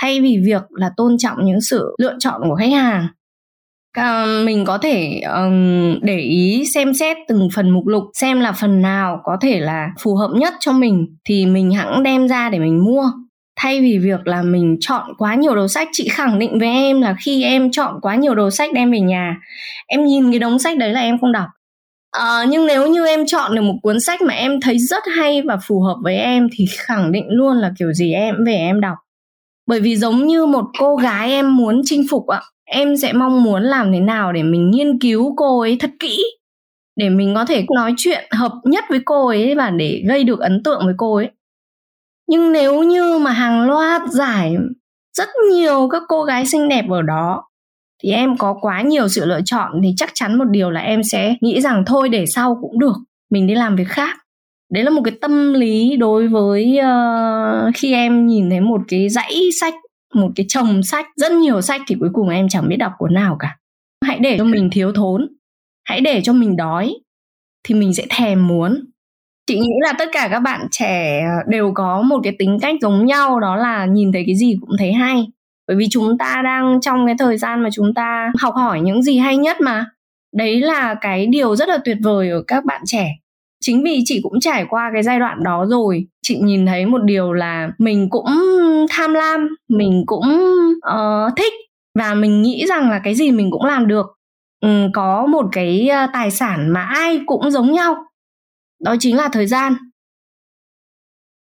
Thay 0.00 0.20
vì 0.20 0.38
việc 0.44 0.62
là 0.70 0.90
tôn 0.96 1.18
trọng 1.18 1.44
những 1.44 1.60
sự 1.60 1.94
lựa 1.98 2.16
chọn 2.18 2.40
của 2.48 2.56
khách 2.56 2.72
hàng. 2.72 3.06
Ờ, 3.96 4.42
mình 4.44 4.64
có 4.64 4.78
thể 4.78 5.20
um, 5.20 5.98
để 6.02 6.18
ý 6.18 6.64
xem 6.74 6.94
xét 6.94 7.16
từng 7.28 7.48
phần 7.54 7.70
mục 7.70 7.86
lục 7.86 8.04
xem 8.14 8.40
là 8.40 8.52
phần 8.52 8.82
nào 8.82 9.20
có 9.24 9.36
thể 9.40 9.60
là 9.60 9.88
phù 10.00 10.14
hợp 10.14 10.30
nhất 10.34 10.54
cho 10.60 10.72
mình 10.72 11.16
thì 11.24 11.46
mình 11.46 11.72
hãng 11.72 12.02
đem 12.02 12.28
ra 12.28 12.50
để 12.50 12.58
mình 12.58 12.84
mua. 12.84 13.10
Thay 13.60 13.80
vì 13.80 13.98
việc 13.98 14.26
là 14.26 14.42
mình 14.42 14.76
chọn 14.80 15.06
quá 15.18 15.34
nhiều 15.34 15.54
đầu 15.54 15.68
sách 15.68 15.88
chị 15.92 16.08
khẳng 16.08 16.38
định 16.38 16.58
với 16.58 16.68
em 16.68 17.00
là 17.00 17.16
khi 17.24 17.42
em 17.42 17.70
chọn 17.70 18.00
quá 18.02 18.14
nhiều 18.14 18.34
đầu 18.34 18.50
sách 18.50 18.72
đem 18.72 18.90
về 18.92 19.00
nhà 19.00 19.36
em 19.86 20.04
nhìn 20.04 20.30
cái 20.30 20.38
đống 20.38 20.58
sách 20.58 20.78
đấy 20.78 20.92
là 20.92 21.00
em 21.00 21.18
không 21.18 21.32
đọc. 21.32 21.48
À, 22.10 22.44
nhưng 22.48 22.66
nếu 22.66 22.88
như 22.88 23.06
em 23.06 23.26
chọn 23.26 23.54
được 23.54 23.62
một 23.62 23.76
cuốn 23.82 24.00
sách 24.00 24.22
mà 24.22 24.34
em 24.34 24.60
thấy 24.60 24.78
rất 24.78 25.02
hay 25.16 25.42
và 25.42 25.56
phù 25.66 25.80
hợp 25.80 25.96
với 26.02 26.16
em 26.16 26.48
thì 26.52 26.66
khẳng 26.78 27.12
định 27.12 27.26
luôn 27.28 27.56
là 27.56 27.72
kiểu 27.78 27.92
gì 27.92 28.12
em 28.12 28.34
về 28.46 28.54
em 28.54 28.80
đọc. 28.80 28.96
Bởi 29.66 29.80
vì 29.80 29.96
giống 29.96 30.26
như 30.26 30.46
một 30.46 30.64
cô 30.78 30.96
gái 30.96 31.30
em 31.30 31.56
muốn 31.56 31.80
chinh 31.84 32.02
phục 32.10 32.26
ạ 32.26 32.40
em 32.66 32.96
sẽ 32.96 33.12
mong 33.12 33.42
muốn 33.42 33.62
làm 33.62 33.92
thế 33.92 34.00
nào 34.00 34.32
để 34.32 34.42
mình 34.42 34.70
nghiên 34.70 34.98
cứu 34.98 35.34
cô 35.36 35.60
ấy 35.60 35.76
thật 35.80 35.90
kỹ? 36.00 36.24
Để 36.96 37.08
mình 37.08 37.34
có 37.34 37.44
thể 37.44 37.66
nói 37.74 37.94
chuyện 37.96 38.24
hợp 38.30 38.52
nhất 38.64 38.84
với 38.90 39.00
cô 39.04 39.26
ấy 39.26 39.54
và 39.54 39.70
để 39.70 40.02
gây 40.08 40.24
được 40.24 40.40
ấn 40.40 40.62
tượng 40.62 40.80
với 40.84 40.94
cô 40.96 41.14
ấy. 41.14 41.30
Nhưng 42.28 42.52
nếu 42.52 42.82
như 42.82 43.18
mà 43.18 43.30
hàng 43.30 43.70
loạt 43.70 44.02
giải 44.10 44.56
rất 45.16 45.28
nhiều 45.52 45.88
các 45.92 46.02
cô 46.08 46.22
gái 46.22 46.46
xinh 46.46 46.68
đẹp 46.68 46.84
ở 46.90 47.02
đó 47.02 47.44
thì 48.02 48.10
em 48.10 48.36
có 48.36 48.58
quá 48.60 48.82
nhiều 48.82 49.08
sự 49.08 49.24
lựa 49.24 49.40
chọn 49.44 49.80
thì 49.82 49.94
chắc 49.96 50.10
chắn 50.14 50.38
một 50.38 50.44
điều 50.50 50.70
là 50.70 50.80
em 50.80 51.02
sẽ 51.02 51.34
nghĩ 51.40 51.60
rằng 51.60 51.84
thôi 51.86 52.08
để 52.08 52.24
sau 52.26 52.58
cũng 52.60 52.78
được 52.78 52.96
mình 53.30 53.46
đi 53.46 53.54
làm 53.54 53.76
việc 53.76 53.88
khác. 53.88 54.16
Đấy 54.72 54.84
là 54.84 54.90
một 54.90 55.00
cái 55.04 55.14
tâm 55.20 55.54
lý 55.54 55.96
đối 55.96 56.28
với 56.28 56.78
uh, 56.78 57.74
khi 57.74 57.92
em 57.92 58.26
nhìn 58.26 58.50
thấy 58.50 58.60
một 58.60 58.80
cái 58.88 59.08
dãy 59.08 59.48
sách 59.60 59.74
một 60.14 60.30
cái 60.36 60.46
chồng 60.48 60.82
sách 60.82 61.06
rất 61.16 61.32
nhiều 61.32 61.60
sách 61.60 61.80
thì 61.86 61.96
cuối 62.00 62.10
cùng 62.12 62.28
em 62.28 62.48
chẳng 62.48 62.68
biết 62.68 62.76
đọc 62.76 62.92
cuốn 62.98 63.14
nào 63.14 63.36
cả. 63.38 63.56
Hãy 64.04 64.18
để 64.18 64.38
cho 64.38 64.44
mình 64.44 64.70
thiếu 64.72 64.92
thốn 64.92 65.28
hãy 65.86 66.00
để 66.00 66.20
cho 66.24 66.32
mình 66.32 66.56
đói 66.56 66.94
thì 67.64 67.74
mình 67.74 67.94
sẽ 67.94 68.06
thèm 68.10 68.46
muốn. 68.46 68.84
Chị 69.46 69.58
nghĩ 69.58 69.70
là 69.82 69.92
tất 69.98 70.08
cả 70.12 70.28
các 70.30 70.40
bạn 70.40 70.66
trẻ 70.70 71.22
đều 71.48 71.72
có 71.74 72.02
một 72.02 72.20
cái 72.24 72.36
tính 72.38 72.58
cách 72.62 72.76
giống 72.80 73.06
nhau 73.06 73.40
đó 73.40 73.56
là 73.56 73.86
nhìn 73.86 74.12
thấy 74.12 74.22
cái 74.26 74.36
gì 74.36 74.56
cũng 74.60 74.70
thấy 74.78 74.92
hay. 74.92 75.26
Bởi 75.68 75.76
vì 75.76 75.86
chúng 75.90 76.18
ta 76.18 76.42
đang 76.44 76.80
trong 76.80 77.06
cái 77.06 77.14
thời 77.18 77.38
gian 77.38 77.62
mà 77.62 77.68
chúng 77.72 77.94
ta 77.94 78.32
học 78.38 78.54
hỏi 78.54 78.80
những 78.80 79.02
gì 79.02 79.18
hay 79.18 79.36
nhất 79.36 79.60
mà. 79.60 79.86
Đấy 80.36 80.60
là 80.60 80.94
cái 81.00 81.26
điều 81.26 81.56
rất 81.56 81.68
là 81.68 81.78
tuyệt 81.84 81.96
vời 82.02 82.30
ở 82.30 82.42
các 82.46 82.64
bạn 82.64 82.82
trẻ 82.84 83.08
chính 83.60 83.84
vì 83.84 84.02
chị 84.04 84.20
cũng 84.22 84.40
trải 84.40 84.66
qua 84.68 84.90
cái 84.92 85.02
giai 85.02 85.18
đoạn 85.18 85.44
đó 85.44 85.66
rồi 85.68 86.06
chị 86.22 86.38
nhìn 86.38 86.66
thấy 86.66 86.86
một 86.86 87.02
điều 87.04 87.32
là 87.32 87.70
mình 87.78 88.10
cũng 88.10 88.26
tham 88.90 89.14
lam 89.14 89.48
mình 89.68 90.02
cũng 90.06 90.24
uh, 90.76 91.36
thích 91.36 91.52
và 91.98 92.14
mình 92.14 92.42
nghĩ 92.42 92.66
rằng 92.68 92.90
là 92.90 93.00
cái 93.04 93.14
gì 93.14 93.30
mình 93.30 93.50
cũng 93.50 93.64
làm 93.64 93.88
được. 93.88 94.06
Um, 94.60 94.92
có 94.92 95.26
một 95.26 95.48
cái 95.52 95.88
ờ, 95.88 96.06
tài 96.12 96.30
sản 96.30 96.70
mà 96.72 96.82
ai 96.82 97.20
cũng 97.26 97.50
giống 97.50 97.72
nhau 97.72 97.96
đó 98.84 98.96
chính 99.00 99.16
là 99.16 99.28
thời 99.32 99.46
gian. 99.46 99.76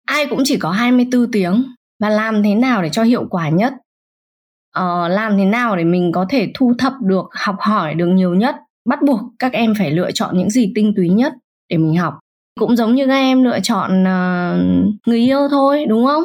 Ai 0.07 0.27
cũng 0.27 0.43
chỉ 0.45 0.59
có 0.59 0.71
24 0.71 1.33
tiếng 1.33 1.65
và 2.01 2.09
làm 2.09 2.43
thế 2.43 2.55
nào 2.55 2.83
để 2.83 2.89
cho 2.93 3.03
hiệu 3.03 3.27
quả 3.31 3.49
nhất? 3.49 3.73
Uh, 4.79 5.11
làm 5.11 5.37
thế 5.39 5.45
nào 5.45 5.77
để 5.77 5.85
mình 5.85 6.13
có 6.13 6.27
thể 6.29 6.51
thu 6.55 6.75
thập 6.79 6.93
được 7.03 7.25
học 7.33 7.57
hỏi 7.59 7.95
được 7.95 8.07
nhiều 8.07 8.35
nhất? 8.35 8.57
Bắt 8.89 8.99
buộc 9.07 9.21
các 9.39 9.53
em 9.53 9.75
phải 9.79 9.91
lựa 9.91 10.11
chọn 10.11 10.39
những 10.39 10.51
gì 10.51 10.73
tinh 10.75 10.93
túy 10.97 11.09
nhất 11.09 11.33
để 11.69 11.77
mình 11.77 11.97
học. 11.97 12.15
Cũng 12.61 12.77
giống 12.77 12.95
như 12.95 13.07
các 13.07 13.15
em 13.15 13.45
lựa 13.45 13.61
chọn 13.63 14.03
uh, 14.03 14.61
người 15.07 15.19
yêu 15.19 15.49
thôi 15.51 15.85
đúng 15.89 16.07
không? 16.07 16.25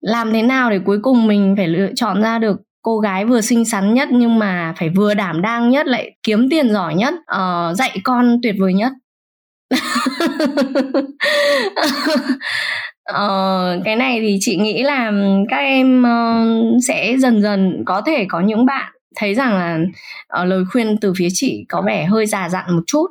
Làm 0.00 0.32
thế 0.32 0.42
nào 0.42 0.70
để 0.70 0.78
cuối 0.86 0.98
cùng 1.02 1.26
mình 1.26 1.54
phải 1.56 1.68
lựa 1.68 1.88
chọn 1.96 2.22
ra 2.22 2.38
được 2.38 2.56
cô 2.82 2.98
gái 2.98 3.24
vừa 3.24 3.40
xinh 3.40 3.64
xắn 3.64 3.94
nhất 3.94 4.08
nhưng 4.12 4.38
mà 4.38 4.74
phải 4.78 4.88
vừa 4.88 5.14
đảm 5.14 5.42
đang 5.42 5.70
nhất 5.70 5.86
lại 5.86 6.12
kiếm 6.22 6.48
tiền 6.50 6.72
giỏi 6.72 6.94
nhất 6.94 7.14
uh, 7.14 7.76
dạy 7.76 8.00
con 8.04 8.40
tuyệt 8.42 8.54
vời 8.58 8.74
nhất? 8.74 8.92
Uh, 13.10 13.80
cái 13.84 13.96
này 13.96 14.20
thì 14.20 14.38
chị 14.40 14.56
nghĩ 14.56 14.82
là 14.82 15.12
các 15.48 15.56
em 15.56 16.02
uh, 16.02 16.84
sẽ 16.88 17.16
dần 17.18 17.42
dần 17.42 17.82
có 17.86 18.02
thể 18.06 18.26
có 18.28 18.40
những 18.40 18.66
bạn 18.66 18.92
thấy 19.16 19.34
rằng 19.34 19.54
là 19.54 19.78
uh, 20.42 20.48
lời 20.48 20.64
khuyên 20.72 20.96
từ 21.00 21.12
phía 21.16 21.28
chị 21.32 21.64
có 21.68 21.82
vẻ 21.82 22.04
hơi 22.04 22.26
già 22.26 22.48
dặn 22.48 22.76
một 22.76 22.82
chút 22.86 23.06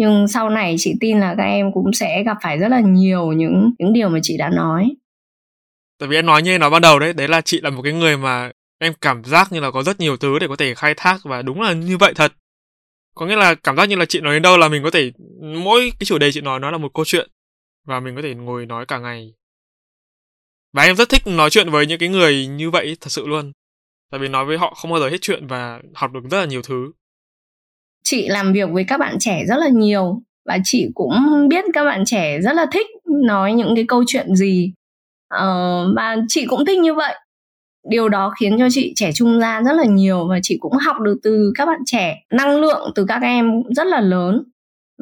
nhưng 0.00 0.28
sau 0.28 0.50
này 0.50 0.74
chị 0.78 0.94
tin 1.00 1.20
là 1.20 1.34
các 1.38 1.42
em 1.42 1.72
cũng 1.72 1.92
sẽ 1.92 2.22
gặp 2.22 2.36
phải 2.42 2.58
rất 2.58 2.68
là 2.68 2.80
nhiều 2.80 3.32
những 3.32 3.70
những 3.78 3.92
điều 3.92 4.08
mà 4.08 4.18
chị 4.22 4.36
đã 4.36 4.50
nói. 4.50 4.90
Tại 5.98 6.08
vì 6.08 6.16
em 6.16 6.26
nói 6.26 6.42
như 6.42 6.50
em 6.50 6.60
nói 6.60 6.70
ban 6.70 6.82
đầu 6.82 6.98
đấy 6.98 7.12
đấy 7.12 7.28
là 7.28 7.40
chị 7.40 7.60
là 7.60 7.70
một 7.70 7.82
cái 7.82 7.92
người 7.92 8.16
mà 8.16 8.50
em 8.78 8.92
cảm 9.00 9.24
giác 9.24 9.52
như 9.52 9.60
là 9.60 9.70
có 9.70 9.82
rất 9.82 10.00
nhiều 10.00 10.16
thứ 10.16 10.38
để 10.38 10.48
có 10.48 10.56
thể 10.56 10.74
khai 10.74 10.94
thác 10.96 11.18
và 11.24 11.42
đúng 11.42 11.60
là 11.60 11.72
như 11.72 11.96
vậy 11.96 12.12
thật. 12.16 12.32
Có 13.14 13.26
nghĩa 13.26 13.36
là 13.36 13.54
cảm 13.54 13.76
giác 13.76 13.84
như 13.84 13.96
là 13.96 14.04
chị 14.04 14.20
nói 14.20 14.34
đến 14.34 14.42
đâu 14.42 14.58
là 14.58 14.68
mình 14.68 14.82
có 14.82 14.90
thể, 14.90 15.12
mỗi 15.40 15.92
cái 16.00 16.04
chủ 16.04 16.18
đề 16.18 16.32
chị 16.32 16.40
nói 16.40 16.60
nó 16.60 16.70
là 16.70 16.78
một 16.78 16.94
câu 16.94 17.04
chuyện 17.04 17.30
và 17.86 18.00
mình 18.00 18.16
có 18.16 18.22
thể 18.22 18.34
ngồi 18.34 18.66
nói 18.66 18.86
cả 18.86 18.98
ngày. 18.98 19.34
Và 20.72 20.82
em 20.82 20.96
rất 20.96 21.08
thích 21.08 21.22
nói 21.26 21.50
chuyện 21.50 21.70
với 21.70 21.86
những 21.86 21.98
cái 21.98 22.08
người 22.08 22.46
như 22.46 22.70
vậy 22.70 22.96
thật 23.00 23.10
sự 23.12 23.26
luôn. 23.26 23.52
Tại 24.10 24.20
vì 24.20 24.28
nói 24.28 24.44
với 24.44 24.58
họ 24.58 24.74
không 24.74 24.90
bao 24.90 25.00
giờ 25.00 25.08
hết 25.08 25.18
chuyện 25.20 25.46
và 25.46 25.80
học 25.94 26.12
được 26.12 26.20
rất 26.30 26.40
là 26.40 26.46
nhiều 26.46 26.62
thứ 26.62 26.92
chị 28.04 28.28
làm 28.28 28.52
việc 28.52 28.68
với 28.72 28.84
các 28.84 29.00
bạn 29.00 29.16
trẻ 29.20 29.44
rất 29.48 29.56
là 29.58 29.68
nhiều 29.68 30.22
và 30.46 30.58
chị 30.64 30.88
cũng 30.94 31.48
biết 31.48 31.64
các 31.72 31.84
bạn 31.84 32.02
trẻ 32.06 32.40
rất 32.40 32.52
là 32.52 32.66
thích 32.72 32.86
nói 33.24 33.52
những 33.52 33.74
cái 33.74 33.84
câu 33.88 34.04
chuyện 34.06 34.34
gì. 34.34 34.72
Uh, 35.34 35.96
và 35.96 36.16
chị 36.28 36.46
cũng 36.46 36.64
thích 36.64 36.78
như 36.78 36.94
vậy. 36.94 37.14
Điều 37.88 38.08
đó 38.08 38.34
khiến 38.40 38.58
cho 38.58 38.68
chị 38.70 38.92
trẻ 38.96 39.10
trung 39.14 39.40
ra 39.40 39.62
rất 39.62 39.72
là 39.72 39.84
nhiều 39.84 40.28
và 40.28 40.38
chị 40.42 40.56
cũng 40.60 40.72
học 40.72 40.96
được 41.00 41.16
từ 41.22 41.52
các 41.54 41.66
bạn 41.66 41.80
trẻ 41.86 42.22
năng 42.32 42.60
lượng 42.60 42.90
từ 42.94 43.04
các 43.08 43.22
em 43.22 43.62
rất 43.76 43.86
là 43.86 44.00
lớn. 44.00 44.42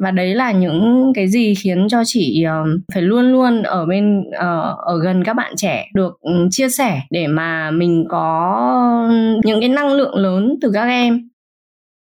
Và 0.01 0.11
đấy 0.11 0.35
là 0.35 0.51
những 0.51 1.11
cái 1.15 1.27
gì 1.27 1.53
khiến 1.55 1.87
cho 1.89 2.03
chị 2.05 2.45
uh, 2.47 2.81
phải 2.93 3.03
luôn 3.03 3.31
luôn 3.31 3.63
ở 3.63 3.85
bên 3.85 4.19
uh, 4.19 4.77
ở 4.85 4.99
gần 5.03 5.23
các 5.23 5.33
bạn 5.33 5.53
trẻ 5.57 5.87
được 5.93 6.17
ừ, 6.21 6.47
chia 6.51 6.69
sẻ 6.69 7.01
để 7.09 7.27
mà 7.27 7.71
mình 7.71 8.05
có 8.09 9.07
ừ, 9.09 9.39
những 9.43 9.59
cái 9.59 9.69
năng 9.69 9.93
lượng 9.93 10.15
lớn 10.15 10.55
từ 10.61 10.71
các 10.73 10.83
em 10.83 11.29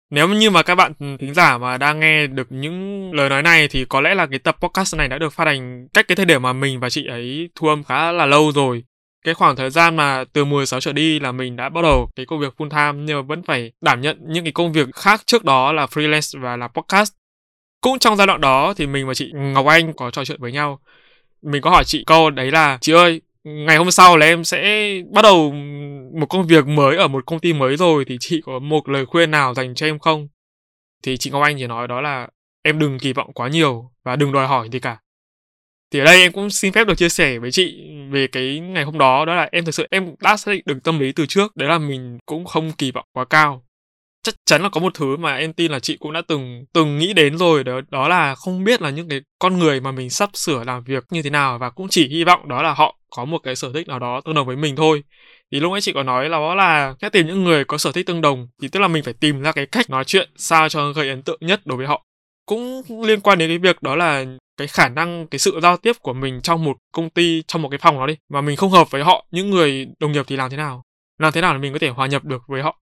nếu 0.09 0.29
như 0.29 0.49
mà 0.49 0.63
các 0.63 0.75
bạn 0.75 0.93
thính 1.19 1.33
giả 1.33 1.57
mà 1.57 1.77
đang 1.77 1.99
nghe 1.99 2.27
được 2.27 2.47
những 2.49 3.11
lời 3.13 3.29
nói 3.29 3.43
này 3.43 3.67
thì 3.67 3.85
có 3.85 4.01
lẽ 4.01 4.15
là 4.15 4.25
cái 4.27 4.39
tập 4.39 4.57
podcast 4.59 4.95
này 4.95 5.07
đã 5.07 5.17
được 5.17 5.33
phát 5.33 5.45
hành 5.45 5.87
cách 5.93 6.07
cái 6.07 6.15
thời 6.15 6.25
điểm 6.25 6.41
mà 6.41 6.53
mình 6.53 6.79
và 6.79 6.89
chị 6.89 7.05
ấy 7.05 7.49
thu 7.55 7.67
âm 7.67 7.83
khá 7.83 8.11
là 8.11 8.25
lâu 8.25 8.51
rồi. 8.51 8.83
Cái 9.25 9.33
khoảng 9.33 9.55
thời 9.55 9.69
gian 9.69 9.95
mà 9.95 10.23
từ 10.33 10.45
16 10.45 10.79
trở 10.79 10.93
đi 10.93 11.19
là 11.19 11.31
mình 11.31 11.55
đã 11.55 11.69
bắt 11.69 11.81
đầu 11.81 12.09
cái 12.15 12.25
công 12.25 12.39
việc 12.39 12.53
full 12.57 12.69
time 12.69 13.03
nhưng 13.05 13.17
mà 13.17 13.21
vẫn 13.21 13.43
phải 13.43 13.71
đảm 13.81 14.01
nhận 14.01 14.17
những 14.27 14.43
cái 14.45 14.51
công 14.51 14.73
việc 14.73 14.87
khác 14.95 15.21
trước 15.25 15.43
đó 15.43 15.71
là 15.71 15.85
freelance 15.85 16.41
và 16.41 16.57
là 16.57 16.67
podcast. 16.67 17.13
Cũng 17.81 17.99
trong 17.99 18.15
giai 18.15 18.27
đoạn 18.27 18.41
đó 18.41 18.73
thì 18.77 18.87
mình 18.87 19.07
và 19.07 19.13
chị 19.13 19.31
Ngọc 19.33 19.65
Anh 19.65 19.93
có 19.93 20.11
trò 20.11 20.25
chuyện 20.25 20.41
với 20.41 20.51
nhau. 20.51 20.79
Mình 21.41 21.61
có 21.61 21.69
hỏi 21.69 21.83
chị 21.83 22.03
câu 22.07 22.29
đấy 22.29 22.51
là 22.51 22.77
chị 22.81 22.91
ơi, 22.93 23.21
ngày 23.47 23.77
hôm 23.77 23.91
sau 23.91 24.17
là 24.17 24.25
em 24.25 24.43
sẽ 24.43 24.91
bắt 25.11 25.21
đầu 25.21 25.53
một 26.19 26.25
công 26.29 26.47
việc 26.47 26.67
mới 26.67 26.97
ở 26.97 27.07
một 27.07 27.25
công 27.25 27.39
ty 27.39 27.53
mới 27.53 27.77
rồi 27.77 28.05
thì 28.07 28.17
chị 28.19 28.41
có 28.45 28.59
một 28.59 28.89
lời 28.89 29.05
khuyên 29.05 29.31
nào 29.31 29.53
dành 29.53 29.75
cho 29.75 29.85
em 29.85 29.99
không? 29.99 30.27
Thì 31.03 31.17
chị 31.17 31.29
Ngọc 31.29 31.43
Anh 31.43 31.55
chỉ 31.57 31.67
nói 31.67 31.87
đó 31.87 32.01
là 32.01 32.27
em 32.63 32.79
đừng 32.79 32.99
kỳ 32.99 33.13
vọng 33.13 33.33
quá 33.33 33.47
nhiều 33.47 33.91
và 34.03 34.15
đừng 34.15 34.31
đòi 34.31 34.47
hỏi 34.47 34.69
gì 34.71 34.79
cả. 34.79 34.97
Thì 35.91 35.99
ở 35.99 36.05
đây 36.05 36.21
em 36.21 36.31
cũng 36.31 36.49
xin 36.49 36.73
phép 36.73 36.87
được 36.87 36.95
chia 36.97 37.09
sẻ 37.09 37.39
với 37.39 37.51
chị 37.51 37.89
về 38.11 38.27
cái 38.27 38.59
ngày 38.59 38.83
hôm 38.83 38.97
đó 38.97 39.25
đó 39.25 39.35
là 39.35 39.49
em 39.51 39.65
thực 39.65 39.75
sự, 39.75 39.87
em 39.91 40.15
đã 40.21 40.37
xác 40.37 40.51
định 40.51 40.63
được 40.65 40.77
tâm 40.83 40.99
lý 40.99 41.11
từ 41.11 41.25
trước 41.25 41.55
đấy 41.55 41.69
là 41.69 41.77
mình 41.77 42.17
cũng 42.25 42.45
không 42.45 42.71
kỳ 42.71 42.91
vọng 42.91 43.05
quá 43.13 43.25
cao 43.25 43.66
chắc 44.27 44.35
chắn 44.45 44.61
là 44.61 44.69
có 44.69 44.81
một 44.81 44.93
thứ 44.93 45.17
mà 45.17 45.35
em 45.35 45.53
tin 45.53 45.71
là 45.71 45.79
chị 45.79 45.97
cũng 45.97 46.13
đã 46.13 46.21
từng 46.27 46.65
từng 46.73 46.97
nghĩ 46.97 47.13
đến 47.13 47.37
rồi, 47.37 47.63
đó 47.63 47.81
đó 47.89 48.07
là 48.07 48.35
không 48.35 48.63
biết 48.63 48.81
là 48.81 48.89
những 48.89 49.09
cái 49.09 49.21
con 49.39 49.59
người 49.59 49.81
mà 49.81 49.91
mình 49.91 50.09
sắp 50.09 50.29
sửa 50.33 50.63
làm 50.63 50.83
việc 50.83 51.03
như 51.11 51.21
thế 51.21 51.29
nào 51.29 51.57
và 51.57 51.69
cũng 51.69 51.87
chỉ 51.89 52.07
hy 52.07 52.23
vọng 52.23 52.47
đó 52.47 52.61
là 52.61 52.73
họ 52.73 52.95
có 53.15 53.25
một 53.25 53.37
cái 53.43 53.55
sở 53.55 53.71
thích 53.73 53.87
nào 53.87 53.99
đó 53.99 54.21
tương 54.21 54.35
đồng 54.35 54.47
với 54.47 54.55
mình 54.55 54.75
thôi. 54.75 55.03
Thì 55.51 55.59
lúc 55.59 55.71
ấy 55.71 55.81
chị 55.81 55.93
có 55.93 56.03
nói 56.03 56.29
là 56.29 56.37
đó 56.37 56.55
là 56.55 56.93
cách 56.99 57.11
tìm 57.11 57.27
những 57.27 57.43
người 57.43 57.65
có 57.65 57.77
sở 57.77 57.91
thích 57.91 58.05
tương 58.05 58.21
đồng, 58.21 58.47
thì 58.61 58.67
tức 58.67 58.79
là 58.79 58.87
mình 58.87 59.03
phải 59.03 59.13
tìm 59.13 59.41
ra 59.41 59.51
cái 59.51 59.65
cách 59.65 59.89
nói 59.89 60.03
chuyện 60.03 60.29
sao 60.35 60.69
cho 60.69 60.91
gây 60.93 61.09
ấn 61.09 61.21
tượng 61.21 61.39
nhất 61.41 61.61
đối 61.65 61.77
với 61.77 61.87
họ. 61.87 62.03
Cũng 62.45 62.83
liên 63.03 63.19
quan 63.19 63.37
đến 63.37 63.49
cái 63.49 63.57
việc 63.57 63.81
đó 63.81 63.95
là 63.95 64.25
cái 64.57 64.67
khả 64.67 64.89
năng, 64.89 65.27
cái 65.27 65.39
sự 65.39 65.59
giao 65.61 65.77
tiếp 65.77 65.95
của 66.01 66.13
mình 66.13 66.41
trong 66.41 66.63
một 66.63 66.77
công 66.91 67.09
ty, 67.09 67.43
trong 67.47 67.61
một 67.61 67.69
cái 67.69 67.77
phòng 67.77 67.99
đó 67.99 68.07
đi, 68.07 68.17
mà 68.29 68.41
mình 68.41 68.55
không 68.55 68.71
hợp 68.71 68.91
với 68.91 69.03
họ, 69.03 69.25
những 69.31 69.49
người 69.49 69.87
đồng 69.99 70.11
nghiệp 70.11 70.25
thì 70.27 70.35
làm 70.35 70.49
thế 70.49 70.57
nào? 70.57 70.83
Làm 71.19 71.33
thế 71.33 71.41
nào 71.41 71.53
để 71.53 71.59
mình 71.59 71.73
có 71.73 71.79
thể 71.79 71.89
hòa 71.89 72.07
nhập 72.07 72.25
được 72.25 72.41
với 72.47 72.61
họ? 72.61 72.79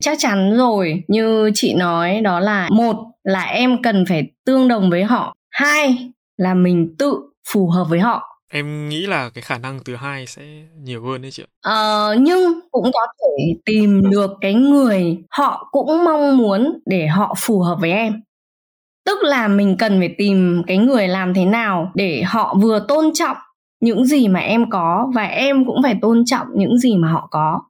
Chắc 0.00 0.18
chắn 0.20 0.56
rồi 0.56 1.02
như 1.08 1.50
chị 1.54 1.74
nói 1.74 2.20
đó 2.20 2.40
là 2.40 2.68
một 2.72 2.96
là 3.24 3.42
em 3.42 3.82
cần 3.82 4.04
phải 4.08 4.30
tương 4.46 4.68
đồng 4.68 4.90
với 4.90 5.04
họ 5.04 5.34
hai 5.50 6.10
là 6.36 6.54
mình 6.54 6.94
tự 6.98 7.20
phù 7.48 7.68
hợp 7.68 7.84
với 7.88 8.00
họ. 8.00 8.26
Em 8.52 8.88
nghĩ 8.88 9.06
là 9.06 9.30
cái 9.34 9.42
khả 9.42 9.58
năng 9.58 9.84
thứ 9.84 9.96
hai 9.96 10.26
sẽ 10.26 10.42
nhiều 10.82 11.04
hơn 11.04 11.22
đấy 11.22 11.30
chị 11.30 11.42
ạ. 11.42 11.48
Ờ, 11.62 12.16
nhưng 12.20 12.60
cũng 12.70 12.90
có 12.92 13.06
thể 13.20 13.54
tìm 13.64 14.10
được 14.10 14.30
cái 14.40 14.54
người 14.54 15.18
họ 15.30 15.68
cũng 15.70 16.04
mong 16.04 16.36
muốn 16.36 16.78
để 16.86 17.06
họ 17.06 17.34
phù 17.38 17.60
hợp 17.60 17.76
với 17.80 17.90
em. 17.92 18.22
Tức 19.06 19.18
là 19.22 19.48
mình 19.48 19.76
cần 19.78 19.98
phải 19.98 20.14
tìm 20.18 20.62
cái 20.66 20.78
người 20.78 21.08
làm 21.08 21.34
thế 21.34 21.44
nào 21.44 21.92
để 21.94 22.22
họ 22.22 22.56
vừa 22.62 22.84
tôn 22.88 23.10
trọng 23.14 23.36
những 23.80 24.04
gì 24.04 24.28
mà 24.28 24.40
em 24.40 24.70
có 24.70 25.10
và 25.14 25.24
em 25.24 25.64
cũng 25.66 25.82
phải 25.82 25.98
tôn 26.02 26.24
trọng 26.26 26.46
những 26.54 26.78
gì 26.78 26.96
mà 26.96 27.08
họ 27.12 27.28
có 27.30 27.60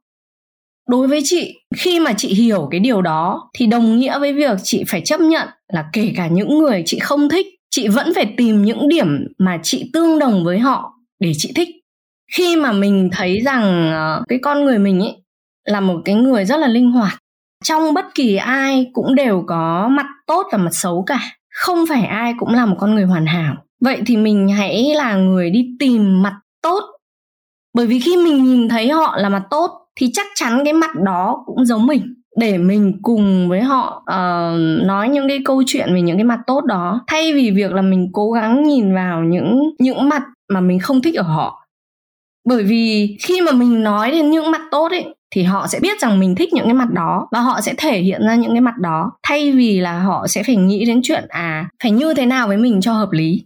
đối 0.91 1.09
với 1.09 1.20
chị, 1.24 1.55
khi 1.76 2.01
mà 2.01 2.12
chị 2.16 2.34
hiểu 2.34 2.68
cái 2.70 2.80
điều 2.80 3.03
đó, 3.03 3.51
thì 3.55 3.66
đồng 3.66 3.99
nghĩa 3.99 4.18
với 4.18 4.32
việc 4.32 4.59
chị 4.62 4.84
phải 4.88 5.01
chấp 5.05 5.20
nhận 5.20 5.49
là 5.72 5.84
kể 5.93 6.12
cả 6.16 6.28
những 6.28 6.59
người 6.59 6.82
chị 6.86 6.99
không 6.99 7.28
thích, 7.28 7.47
chị 7.70 7.88
vẫn 7.88 8.12
phải 8.14 8.34
tìm 8.36 8.62
những 8.62 8.88
điểm 8.88 9.26
mà 9.38 9.59
chị 9.62 9.91
tương 9.93 10.18
đồng 10.18 10.45
với 10.45 10.59
họ 10.59 10.93
để 11.20 11.32
chị 11.36 11.53
thích. 11.57 11.68
Khi 12.32 12.57
mà 12.57 12.72
mình 12.72 13.09
thấy 13.12 13.41
rằng 13.41 13.93
ờ, 13.93 14.22
cái 14.28 14.38
con 14.43 14.64
người 14.64 14.78
mình 14.78 15.01
ấy 15.01 15.16
là 15.64 15.80
một 15.80 16.03
cái 16.05 16.14
người 16.14 16.45
rất 16.45 16.57
là 16.57 16.68
linh 16.68 16.91
hoạt, 16.91 17.18
trong 17.64 17.95
bất 17.95 18.05
kỳ 18.14 18.36
ai 18.36 18.86
cũng 18.93 19.14
đều 19.14 19.45
có 19.47 19.88
mặt 19.88 20.07
tốt 20.26 20.47
và 20.53 20.59
mặt 20.59 20.70
xấu 20.72 21.05
cả, 21.07 21.20
không 21.55 21.84
phải 21.88 22.03
ai 22.03 22.34
cũng 22.38 22.55
là 22.55 22.66
một 22.66 22.76
con 22.78 22.95
người 22.95 23.05
hoàn 23.05 23.26
hảo. 23.26 23.57
Vậy 23.80 24.03
thì 24.07 24.16
mình 24.16 24.49
hãy 24.49 24.95
là 24.95 25.16
người 25.16 25.51
đi 25.51 25.66
tìm 25.78 26.22
mặt 26.22 26.41
tốt. 26.62 26.82
Bởi 27.74 27.86
vì 27.86 28.01
khi 28.01 28.16
mình 28.16 28.45
nhìn 28.45 28.68
thấy 28.68 28.88
họ 28.88 29.16
là 29.16 29.28
mặt 29.28 29.43
tốt 29.51 29.70
thì 30.01 30.11
chắc 30.12 30.26
chắn 30.34 30.62
cái 30.64 30.72
mặt 30.72 30.90
đó 31.05 31.42
cũng 31.46 31.66
giống 31.66 31.86
mình. 31.86 32.14
Để 32.36 32.59
mình 32.59 32.98
cùng 33.03 33.48
với 33.48 33.61
họ 33.61 34.03
uh, 34.03 34.86
nói 34.86 35.09
những 35.09 35.28
cái 35.28 35.38
câu 35.44 35.62
chuyện 35.66 35.94
về 35.94 36.01
những 36.01 36.16
cái 36.16 36.24
mặt 36.24 36.40
tốt 36.46 36.64
đó. 36.64 37.01
Thay 37.07 37.32
vì 37.32 37.51
việc 37.51 37.72
là 37.72 37.82
mình 37.82 38.11
cố 38.12 38.30
gắng 38.30 38.62
nhìn 38.62 38.94
vào 38.94 39.20
những 39.20 39.61
những 39.78 40.09
mặt 40.09 40.22
mà 40.53 40.61
mình 40.61 40.78
không 40.78 41.03
thích 41.03 41.14
ở 41.14 41.22
họ. 41.22 41.66
Bởi 42.48 42.62
vì 42.62 43.16
khi 43.20 43.40
mà 43.40 43.53
mình 43.53 43.82
nói 43.82 44.11
đến 44.11 44.30
những 44.30 44.51
mặt 44.51 44.61
tốt 44.70 44.90
ấy 44.90 45.05
thì 45.34 45.42
họ 45.42 45.66
sẽ 45.66 45.78
biết 45.82 46.01
rằng 46.01 46.20
mình 46.20 46.34
thích 46.34 46.53
những 46.53 46.64
cái 46.64 46.74
mặt 46.74 46.90
đó 46.92 47.28
và 47.32 47.40
họ 47.40 47.61
sẽ 47.61 47.74
thể 47.78 48.01
hiện 48.01 48.20
ra 48.26 48.34
những 48.34 48.53
cái 48.53 48.61
mặt 48.61 48.78
đó. 48.78 49.12
Thay 49.22 49.53
vì 49.53 49.80
là 49.80 49.98
họ 49.98 50.26
sẽ 50.26 50.42
phải 50.42 50.57
nghĩ 50.57 50.84
đến 50.84 51.01
chuyện 51.03 51.24
à 51.28 51.68
phải 51.82 51.92
như 51.92 52.14
thế 52.14 52.26
nào 52.26 52.48
với 52.48 52.57
mình 52.57 52.80
cho 52.80 52.92
hợp 52.92 53.12
lý 53.12 53.44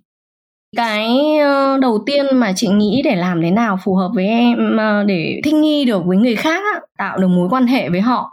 cái 0.77 1.39
ờ, 1.39 1.79
đầu 1.79 2.03
tiên 2.07 2.27
mà 2.33 2.53
chị 2.57 2.68
nghĩ 2.68 3.03
để 3.05 3.16
làm 3.16 3.43
thế 3.43 3.51
nào 3.51 3.79
phù 3.85 3.95
hợp 3.95 4.11
với 4.14 4.27
em 4.27 4.77
ờ, 4.77 5.05
để 5.05 5.41
thích 5.45 5.55
nghi 5.55 5.85
được 5.85 6.05
với 6.05 6.16
người 6.16 6.37
khác 6.37 6.62
tạo 6.99 7.18
được 7.18 7.29
mối 7.29 7.49
quan 7.51 7.66
hệ 7.66 7.89
với 7.89 8.01
họ. 8.01 8.31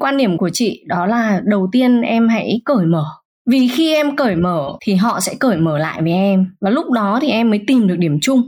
Quan 0.00 0.16
điểm 0.16 0.38
của 0.38 0.50
chị 0.52 0.84
đó 0.86 1.06
là 1.06 1.40
đầu 1.44 1.68
tiên 1.72 2.00
em 2.00 2.28
hãy 2.28 2.60
cởi 2.64 2.86
mở. 2.86 3.04
Vì 3.50 3.68
khi 3.68 3.94
em 3.94 4.16
cởi 4.16 4.36
mở 4.36 4.76
thì 4.80 4.94
họ 4.94 5.20
sẽ 5.20 5.34
cởi 5.40 5.56
mở 5.56 5.78
lại 5.78 6.02
với 6.02 6.12
em 6.12 6.46
và 6.60 6.70
lúc 6.70 6.90
đó 6.90 7.18
thì 7.22 7.30
em 7.30 7.50
mới 7.50 7.60
tìm 7.66 7.86
được 7.86 7.96
điểm 7.98 8.18
chung. 8.22 8.42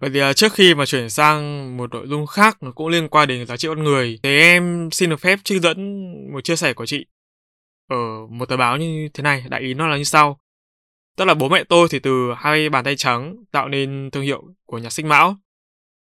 Vậy 0.00 0.10
thì 0.14 0.20
à, 0.20 0.32
trước 0.32 0.52
khi 0.52 0.74
mà 0.74 0.86
chuyển 0.86 1.10
sang 1.10 1.76
một 1.76 1.94
nội 1.94 2.06
dung 2.08 2.26
khác 2.26 2.56
nó 2.60 2.70
cũng 2.74 2.88
liên 2.88 3.08
quan 3.08 3.28
đến 3.28 3.46
giá 3.46 3.56
trị 3.56 3.68
con 3.68 3.84
người 3.84 4.18
thì 4.22 4.38
em 4.38 4.88
xin 4.92 5.10
được 5.10 5.20
phép 5.20 5.38
trích 5.44 5.62
dẫn 5.62 6.04
một 6.32 6.44
chia 6.44 6.56
sẻ 6.56 6.72
của 6.72 6.86
chị 6.86 7.06
ở 7.90 8.26
một 8.30 8.46
tờ 8.48 8.56
báo 8.56 8.76
như 8.76 9.08
thế 9.14 9.22
này, 9.22 9.44
đại 9.48 9.60
ý 9.60 9.74
nó 9.74 9.88
là 9.88 9.96
như 9.96 10.04
sau. 10.04 10.39
Tức 11.20 11.26
là 11.26 11.34
bố 11.34 11.48
mẹ 11.48 11.64
tôi 11.64 11.88
thì 11.90 11.98
từ 11.98 12.32
hai 12.36 12.68
bàn 12.68 12.84
tay 12.84 12.96
trắng 12.96 13.44
tạo 13.50 13.68
nên 13.68 14.10
thương 14.12 14.22
hiệu 14.22 14.44
của 14.66 14.78
nhà 14.78 14.90
xích 14.90 15.06
mão. 15.06 15.36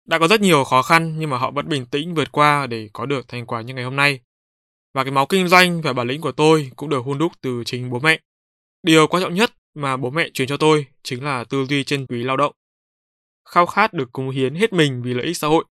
Đã 0.06 0.18
có 0.18 0.28
rất 0.28 0.40
nhiều 0.40 0.64
khó 0.64 0.82
khăn 0.82 1.18
nhưng 1.18 1.30
mà 1.30 1.38
họ 1.38 1.50
vẫn 1.50 1.68
bình 1.68 1.86
tĩnh 1.86 2.14
vượt 2.14 2.32
qua 2.32 2.66
để 2.66 2.90
có 2.92 3.06
được 3.06 3.28
thành 3.28 3.46
quả 3.46 3.60
như 3.60 3.74
ngày 3.74 3.84
hôm 3.84 3.96
nay. 3.96 4.20
Và 4.94 5.04
cái 5.04 5.10
máu 5.10 5.26
kinh 5.26 5.48
doanh 5.48 5.80
và 5.82 5.92
bản 5.92 6.08
lĩnh 6.08 6.20
của 6.20 6.32
tôi 6.32 6.70
cũng 6.76 6.88
được 6.88 7.04
hun 7.04 7.18
đúc 7.18 7.32
từ 7.40 7.62
chính 7.66 7.90
bố 7.90 7.98
mẹ. 7.98 8.20
Điều 8.82 9.06
quan 9.06 9.22
trọng 9.22 9.34
nhất 9.34 9.52
mà 9.74 9.96
bố 9.96 10.10
mẹ 10.10 10.28
truyền 10.34 10.48
cho 10.48 10.56
tôi 10.56 10.86
chính 11.02 11.24
là 11.24 11.44
tư 11.44 11.64
duy 11.64 11.84
trên 11.84 12.06
quý 12.06 12.22
lao 12.22 12.36
động. 12.36 12.52
Khao 13.48 13.66
khát 13.66 13.92
được 13.92 14.12
cống 14.12 14.30
hiến 14.30 14.54
hết 14.54 14.72
mình 14.72 15.02
vì 15.02 15.14
lợi 15.14 15.26
ích 15.26 15.36
xã 15.36 15.48
hội. 15.48 15.64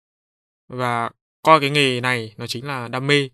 Và 0.68 1.10
coi 1.42 1.60
cái 1.60 1.70
nghề 1.70 2.00
này 2.00 2.34
nó 2.36 2.46
chính 2.46 2.66
là 2.66 2.88
đam 2.88 3.06
mê 3.06 3.28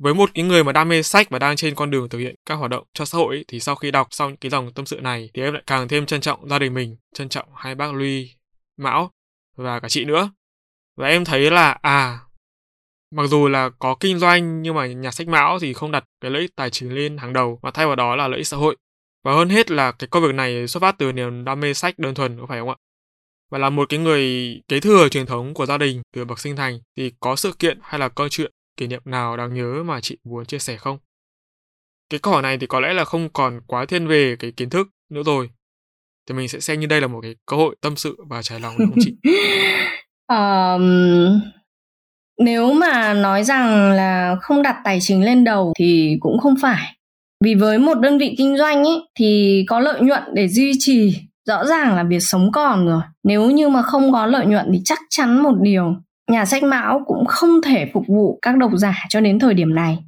với 0.00 0.14
một 0.14 0.30
cái 0.34 0.44
người 0.44 0.64
mà 0.64 0.72
đam 0.72 0.88
mê 0.88 1.02
sách 1.02 1.30
và 1.30 1.38
đang 1.38 1.56
trên 1.56 1.74
con 1.74 1.90
đường 1.90 2.08
thực 2.08 2.18
hiện 2.18 2.34
các 2.46 2.54
hoạt 2.54 2.70
động 2.70 2.86
cho 2.94 3.04
xã 3.04 3.18
hội 3.18 3.36
ấy, 3.36 3.44
thì 3.48 3.60
sau 3.60 3.74
khi 3.74 3.90
đọc 3.90 4.08
xong 4.10 4.36
cái 4.36 4.50
dòng 4.50 4.72
tâm 4.72 4.86
sự 4.86 5.00
này 5.00 5.30
thì 5.34 5.42
em 5.42 5.54
lại 5.54 5.62
càng 5.66 5.88
thêm 5.88 6.06
trân 6.06 6.20
trọng 6.20 6.48
gia 6.48 6.58
đình 6.58 6.74
mình, 6.74 6.96
trân 7.14 7.28
trọng 7.28 7.48
hai 7.54 7.74
bác 7.74 7.94
Luy 7.94 8.34
Mão 8.76 9.10
và 9.56 9.80
cả 9.80 9.88
chị 9.88 10.04
nữa. 10.04 10.30
Và 10.96 11.08
em 11.08 11.24
thấy 11.24 11.50
là 11.50 11.78
à 11.82 12.18
mặc 13.10 13.26
dù 13.26 13.48
là 13.48 13.70
có 13.78 13.96
kinh 14.00 14.18
doanh 14.18 14.62
nhưng 14.62 14.74
mà 14.74 14.86
nhà 14.86 15.10
sách 15.10 15.28
Mão 15.28 15.58
thì 15.58 15.72
không 15.72 15.90
đặt 15.90 16.04
cái 16.20 16.30
lợi 16.30 16.42
ích 16.42 16.56
tài 16.56 16.70
chính 16.70 16.94
lên 16.94 17.18
hàng 17.18 17.32
đầu 17.32 17.58
mà 17.62 17.70
thay 17.70 17.86
vào 17.86 17.96
đó 17.96 18.16
là 18.16 18.28
lợi 18.28 18.38
ích 18.38 18.46
xã 18.46 18.56
hội. 18.56 18.76
Và 19.24 19.32
hơn 19.32 19.48
hết 19.48 19.70
là 19.70 19.92
cái 19.92 20.08
công 20.08 20.22
việc 20.22 20.34
này 20.34 20.68
xuất 20.68 20.80
phát 20.80 20.98
từ 20.98 21.12
niềm 21.12 21.44
đam 21.44 21.60
mê 21.60 21.74
sách 21.74 21.98
đơn 21.98 22.14
thuần 22.14 22.40
có 22.40 22.46
phải 22.46 22.58
không 22.58 22.68
ạ? 22.68 22.76
Và 23.50 23.58
là 23.58 23.70
một 23.70 23.88
cái 23.88 23.98
người 23.98 24.54
kế 24.68 24.80
thừa 24.80 25.08
truyền 25.08 25.26
thống 25.26 25.54
của 25.54 25.66
gia 25.66 25.78
đình 25.78 26.02
từ 26.14 26.24
bậc 26.24 26.38
sinh 26.38 26.56
thành 26.56 26.80
thì 26.96 27.12
có 27.20 27.36
sự 27.36 27.52
kiện 27.58 27.78
hay 27.82 27.98
là 28.00 28.08
câu 28.08 28.28
chuyện 28.28 28.52
kỷ 28.76 28.86
niệm 28.86 29.02
nào 29.04 29.36
đáng 29.36 29.54
nhớ 29.54 29.82
mà 29.82 30.00
chị 30.00 30.18
muốn 30.24 30.44
chia 30.44 30.58
sẻ 30.58 30.76
không? 30.76 30.98
Cái 32.10 32.20
câu 32.20 32.32
hỏi 32.32 32.42
này 32.42 32.58
thì 32.58 32.66
có 32.66 32.80
lẽ 32.80 32.92
là 32.92 33.04
không 33.04 33.28
còn 33.32 33.60
quá 33.66 33.84
thiên 33.84 34.06
về 34.06 34.36
cái 34.38 34.52
kiến 34.52 34.70
thức 34.70 34.88
nữa 35.08 35.22
rồi. 35.22 35.50
Thì 36.28 36.34
mình 36.34 36.48
sẽ 36.48 36.60
xem 36.60 36.80
như 36.80 36.86
đây 36.86 37.00
là 37.00 37.06
một 37.06 37.20
cái 37.22 37.36
cơ 37.46 37.56
hội 37.56 37.76
tâm 37.80 37.96
sự 37.96 38.16
và 38.28 38.42
trải 38.42 38.60
lòng 38.60 38.74
đúng 38.78 38.88
không 38.90 38.98
chị? 39.00 39.16
um, 40.28 41.40
nếu 42.38 42.72
mà 42.72 43.14
nói 43.14 43.44
rằng 43.44 43.92
là 43.92 44.36
không 44.40 44.62
đặt 44.62 44.76
tài 44.84 44.98
chính 45.00 45.24
lên 45.24 45.44
đầu 45.44 45.72
thì 45.78 46.16
cũng 46.20 46.38
không 46.38 46.54
phải 46.62 46.96
vì 47.44 47.54
với 47.54 47.78
một 47.78 48.00
đơn 48.00 48.18
vị 48.18 48.34
kinh 48.38 48.58
doanh 48.58 48.84
ý 48.84 48.90
thì 49.18 49.64
có 49.68 49.80
lợi 49.80 50.00
nhuận 50.00 50.22
để 50.34 50.48
duy 50.48 50.72
trì 50.78 51.16
rõ 51.48 51.64
ràng 51.64 51.96
là 51.96 52.02
việc 52.02 52.20
sống 52.20 52.52
còn 52.52 52.86
rồi 52.86 53.02
nếu 53.24 53.50
như 53.50 53.68
mà 53.68 53.82
không 53.82 54.12
có 54.12 54.26
lợi 54.26 54.46
nhuận 54.46 54.66
thì 54.72 54.80
chắc 54.84 54.98
chắn 55.10 55.42
một 55.42 55.54
điều 55.60 55.96
nhà 56.30 56.44
sách 56.44 56.62
mão 56.62 57.02
cũng 57.06 57.26
không 57.26 57.62
thể 57.62 57.90
phục 57.92 58.04
vụ 58.06 58.38
các 58.42 58.56
độc 58.56 58.70
giả 58.74 58.94
cho 59.08 59.20
đến 59.20 59.38
thời 59.38 59.54
điểm 59.54 59.74
này. 59.74 59.98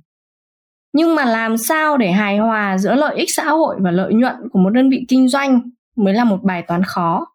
Nhưng 0.93 1.15
mà 1.15 1.25
làm 1.25 1.57
sao 1.57 1.97
để 1.97 2.13
hài 2.13 2.39
hòa 2.39 2.79
giữa 2.79 2.95
lợi 2.95 3.17
ích 3.17 3.29
xã 3.37 3.45
hội 3.45 3.77
và 3.81 3.91
lợi 3.91 4.15
nhuận 4.15 4.35
của 4.53 4.59
một 4.59 4.71
đơn 4.71 4.91
vị 4.91 5.05
kinh 5.09 5.29
doanh 5.29 5.61
mới 5.97 6.15
là 6.15 6.25
một 6.25 6.39
bài 6.43 6.63
toán 6.69 6.83
khó. 6.85 7.27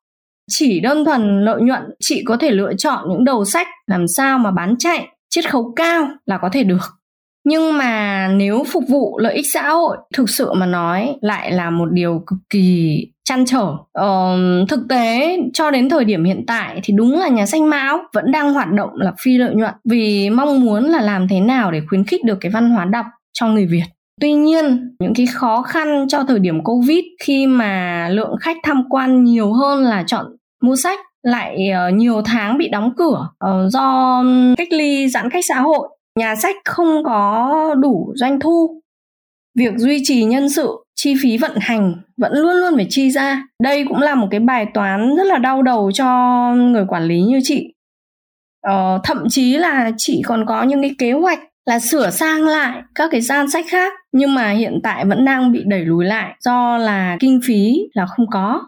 Chỉ 0.49 0.79
đơn 0.79 1.05
thuần 1.05 1.45
lợi 1.45 1.61
nhuận, 1.61 1.83
chị 1.99 2.23
có 2.25 2.37
thể 2.37 2.51
lựa 2.51 2.73
chọn 2.77 3.09
những 3.09 3.23
đầu 3.23 3.45
sách 3.45 3.67
làm 3.87 4.07
sao 4.07 4.39
mà 4.39 4.51
bán 4.51 4.75
chạy, 4.79 5.07
chiết 5.29 5.51
khấu 5.51 5.73
cao 5.75 6.07
là 6.25 6.37
có 6.37 6.49
thể 6.49 6.63
được 6.63 6.96
nhưng 7.47 7.77
mà 7.77 8.27
nếu 8.27 8.63
phục 8.67 8.83
vụ 8.89 9.17
lợi 9.19 9.33
ích 9.33 9.45
xã 9.53 9.69
hội 9.69 9.97
thực 10.13 10.29
sự 10.29 10.53
mà 10.53 10.65
nói 10.65 11.15
lại 11.21 11.51
là 11.51 11.69
một 11.69 11.91
điều 11.91 12.23
cực 12.27 12.39
kỳ 12.49 12.97
chăn 13.23 13.45
trở. 13.45 13.75
Ờ, 13.93 14.37
thực 14.69 14.79
tế 14.89 15.37
cho 15.53 15.71
đến 15.71 15.89
thời 15.89 16.05
điểm 16.05 16.23
hiện 16.23 16.43
tại 16.47 16.79
thì 16.83 16.93
đúng 16.97 17.19
là 17.19 17.27
nhà 17.27 17.45
sách 17.45 17.61
mão 17.61 17.99
vẫn 18.13 18.31
đang 18.31 18.53
hoạt 18.53 18.71
động 18.71 18.89
là 18.93 19.13
phi 19.21 19.37
lợi 19.37 19.55
nhuận 19.55 19.73
vì 19.89 20.29
mong 20.29 20.61
muốn 20.61 20.83
là 20.83 21.01
làm 21.01 21.27
thế 21.27 21.39
nào 21.39 21.71
để 21.71 21.81
khuyến 21.89 22.03
khích 22.03 22.23
được 22.25 22.37
cái 22.41 22.51
văn 22.51 22.69
hóa 22.69 22.85
đọc 22.85 23.05
cho 23.33 23.47
người 23.47 23.65
việt. 23.65 23.85
Tuy 24.21 24.33
nhiên, 24.33 24.95
những 24.99 25.13
cái 25.13 25.25
khó 25.25 25.61
khăn 25.61 26.05
cho 26.09 26.23
thời 26.23 26.39
điểm 26.39 26.63
Covid 26.63 27.03
khi 27.23 27.47
mà 27.47 28.07
lượng 28.11 28.35
khách 28.41 28.57
tham 28.63 28.83
quan 28.89 29.23
nhiều 29.23 29.53
hơn 29.53 29.83
là 29.83 30.03
chọn 30.07 30.25
mua 30.63 30.75
sách 30.75 30.99
lại 31.23 31.57
uh, 31.89 31.93
nhiều 31.93 32.21
tháng 32.25 32.57
bị 32.57 32.69
đóng 32.69 32.91
cửa 32.97 33.29
uh, 33.45 33.71
do 33.71 34.23
cách 34.57 34.67
ly 34.71 35.09
giãn 35.09 35.29
cách 35.29 35.45
xã 35.47 35.59
hội 35.59 35.89
nhà 36.17 36.35
sách 36.35 36.55
không 36.65 37.03
có 37.03 37.75
đủ 37.79 38.13
doanh 38.15 38.39
thu. 38.39 38.81
Việc 39.57 39.73
duy 39.77 40.01
trì 40.03 40.23
nhân 40.23 40.49
sự 40.49 40.83
chi 40.95 41.15
phí 41.21 41.37
vận 41.37 41.51
hành 41.61 41.95
vẫn 42.17 42.33
luôn 42.33 42.53
luôn 42.53 42.75
phải 42.75 42.87
chi 42.89 43.11
ra. 43.11 43.43
Đây 43.63 43.85
cũng 43.87 43.97
là 43.97 44.15
một 44.15 44.27
cái 44.31 44.39
bài 44.39 44.65
toán 44.73 45.15
rất 45.15 45.23
là 45.23 45.37
đau 45.37 45.61
đầu 45.61 45.91
cho 45.91 46.05
người 46.55 46.85
quản 46.87 47.03
lý 47.03 47.21
như 47.21 47.39
chị. 47.43 47.73
Ờ, 48.61 48.99
thậm 49.03 49.23
chí 49.29 49.57
là 49.57 49.91
chị 49.97 50.21
còn 50.25 50.45
có 50.47 50.63
những 50.63 50.81
cái 50.81 50.95
kế 50.97 51.11
hoạch 51.11 51.39
là 51.65 51.79
sửa 51.79 52.09
sang 52.09 52.47
lại 52.47 52.81
các 52.95 53.09
cái 53.11 53.21
gian 53.21 53.49
sách 53.49 53.65
khác 53.69 53.93
nhưng 54.11 54.35
mà 54.35 54.49
hiện 54.49 54.79
tại 54.83 55.05
vẫn 55.05 55.25
đang 55.25 55.51
bị 55.51 55.63
đẩy 55.65 55.85
lùi 55.85 56.05
lại 56.05 56.35
do 56.39 56.77
là 56.77 57.17
kinh 57.19 57.39
phí 57.45 57.77
là 57.93 58.05
không 58.05 58.25
có. 58.31 58.61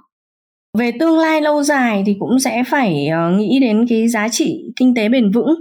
Về 0.78 0.92
tương 1.00 1.20
lai 1.20 1.42
lâu 1.42 1.64
dài 1.64 2.04
thì 2.06 2.16
cũng 2.20 2.40
sẽ 2.40 2.64
phải 2.68 3.08
ờ, 3.08 3.32
nghĩ 3.32 3.60
đến 3.62 3.86
cái 3.90 4.08
giá 4.08 4.30
trị 4.30 4.74
kinh 4.76 4.96
tế 4.96 5.10
bền 5.10 5.32
vững 5.32 5.56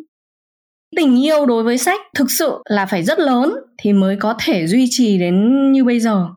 tình 0.97 1.25
yêu 1.25 1.47
đối 1.47 1.63
với 1.63 1.79
sách 1.79 2.01
thực 2.15 2.31
sự 2.31 2.63
là 2.69 2.87
phải 2.87 3.03
rất 3.03 3.19
lớn 3.19 3.55
thì 3.79 3.93
mới 3.93 4.17
có 4.17 4.35
thể 4.45 4.67
duy 4.67 4.87
trì 4.91 5.19
đến 5.19 5.73
như 5.73 5.85
bây 5.85 6.01
giờ. 6.01 6.29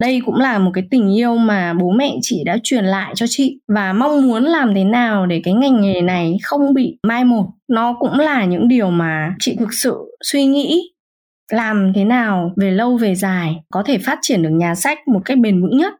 Đây 0.00 0.22
cũng 0.24 0.34
là 0.34 0.58
một 0.58 0.70
cái 0.74 0.84
tình 0.90 1.16
yêu 1.16 1.36
mà 1.36 1.74
bố 1.80 1.90
mẹ 1.90 2.14
chị 2.22 2.42
đã 2.44 2.58
truyền 2.62 2.84
lại 2.84 3.12
cho 3.16 3.26
chị 3.28 3.60
và 3.68 3.92
mong 3.92 4.28
muốn 4.28 4.44
làm 4.44 4.74
thế 4.74 4.84
nào 4.84 5.26
để 5.26 5.40
cái 5.44 5.54
ngành 5.54 5.80
nghề 5.80 6.00
này 6.00 6.36
không 6.42 6.74
bị 6.74 6.98
mai 7.02 7.24
một. 7.24 7.46
Nó 7.68 7.96
cũng 8.00 8.18
là 8.18 8.44
những 8.44 8.68
điều 8.68 8.90
mà 8.90 9.34
chị 9.40 9.56
thực 9.58 9.74
sự 9.82 9.96
suy 10.24 10.44
nghĩ 10.44 10.82
làm 11.52 11.92
thế 11.94 12.04
nào 12.04 12.52
về 12.56 12.70
lâu 12.70 12.96
về 12.96 13.14
dài 13.14 13.56
có 13.70 13.82
thể 13.82 13.98
phát 13.98 14.18
triển 14.22 14.42
được 14.42 14.50
nhà 14.52 14.74
sách 14.74 15.08
một 15.08 15.20
cách 15.24 15.38
bền 15.38 15.62
vững 15.62 15.76
nhất. 15.76 15.92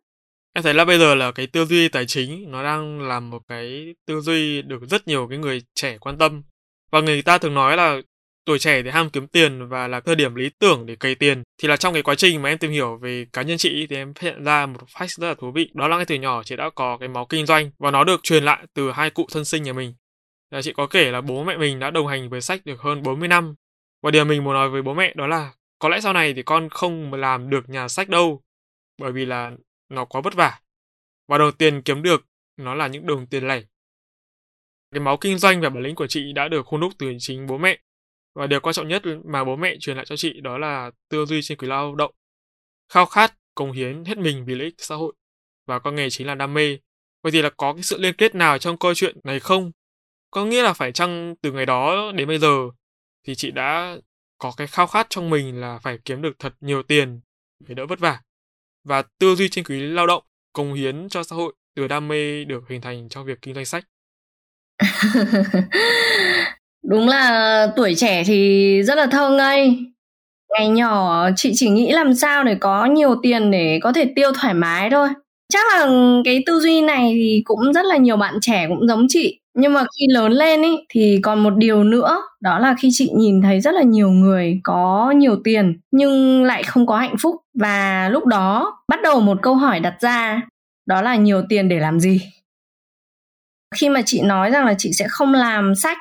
Em 0.55 0.63
thấy 0.63 0.75
là 0.75 0.85
bây 0.85 0.99
giờ 0.99 1.15
là 1.15 1.33
cái 1.33 1.47
tư 1.47 1.65
duy 1.65 1.89
tài 1.89 2.07
chính 2.07 2.51
nó 2.51 2.63
đang 2.63 3.01
là 3.01 3.21
một 3.21 3.43
cái 3.49 3.95
tư 4.07 4.21
duy 4.21 4.63
được 4.63 4.81
rất 4.91 5.09
nhiều 5.09 5.27
cái 5.31 5.39
người 5.39 5.63
trẻ 5.75 5.99
quan 5.99 6.19
tâm 6.19 6.43
và 6.91 7.01
người 7.01 7.23
ta 7.23 7.39
thường 7.39 7.55
nói 7.55 7.77
là 7.77 8.01
tuổi 8.45 8.59
trẻ 8.59 8.83
thì 8.83 8.91
ham 8.91 9.11
kiếm 9.11 9.27
tiền 9.27 9.69
và 9.69 9.89
là 9.89 10.01
thời 10.01 10.15
điểm 10.15 10.35
lý 10.35 10.51
tưởng 10.59 10.87
để 10.87 10.97
cày 10.97 11.15
tiền. 11.15 11.43
Thì 11.59 11.69
là 11.69 11.77
trong 11.77 11.95
cái 11.95 12.03
quá 12.03 12.15
trình 12.15 12.43
mà 12.43 12.49
em 12.49 12.59
tìm 12.59 12.71
hiểu 12.71 12.97
về 12.97 13.27
cá 13.33 13.43
nhân 13.43 13.59
chị 13.59 13.87
thì 13.87 13.97
em 13.97 14.15
phát 14.15 14.23
hiện 14.23 14.45
ra 14.45 14.67
một 14.67 14.81
fact 14.89 15.21
rất 15.21 15.29
là 15.29 15.35
thú 15.35 15.51
vị. 15.51 15.71
Đó 15.75 15.89
là 15.89 15.97
ngay 15.97 16.07
từ 16.07 16.15
nhỏ 16.15 16.43
chị 16.43 16.57
đã 16.57 16.71
có 16.75 16.97
cái 16.99 17.09
máu 17.09 17.27
kinh 17.27 17.47
doanh 17.47 17.71
và 17.79 17.91
nó 17.91 18.05
được 18.05 18.23
truyền 18.23 18.45
lại 18.45 18.67
từ 18.75 18.91
hai 18.91 19.11
cụ 19.11 19.27
thân 19.33 19.45
sinh 19.45 19.63
nhà 19.63 19.73
mình. 19.73 19.95
Là 20.51 20.63
chị 20.63 20.73
có 20.73 20.87
kể 20.87 21.11
là 21.11 21.21
bố 21.21 21.45
mẹ 21.45 21.57
mình 21.57 21.79
đã 21.79 21.91
đồng 21.91 22.07
hành 22.07 22.29
với 22.29 22.41
sách 22.41 22.65
được 22.65 22.81
hơn 22.81 23.03
40 23.03 23.29
năm. 23.29 23.55
Và 24.03 24.11
điều 24.11 24.25
mình 24.25 24.45
muốn 24.45 24.55
nói 24.55 24.71
với 24.71 24.83
bố 24.83 24.95
mẹ 24.95 25.13
đó 25.15 25.27
là 25.27 25.53
có 25.79 25.89
lẽ 25.89 26.01
sau 26.01 26.13
này 26.13 26.35
thì 26.35 26.43
con 26.43 26.69
không 26.69 27.15
làm 27.15 27.51
được 27.51 27.69
nhà 27.69 27.89
sách 27.89 28.09
đâu, 28.09 28.43
bởi 28.99 29.13
vì 29.13 29.25
là 29.25 29.53
nó 29.89 30.05
quá 30.05 30.21
vất 30.21 30.35
vả. 30.35 30.61
Và 31.29 31.39
đồng 31.39 31.53
tiền 31.53 31.83
kiếm 31.83 32.03
được 32.03 32.27
nó 32.57 32.75
là 32.75 32.87
những 32.87 33.07
đồng 33.07 33.27
tiền 33.27 33.49
lẻ 33.49 33.63
cái 34.93 35.01
máu 35.01 35.17
kinh 35.17 35.39
doanh 35.39 35.61
và 35.61 35.71
bản 35.71 35.83
lĩnh 35.83 35.95
của 35.95 36.07
chị 36.07 36.33
đã 36.33 36.49
được 36.49 36.67
hôn 36.67 36.81
đúc 36.81 36.93
từ 36.99 37.13
chính 37.19 37.47
bố 37.47 37.59
mẹ. 37.59 37.79
Và 38.35 38.47
điều 38.47 38.61
quan 38.61 38.73
trọng 38.73 38.89
nhất 38.89 39.03
mà 39.25 39.45
bố 39.45 39.57
mẹ 39.57 39.77
truyền 39.81 39.97
lại 39.97 40.07
cho 40.07 40.17
chị 40.17 40.41
đó 40.41 40.59
là 40.59 40.91
tư 41.09 41.27
duy 41.27 41.43
trên 41.43 41.59
quý 41.59 41.69
lao 41.69 41.95
động. 41.95 42.15
Khao 42.93 43.07
khát, 43.07 43.35
cống 43.55 43.73
hiến 43.73 44.05
hết 44.05 44.19
mình 44.19 44.45
vì 44.45 44.55
lợi 44.55 44.65
ích 44.65 44.75
xã 44.79 44.95
hội. 44.95 45.15
Và 45.67 45.79
con 45.79 45.95
nghề 45.95 46.11
chính 46.11 46.27
là 46.27 46.35
đam 46.35 46.55
mê. 46.55 46.79
Vậy 47.23 47.33
thì 47.33 47.43
là 47.43 47.51
có 47.51 47.73
cái 47.73 47.83
sự 47.83 47.99
liên 47.99 48.15
kết 48.15 48.35
nào 48.35 48.59
trong 48.59 48.79
câu 48.79 48.95
chuyện 48.95 49.17
này 49.25 49.41
không? 49.41 49.73
Có 50.31 50.45
nghĩa 50.45 50.63
là 50.63 50.73
phải 50.73 50.93
chăng 50.93 51.35
từ 51.43 51.53
ngày 51.53 51.67
đó 51.67 52.13
đến 52.13 52.29
bây 52.29 52.39
giờ 52.39 52.57
thì 53.27 53.35
chị 53.35 53.51
đã 53.51 53.97
có 54.39 54.53
cái 54.57 54.67
khao 54.67 54.87
khát 54.87 55.07
trong 55.11 55.31
mình 55.31 55.61
là 55.61 55.79
phải 55.79 55.99
kiếm 56.05 56.23
được 56.23 56.39
thật 56.39 56.55
nhiều 56.61 56.83
tiền 56.83 57.21
để 57.59 57.75
đỡ 57.75 57.87
vất 57.87 57.99
vả. 57.99 58.21
Và 58.85 59.03
tư 59.19 59.35
duy 59.35 59.49
trên 59.49 59.65
quý 59.65 59.81
lao 59.81 60.07
động, 60.07 60.25
cống 60.53 60.75
hiến 60.75 61.09
cho 61.09 61.23
xã 61.23 61.37
hội 61.37 61.55
từ 61.75 61.89
đam 61.89 62.09
mê 62.09 62.45
được 62.45 62.69
hình 62.69 62.81
thành 62.81 63.09
trong 63.09 63.25
việc 63.25 63.39
kinh 63.43 63.55
doanh 63.55 63.65
sách. 63.65 63.85
Đúng 66.89 67.09
là 67.09 67.67
tuổi 67.77 67.95
trẻ 67.97 68.23
thì 68.27 68.83
rất 68.83 68.95
là 68.99 69.07
thơ 69.07 69.31
ngây. 69.31 69.79
Ngày 70.55 70.69
nhỏ 70.69 71.29
chị 71.37 71.53
chỉ 71.55 71.71
nghĩ 71.71 71.93
làm 71.93 72.15
sao 72.15 72.45
để 72.45 72.55
có 72.55 72.85
nhiều 72.87 73.15
tiền 73.23 73.51
để 73.51 73.79
có 73.83 73.93
thể 73.93 74.13
tiêu 74.17 74.33
thoải 74.41 74.55
mái 74.55 74.91
thôi. 74.91 75.09
Chắc 75.53 75.67
là 75.73 75.89
cái 76.25 76.43
tư 76.47 76.61
duy 76.61 76.83
này 76.83 77.13
thì 77.15 77.43
cũng 77.45 77.73
rất 77.73 77.87
là 77.87 77.97
nhiều 77.97 78.17
bạn 78.17 78.35
trẻ 78.41 78.67
cũng 78.69 78.89
giống 78.89 79.07
chị. 79.09 79.41
Nhưng 79.55 79.73
mà 79.73 79.81
khi 79.83 80.07
lớn 80.15 80.33
lên 80.33 80.63
ý, 80.63 80.77
thì 80.89 81.19
còn 81.23 81.43
một 81.43 81.55
điều 81.57 81.85
nữa 81.85 82.19
đó 82.41 82.59
là 82.59 82.75
khi 82.79 82.89
chị 82.93 83.11
nhìn 83.17 83.43
thấy 83.43 83.61
rất 83.61 83.75
là 83.75 83.83
nhiều 83.83 84.11
người 84.11 84.61
có 84.65 85.11
nhiều 85.17 85.37
tiền 85.45 85.81
nhưng 85.91 86.45
lại 86.45 86.63
không 86.63 86.87
có 86.87 86.97
hạnh 86.99 87.17
phúc 87.23 87.37
và 87.61 88.09
lúc 88.09 88.27
đó 88.27 88.79
bắt 88.89 89.03
đầu 89.03 89.21
một 89.21 89.39
câu 89.43 89.55
hỏi 89.55 89.81
đặt 89.81 89.95
ra 90.01 90.43
đó 90.87 91.03
là 91.03 91.17
nhiều 91.17 91.43
tiền 91.49 91.69
để 91.69 91.79
làm 91.81 92.01
gì 92.01 92.21
khi 93.77 93.89
mà 93.89 94.03
chị 94.07 94.21
nói 94.23 94.51
rằng 94.51 94.67
là 94.67 94.75
chị 94.79 94.91
sẽ 94.93 95.07
không 95.09 95.35
làm 95.35 95.75
sách 95.75 95.99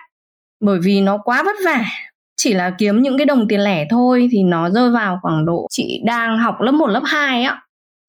bởi 0.61 0.79
vì 0.83 1.01
nó 1.01 1.17
quá 1.17 1.43
vất 1.43 1.55
vả 1.65 1.85
chỉ 2.37 2.53
là 2.53 2.69
kiếm 2.77 3.01
những 3.01 3.17
cái 3.17 3.25
đồng 3.25 3.47
tiền 3.47 3.59
lẻ 3.59 3.85
thôi 3.89 4.29
thì 4.31 4.43
nó 4.43 4.69
rơi 4.69 4.89
vào 4.91 5.19
khoảng 5.21 5.45
độ 5.45 5.67
chị 5.69 6.01
đang 6.05 6.37
học 6.37 6.61
lớp 6.61 6.71
1, 6.71 6.87
lớp 6.87 7.03
2 7.05 7.43
á. 7.43 7.61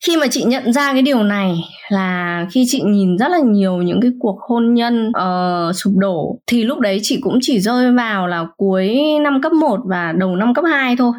Khi 0.06 0.16
mà 0.16 0.26
chị 0.26 0.44
nhận 0.44 0.72
ra 0.72 0.92
cái 0.92 1.02
điều 1.02 1.22
này 1.22 1.60
là 1.88 2.46
khi 2.52 2.64
chị 2.68 2.82
nhìn 2.82 3.18
rất 3.18 3.28
là 3.28 3.38
nhiều 3.38 3.76
những 3.76 4.00
cái 4.00 4.10
cuộc 4.20 4.38
hôn 4.48 4.74
nhân 4.74 5.08
uh, 5.08 5.76
sụp 5.76 5.92
đổ 5.96 6.38
thì 6.46 6.64
lúc 6.64 6.78
đấy 6.78 6.98
chị 7.02 7.18
cũng 7.22 7.38
chỉ 7.40 7.60
rơi 7.60 7.92
vào 7.92 8.26
là 8.26 8.46
cuối 8.56 9.00
năm 9.22 9.40
cấp 9.42 9.52
1 9.52 9.80
và 9.84 10.12
đầu 10.12 10.36
năm 10.36 10.54
cấp 10.54 10.64
2 10.68 10.96
thôi 10.96 11.12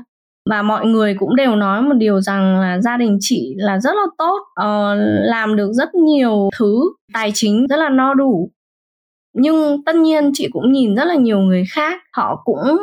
và 0.49 0.61
mọi 0.61 0.85
người 0.85 1.15
cũng 1.19 1.35
đều 1.35 1.55
nói 1.55 1.81
một 1.81 1.93
điều 1.97 2.21
rằng 2.21 2.59
là 2.59 2.81
gia 2.81 2.97
đình 2.97 3.17
chị 3.21 3.53
là 3.57 3.79
rất 3.79 3.95
là 3.95 4.05
tốt 4.17 4.39
uh, 4.61 4.97
làm 5.23 5.55
được 5.55 5.71
rất 5.73 5.95
nhiều 5.95 6.49
thứ 6.57 6.81
tài 7.13 7.31
chính 7.33 7.67
rất 7.67 7.77
là 7.77 7.89
no 7.89 8.13
đủ. 8.13 8.51
Nhưng 9.33 9.83
tất 9.85 9.95
nhiên 9.95 10.31
chị 10.33 10.47
cũng 10.51 10.71
nhìn 10.71 10.95
rất 10.95 11.05
là 11.05 11.15
nhiều 11.15 11.39
người 11.39 11.63
khác 11.71 12.01
họ 12.13 12.41
cũng 12.45 12.77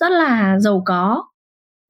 rất 0.00 0.10
là 0.10 0.58
giàu 0.58 0.82
có. 0.86 1.24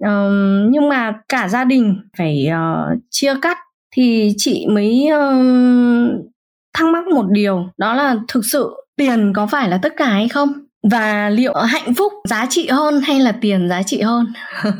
Uh, 0.04 0.70
nhưng 0.70 0.88
mà 0.88 1.20
cả 1.28 1.48
gia 1.48 1.64
đình 1.64 1.96
phải 2.18 2.48
uh, 2.48 2.98
chia 3.10 3.34
cắt 3.42 3.58
thì 3.96 4.32
chị 4.36 4.66
mới 4.70 5.08
uh, 5.14 6.32
thắc 6.74 6.88
mắc 6.88 7.06
một 7.06 7.26
điều 7.30 7.64
đó 7.78 7.94
là 7.94 8.16
thực 8.28 8.44
sự 8.52 8.70
tiền 8.96 9.32
có 9.36 9.46
phải 9.46 9.68
là 9.68 9.78
tất 9.82 9.92
cả 9.96 10.06
hay 10.06 10.28
không? 10.28 10.65
Và 10.90 11.30
liệu 11.30 11.54
hạnh 11.54 11.94
phúc 11.94 12.12
giá 12.28 12.46
trị 12.50 12.68
hơn 12.68 13.00
hay 13.00 13.20
là 13.20 13.32
tiền 13.40 13.68
giá 13.68 13.82
trị 13.82 14.00
hơn? 14.00 14.26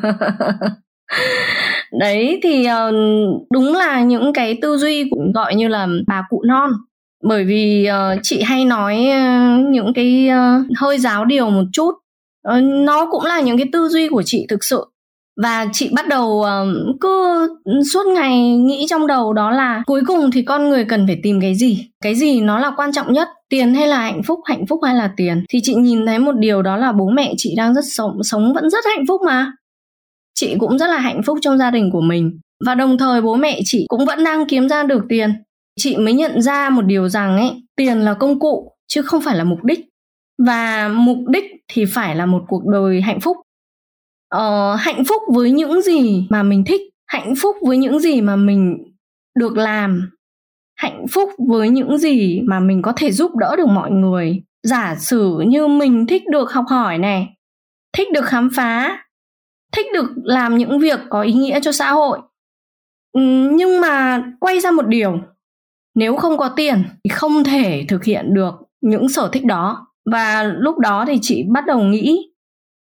Đấy, 2.00 2.40
thì 2.42 2.64
ờ, 2.66 2.92
đúng 3.52 3.74
là 3.74 4.02
những 4.02 4.32
cái 4.32 4.58
tư 4.62 4.76
duy 4.76 5.08
cũng 5.10 5.32
gọi 5.32 5.54
như 5.54 5.68
là 5.68 5.88
bà 6.06 6.22
cụ 6.28 6.42
non. 6.46 6.70
Bởi 7.24 7.44
vì 7.44 7.84
ờ, 7.84 8.16
chị 8.22 8.42
hay 8.42 8.64
nói 8.64 9.06
ờ, 9.10 9.56
những 9.70 9.92
cái 9.94 10.28
hơi 10.76 10.98
giáo 10.98 11.24
điều 11.24 11.50
một 11.50 11.64
chút. 11.72 11.94
Nó 12.62 13.06
cũng 13.10 13.24
là 13.24 13.40
những 13.40 13.58
cái 13.58 13.66
tư 13.72 13.88
duy 13.88 14.08
của 14.08 14.22
chị 14.22 14.46
thực 14.48 14.64
sự 14.64 14.84
và 15.42 15.66
chị 15.72 15.90
bắt 15.94 16.08
đầu 16.08 16.44
cứ 17.00 17.48
suốt 17.92 18.06
ngày 18.06 18.56
nghĩ 18.56 18.86
trong 18.88 19.06
đầu 19.06 19.32
đó 19.32 19.50
là 19.50 19.82
cuối 19.86 20.02
cùng 20.06 20.30
thì 20.30 20.42
con 20.42 20.68
người 20.68 20.84
cần 20.84 21.06
phải 21.06 21.20
tìm 21.22 21.40
cái 21.40 21.54
gì? 21.54 21.88
Cái 22.02 22.14
gì 22.14 22.40
nó 22.40 22.58
là 22.58 22.70
quan 22.76 22.92
trọng 22.92 23.12
nhất? 23.12 23.28
Tiền 23.48 23.74
hay 23.74 23.86
là 23.88 23.98
hạnh 23.98 24.22
phúc? 24.22 24.40
Hạnh 24.44 24.66
phúc 24.66 24.80
hay 24.84 24.94
là 24.94 25.10
tiền? 25.16 25.44
Thì 25.48 25.60
chị 25.62 25.74
nhìn 25.74 26.06
thấy 26.06 26.18
một 26.18 26.34
điều 26.38 26.62
đó 26.62 26.76
là 26.76 26.92
bố 26.92 27.08
mẹ 27.14 27.34
chị 27.36 27.54
đang 27.56 27.74
rất 27.74 27.84
sống 27.84 28.22
sống 28.22 28.52
vẫn 28.54 28.70
rất 28.70 28.84
hạnh 28.96 29.04
phúc 29.08 29.20
mà. 29.26 29.52
Chị 30.34 30.54
cũng 30.58 30.78
rất 30.78 30.86
là 30.86 30.98
hạnh 30.98 31.22
phúc 31.26 31.38
trong 31.42 31.58
gia 31.58 31.70
đình 31.70 31.90
của 31.92 32.00
mình. 32.00 32.40
Và 32.64 32.74
đồng 32.74 32.98
thời 32.98 33.20
bố 33.20 33.34
mẹ 33.34 33.60
chị 33.64 33.86
cũng 33.88 34.04
vẫn 34.06 34.24
đang 34.24 34.46
kiếm 34.46 34.68
ra 34.68 34.82
được 34.82 35.04
tiền. 35.08 35.32
Chị 35.80 35.96
mới 35.96 36.14
nhận 36.14 36.42
ra 36.42 36.70
một 36.70 36.82
điều 36.82 37.08
rằng 37.08 37.36
ấy, 37.36 37.50
tiền 37.76 37.98
là 37.98 38.14
công 38.14 38.38
cụ, 38.38 38.72
chứ 38.88 39.02
không 39.02 39.22
phải 39.22 39.36
là 39.36 39.44
mục 39.44 39.64
đích. 39.64 39.80
Và 40.46 40.88
mục 40.88 41.18
đích 41.28 41.44
thì 41.68 41.84
phải 41.84 42.16
là 42.16 42.26
một 42.26 42.42
cuộc 42.48 42.66
đời 42.66 43.00
hạnh 43.00 43.20
phúc 43.20 43.36
uh, 44.36 44.80
hạnh 44.80 45.04
phúc 45.08 45.22
với 45.34 45.50
những 45.50 45.82
gì 45.82 46.26
mà 46.30 46.42
mình 46.42 46.64
thích 46.66 46.80
hạnh 47.06 47.34
phúc 47.42 47.56
với 47.66 47.78
những 47.78 48.00
gì 48.00 48.20
mà 48.20 48.36
mình 48.36 48.78
được 49.38 49.56
làm 49.56 50.10
hạnh 50.76 51.06
phúc 51.10 51.30
với 51.48 51.68
những 51.68 51.98
gì 51.98 52.40
mà 52.40 52.60
mình 52.60 52.82
có 52.82 52.92
thể 52.96 53.12
giúp 53.12 53.36
đỡ 53.36 53.56
được 53.56 53.68
mọi 53.68 53.90
người. 53.90 54.42
Giả 54.62 54.96
sử 54.98 55.38
như 55.46 55.66
mình 55.66 56.06
thích 56.06 56.22
được 56.30 56.52
học 56.52 56.64
hỏi 56.68 56.98
này 56.98 57.28
thích 57.96 58.12
được 58.12 58.24
khám 58.24 58.50
phá 58.56 59.02
thích 59.72 59.86
được 59.94 60.06
làm 60.24 60.58
những 60.58 60.78
việc 60.78 61.00
có 61.08 61.22
ý 61.22 61.32
nghĩa 61.32 61.60
cho 61.60 61.72
xã 61.72 61.92
hội 61.92 62.18
ừ, 63.12 63.20
nhưng 63.52 63.80
mà 63.80 64.22
quay 64.40 64.60
ra 64.60 64.70
một 64.70 64.86
điều 64.86 65.20
nếu 65.94 66.16
không 66.16 66.36
có 66.36 66.48
tiền 66.48 66.84
thì 67.04 67.08
không 67.08 67.44
thể 67.44 67.84
thực 67.88 68.04
hiện 68.04 68.34
được 68.34 68.54
những 68.80 69.08
sở 69.08 69.28
thích 69.32 69.44
đó. 69.44 69.86
Và 70.10 70.42
lúc 70.42 70.78
đó 70.78 71.04
thì 71.08 71.18
chị 71.22 71.44
bắt 71.48 71.66
đầu 71.66 71.82
nghĩ 71.82 72.30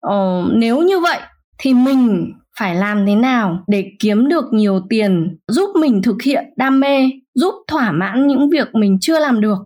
ờ, 0.09 0.45
nếu 0.53 0.83
như 0.83 1.01
vậy 1.01 1.19
thì 1.59 1.75
mình 1.75 2.33
phải 2.59 2.75
làm 2.75 3.07
thế 3.07 3.15
nào 3.15 3.65
để 3.67 3.91
kiếm 3.99 4.29
được 4.29 4.45
nhiều 4.53 4.81
tiền 4.91 5.39
giúp 5.49 5.71
mình 5.81 6.03
thực 6.03 6.23
hiện 6.23 6.45
đam 6.57 6.81
mê 6.81 7.11
giúp 7.35 7.55
thỏa 7.69 7.93
mãn 7.93 8.27
những 8.27 8.51
việc 8.51 8.69
mình 8.75 8.99
chưa 9.01 9.19
làm 9.19 9.41
được? 9.41 9.59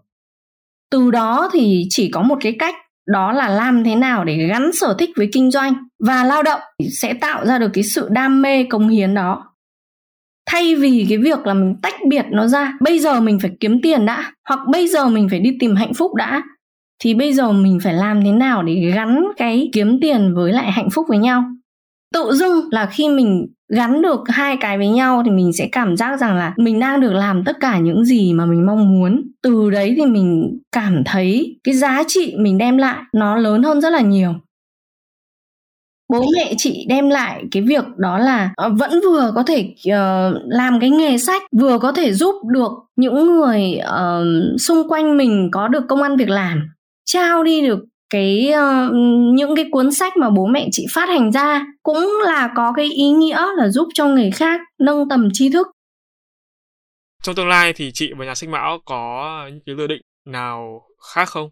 Từ 0.90 1.10
đó 1.10 1.50
thì 1.52 1.86
chỉ 1.90 2.10
có 2.10 2.22
một 2.22 2.38
cái 2.40 2.56
cách 2.58 2.74
đó 3.06 3.32
là 3.32 3.48
làm 3.48 3.84
thế 3.84 3.96
nào 3.96 4.24
để 4.24 4.46
gắn 4.46 4.70
sở 4.72 4.94
thích 4.98 5.10
với 5.16 5.28
kinh 5.32 5.50
doanh 5.50 5.74
và 6.06 6.24
lao 6.24 6.42
động 6.42 6.60
sẽ 6.92 7.14
tạo 7.14 7.46
ra 7.46 7.58
được 7.58 7.70
cái 7.72 7.84
sự 7.84 8.08
đam 8.10 8.42
mê 8.42 8.64
công 8.64 8.88
hiến 8.88 9.14
đó. 9.14 9.44
Thay 10.46 10.74
vì 10.74 11.06
cái 11.08 11.18
việc 11.18 11.46
là 11.46 11.54
mình 11.54 11.76
tách 11.82 11.94
biệt 12.08 12.24
nó 12.30 12.46
ra 12.46 12.72
bây 12.80 12.98
giờ 12.98 13.20
mình 13.20 13.38
phải 13.40 13.50
kiếm 13.60 13.80
tiền 13.82 14.06
đã 14.06 14.32
hoặc 14.48 14.60
bây 14.68 14.88
giờ 14.88 15.08
mình 15.08 15.28
phải 15.28 15.40
đi 15.40 15.56
tìm 15.60 15.76
hạnh 15.76 15.94
phúc 15.94 16.14
đã 16.14 16.42
thì 17.02 17.14
bây 17.14 17.32
giờ 17.32 17.52
mình 17.52 17.78
phải 17.82 17.94
làm 17.94 18.24
thế 18.24 18.32
nào 18.32 18.62
để 18.62 18.90
gắn 18.94 19.24
cái 19.36 19.70
kiếm 19.72 19.98
tiền 20.00 20.34
với 20.34 20.52
lại 20.52 20.72
hạnh 20.72 20.90
phúc 20.90 21.06
với 21.08 21.18
nhau? 21.18 21.44
Tự 22.14 22.32
dưng 22.32 22.60
là 22.70 22.86
khi 22.86 23.08
mình 23.08 23.46
gắn 23.68 24.02
được 24.02 24.20
hai 24.28 24.56
cái 24.56 24.78
với 24.78 24.88
nhau 24.88 25.22
thì 25.24 25.30
mình 25.30 25.52
sẽ 25.52 25.68
cảm 25.72 25.96
giác 25.96 26.20
rằng 26.20 26.36
là 26.36 26.54
mình 26.56 26.80
đang 26.80 27.00
được 27.00 27.12
làm 27.12 27.44
tất 27.44 27.56
cả 27.60 27.78
những 27.78 28.04
gì 28.04 28.32
mà 28.32 28.46
mình 28.46 28.66
mong 28.66 28.92
muốn. 28.92 29.22
Từ 29.42 29.70
đấy 29.70 29.94
thì 29.96 30.06
mình 30.06 30.58
cảm 30.72 31.02
thấy 31.04 31.58
cái 31.64 31.74
giá 31.74 32.02
trị 32.06 32.34
mình 32.38 32.58
đem 32.58 32.76
lại 32.76 32.98
nó 33.14 33.36
lớn 33.36 33.62
hơn 33.62 33.80
rất 33.80 33.90
là 33.90 34.00
nhiều. 34.00 34.34
Bố 36.12 36.24
mẹ 36.36 36.54
chị 36.56 36.86
đem 36.88 37.10
lại 37.10 37.44
cái 37.50 37.62
việc 37.62 37.84
đó 37.96 38.18
là 38.18 38.50
uh, 38.66 38.72
vẫn 38.78 39.00
vừa 39.04 39.32
có 39.34 39.42
thể 39.42 39.74
uh, 39.88 40.36
làm 40.44 40.80
cái 40.80 40.90
nghề 40.90 41.18
sách 41.18 41.42
vừa 41.60 41.78
có 41.78 41.92
thể 41.92 42.12
giúp 42.12 42.34
được 42.52 42.72
những 42.96 43.26
người 43.26 43.80
uh, 43.80 44.60
xung 44.60 44.88
quanh 44.88 45.16
mình 45.16 45.48
có 45.52 45.68
được 45.68 45.84
công 45.88 46.02
ăn 46.02 46.16
việc 46.16 46.28
làm 46.28 46.68
trao 47.08 47.42
đi 47.42 47.62
được 47.62 47.78
cái 48.10 48.52
uh, 48.52 48.92
những 49.34 49.56
cái 49.56 49.64
cuốn 49.70 49.92
sách 49.92 50.16
mà 50.16 50.30
bố 50.30 50.46
mẹ 50.46 50.68
chị 50.72 50.86
phát 50.92 51.08
hành 51.08 51.32
ra 51.32 51.66
cũng 51.82 52.18
là 52.24 52.50
có 52.56 52.72
cái 52.76 52.86
ý 52.86 53.08
nghĩa 53.10 53.40
là 53.56 53.68
giúp 53.68 53.88
cho 53.94 54.06
người 54.06 54.30
khác 54.30 54.60
nâng 54.78 55.08
tầm 55.08 55.28
tri 55.32 55.50
thức. 55.50 55.66
Trong 57.22 57.34
tương 57.34 57.48
lai 57.48 57.72
thì 57.72 57.90
chị 57.94 58.12
và 58.18 58.24
nhà 58.24 58.34
sách 58.34 58.48
mão 58.48 58.78
có 58.84 59.42
những 59.50 59.60
cái 59.66 59.76
dự 59.78 59.86
định 59.86 60.00
nào 60.26 60.82
khác 61.14 61.28
không? 61.28 61.50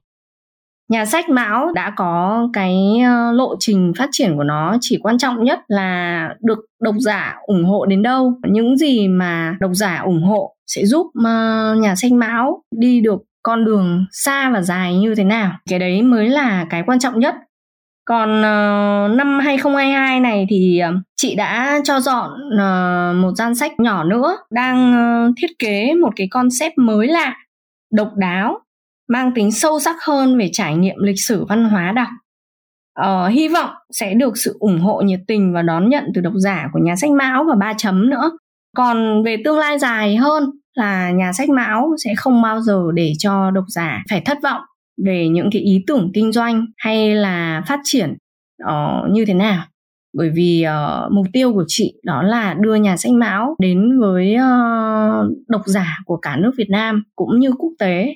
Nhà 0.88 1.04
sách 1.04 1.28
mão 1.28 1.72
đã 1.72 1.92
có 1.96 2.48
cái 2.52 2.74
ờ, 3.04 3.32
lộ 3.32 3.57
trình 3.61 3.92
phát 3.98 4.09
triển 4.12 4.36
của 4.36 4.44
nó 4.44 4.76
chỉ 4.80 4.98
quan 5.02 5.18
trọng 5.18 5.44
nhất 5.44 5.59
là 5.68 6.28
được 6.40 6.59
độc 6.80 6.94
giả 6.98 7.34
ủng 7.46 7.64
hộ 7.64 7.86
đến 7.86 8.02
đâu. 8.02 8.32
Những 8.50 8.76
gì 8.76 9.09
mà 9.09 9.57
độc 9.61 9.70
giả 9.74 10.00
ủng 10.04 10.22
hộ 10.22 10.57
sẽ 10.66 10.86
giúp 10.86 11.07
ờ, 11.24 11.74
nhà 11.74 11.94
sách 11.96 12.12
mão 12.12 12.62
đi 12.70 13.00
được 13.00 13.22
con 13.47 13.64
đường 13.64 14.07
xa 14.12 14.51
và 14.51 14.62
dài 14.62 14.97
như 14.99 15.14
thế 15.14 15.24
nào? 15.24 15.53
Cái 15.70 15.78
đấy 15.78 16.03
mới 16.03 16.28
là 16.28 16.66
cái 16.70 16.82
quan 16.86 16.99
trọng 16.99 17.18
nhất. 17.18 17.34
Còn 18.05 18.30
uh, 18.30 19.16
năm 19.16 19.38
2022 19.40 20.20
này 20.20 20.47
thì 20.51 20.80
uh, 20.88 20.94
chị 21.16 21.34
đã 21.34 21.80
cho 21.84 22.01
dọn 22.01 22.30
uh, 22.32 23.16
một 23.22 23.32
gian 23.36 23.55
sách 23.55 23.80
nhỏ 23.80 24.05
nữa 24.05 24.36
đang 24.51 24.94
uh, 25.28 25.34
thiết 25.40 25.59
kế 25.59 25.94
một 25.94 26.11
cái 26.16 26.28
concept 26.30 26.78
mới 26.78 27.07
lạ 27.07 27.36
độc 27.92 28.12
đáo 28.16 28.59
mang 29.09 29.32
tính 29.34 29.53
sâu 29.53 29.80
sắc 29.80 29.97
hơn 30.03 30.38
về 30.38 30.49
trải 30.53 30.76
nghiệm 30.76 30.97
lịch 30.99 31.20
sử 31.20 31.44
văn 31.44 31.64
hóa 31.64 31.92
đọc. 31.92 32.09
Uh, 33.01 33.32
hy 33.32 33.49
vọng 33.49 33.70
sẽ 33.90 34.14
được 34.14 34.32
sự 34.36 34.57
ủng 34.61 34.80
hộ 34.80 35.01
nhiệt 35.01 35.20
tình 35.26 35.53
và 35.55 35.62
đón 35.62 35.88
nhận 35.88 36.05
từ 36.14 36.20
độc 36.20 36.34
giả 36.36 36.68
của 36.72 36.78
nhà 36.82 36.97
sách 36.97 37.11
mão 37.11 37.44
và 37.44 37.55
ba 37.55 37.72
chấm 37.76 38.11
nữa. 38.11 38.30
Còn 38.76 39.22
về 39.24 39.36
tương 39.44 39.59
lai 39.59 39.78
dài 39.78 40.16
hơn 40.16 40.51
là 40.77 41.11
nhà 41.11 41.33
sách 41.33 41.49
mão 41.49 41.95
sẽ 42.05 42.14
không 42.16 42.43
bao 42.43 42.61
giờ 42.61 42.83
để 42.95 43.12
cho 43.18 43.51
độc 43.51 43.64
giả 43.68 44.03
phải 44.11 44.20
thất 44.20 44.39
vọng 44.43 44.61
về 45.05 45.29
những 45.29 45.49
cái 45.53 45.62
ý 45.62 45.85
tưởng 45.87 46.11
kinh 46.14 46.33
doanh 46.33 46.66
hay 46.77 47.14
là 47.14 47.62
phát 47.66 47.81
triển 47.85 48.16
uh, 48.64 49.11
như 49.11 49.24
thế 49.24 49.35
nào. 49.35 49.64
Bởi 50.16 50.31
vì 50.31 50.66
uh, 50.66 51.12
mục 51.12 51.27
tiêu 51.33 51.53
của 51.53 51.64
chị 51.66 51.95
đó 52.05 52.22
là 52.22 52.55
đưa 52.55 52.74
nhà 52.74 52.97
sách 52.97 53.12
mão 53.12 53.57
đến 53.59 54.01
với 54.01 54.35
uh, 54.35 55.49
độc 55.49 55.62
giả 55.66 55.99
của 56.05 56.16
cả 56.16 56.37
nước 56.37 56.51
Việt 56.59 56.70
Nam 56.70 57.03
cũng 57.16 57.41
như 57.41 57.53
quốc 57.59 57.72
tế 57.79 58.14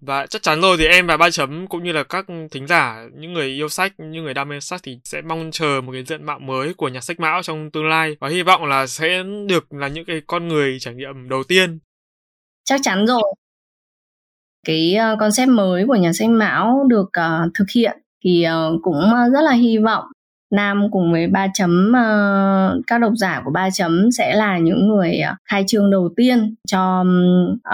và 0.00 0.26
chắc 0.26 0.42
chắn 0.42 0.60
rồi 0.60 0.76
thì 0.78 0.86
em 0.86 1.06
và 1.06 1.16
ba 1.16 1.30
chấm 1.30 1.66
cũng 1.66 1.84
như 1.84 1.92
là 1.92 2.02
các 2.04 2.26
thính 2.50 2.66
giả, 2.66 3.04
những 3.14 3.32
người 3.32 3.46
yêu 3.46 3.68
sách, 3.68 3.92
những 3.98 4.24
người 4.24 4.34
đam 4.34 4.48
mê 4.48 4.60
sách 4.60 4.80
thì 4.82 4.98
sẽ 5.04 5.22
mong 5.22 5.50
chờ 5.52 5.80
một 5.84 5.92
cái 5.92 6.04
diện 6.04 6.24
mạo 6.24 6.38
mới 6.38 6.74
của 6.74 6.88
nhà 6.88 7.00
sách 7.00 7.20
mão 7.20 7.42
trong 7.42 7.70
tương 7.70 7.88
lai 7.88 8.16
và 8.20 8.28
hy 8.28 8.42
vọng 8.42 8.64
là 8.64 8.86
sẽ 8.86 9.22
được 9.48 9.72
là 9.72 9.88
những 9.88 10.04
cái 10.04 10.20
con 10.26 10.48
người 10.48 10.76
trải 10.80 10.94
nghiệm 10.94 11.28
đầu 11.28 11.42
tiên. 11.48 11.78
Chắc 12.64 12.80
chắn 12.82 13.06
rồi. 13.06 13.34
Cái 14.66 14.94
ờ, 14.94 15.16
concept 15.20 15.48
mới 15.48 15.84
của 15.86 15.94
nhà 15.94 16.12
sách 16.12 16.28
mão 16.30 16.84
được 16.88 17.06
uh, 17.06 17.50
thực 17.58 17.66
hiện 17.74 17.98
thì 18.24 18.46
uh, 18.48 18.80
cũng 18.82 19.00
rất 19.32 19.40
là 19.42 19.52
hy 19.52 19.78
vọng 19.78 20.04
Nam 20.50 20.82
cùng 20.90 21.12
với 21.12 21.26
ba 21.26 21.46
chấm 21.54 21.88
uh, 21.90 22.84
các 22.86 23.00
độc 23.00 23.12
giả 23.16 23.42
của 23.44 23.50
ba 23.50 23.70
chấm 23.70 24.08
sẽ 24.18 24.34
là 24.36 24.58
những 24.58 24.88
người 24.88 25.18
uh, 25.32 25.36
khai 25.44 25.64
trương 25.66 25.90
đầu 25.90 26.10
tiên 26.16 26.54
cho 26.68 27.04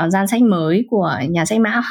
uh, 0.07 0.13
gian 0.13 0.27
sách 0.27 0.43
mới 0.43 0.85
của 0.91 1.19
nhà 1.31 1.45
sách 1.45 1.61
mão. 1.61 1.83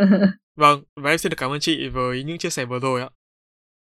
vâng, 0.56 0.82
và 0.96 1.10
em 1.10 1.18
xin 1.18 1.30
được 1.30 1.36
cảm 1.38 1.50
ơn 1.50 1.60
chị 1.60 1.88
với 1.88 2.22
những 2.24 2.38
chia 2.38 2.50
sẻ 2.50 2.64
vừa 2.64 2.78
rồi 2.78 3.00
ạ. 3.00 3.08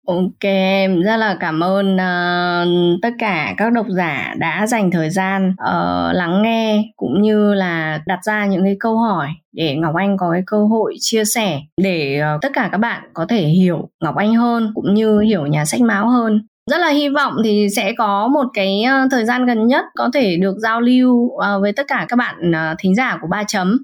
Ok, 0.07 0.41
em 0.45 1.01
rất 1.01 1.17
là 1.17 1.37
cảm 1.41 1.61
ơn 1.61 1.95
uh, 1.95 3.01
tất 3.03 3.11
cả 3.19 3.55
các 3.57 3.73
độc 3.73 3.87
giả 3.89 4.35
đã 4.39 4.67
dành 4.67 4.91
thời 4.91 5.11
gian 5.11 5.49
uh, 5.51 6.15
lắng 6.15 6.43
nghe 6.43 6.85
cũng 6.97 7.23
như 7.23 7.55
là 7.55 8.03
đặt 8.07 8.19
ra 8.25 8.47
những 8.47 8.65
cái 8.65 8.77
câu 8.81 8.99
hỏi 8.99 9.29
để 9.53 9.77
Ngọc 9.77 9.95
Anh 9.95 10.17
có 10.17 10.31
cái 10.33 10.43
cơ 10.47 10.65
hội 10.65 10.95
chia 11.01 11.25
sẻ 11.25 11.61
để 11.77 12.23
uh, 12.35 12.43
tất 12.43 12.49
cả 12.55 12.69
các 12.73 12.79
bạn 12.79 13.03
có 13.15 13.27
thể 13.29 13.43
hiểu 13.43 13.89
Ngọc 14.01 14.17
Anh 14.17 14.35
hơn 14.35 14.73
cũng 14.75 14.95
như 14.95 15.21
hiểu 15.21 15.47
nhà 15.47 15.65
sách 15.65 15.81
máu 15.81 16.09
hơn 16.09 16.47
rất 16.71 16.79
là 16.79 16.89
hy 16.89 17.09
vọng 17.09 17.37
thì 17.45 17.69
sẽ 17.77 17.93
có 17.99 18.29
một 18.29 18.45
cái 18.55 18.83
ờ, 18.83 19.09
thời 19.11 19.25
gian 19.25 19.47
gần 19.47 19.67
nhất 19.67 19.85
có 19.95 20.11
thể 20.15 20.37
được 20.37 20.55
giao 20.59 20.81
lưu 20.81 21.37
ờ, 21.37 21.61
với 21.61 21.73
tất 21.73 21.87
cả 21.89 22.07
các 22.09 22.17
bạn 22.17 22.53
ờ, 22.53 22.75
thính 22.79 22.95
giả 22.95 23.19
của 23.21 23.27
ba 23.27 23.45
chấm. 23.45 23.79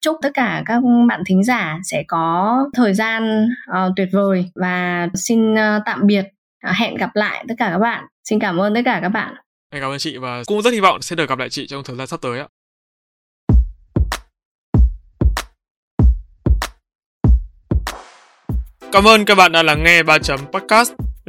Chúc 0.00 0.16
tất 0.22 0.30
cả 0.34 0.62
các 0.66 0.82
bạn 1.08 1.22
thính 1.26 1.44
giả 1.44 1.78
sẽ 1.84 2.02
có 2.08 2.56
thời 2.74 2.94
gian 2.94 3.48
tuyệt 3.96 4.08
vời 4.12 4.44
và 4.54 5.08
xin 5.14 5.54
tạm 5.86 6.06
biệt. 6.06 6.24
Hẹn 6.64 6.94
gặp 6.94 7.10
lại 7.14 7.44
tất 7.48 7.54
cả 7.58 7.68
các 7.72 7.78
bạn. 7.78 8.04
Xin 8.24 8.40
cảm 8.40 8.60
ơn 8.60 8.74
tất 8.74 8.80
cả 8.84 8.98
các 9.02 9.08
bạn. 9.08 9.34
Em 9.70 9.82
cảm 9.82 9.90
ơn 9.90 9.98
chị 9.98 10.16
và 10.16 10.42
cũng 10.46 10.62
rất 10.62 10.72
hy 10.72 10.80
vọng 10.80 11.02
sẽ 11.02 11.16
được 11.16 11.28
gặp 11.28 11.38
lại 11.38 11.48
chị 11.48 11.66
trong 11.66 11.82
thời 11.84 11.96
gian 11.96 12.06
sắp 12.06 12.20
tới 12.22 12.38
ạ. 12.38 12.46
Cảm 18.92 19.08
ơn 19.08 19.24
các 19.24 19.34
bạn 19.34 19.52
đã 19.52 19.62
lắng 19.62 19.84
nghe 19.84 20.02
3 20.02 20.18
chấm 20.18 20.40
podcast. 20.52 20.92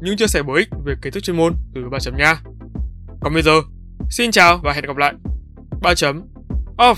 những 0.00 0.16
chia 0.16 0.26
sẻ 0.26 0.42
bổ 0.42 0.54
ích 0.54 0.68
về 0.84 0.94
kiến 1.02 1.12
thức 1.12 1.22
chuyên 1.22 1.36
môn 1.36 1.54
từ 1.74 1.88
ba 1.90 1.98
chấm 1.98 2.16
nha. 2.16 2.40
Còn 3.20 3.34
bây 3.34 3.42
giờ, 3.42 3.52
xin 4.10 4.30
chào 4.30 4.60
và 4.62 4.72
hẹn 4.72 4.84
gặp 4.84 4.96
lại. 4.96 5.14
Ba 5.82 5.94
chấm 5.94 6.22
off. 6.76 6.94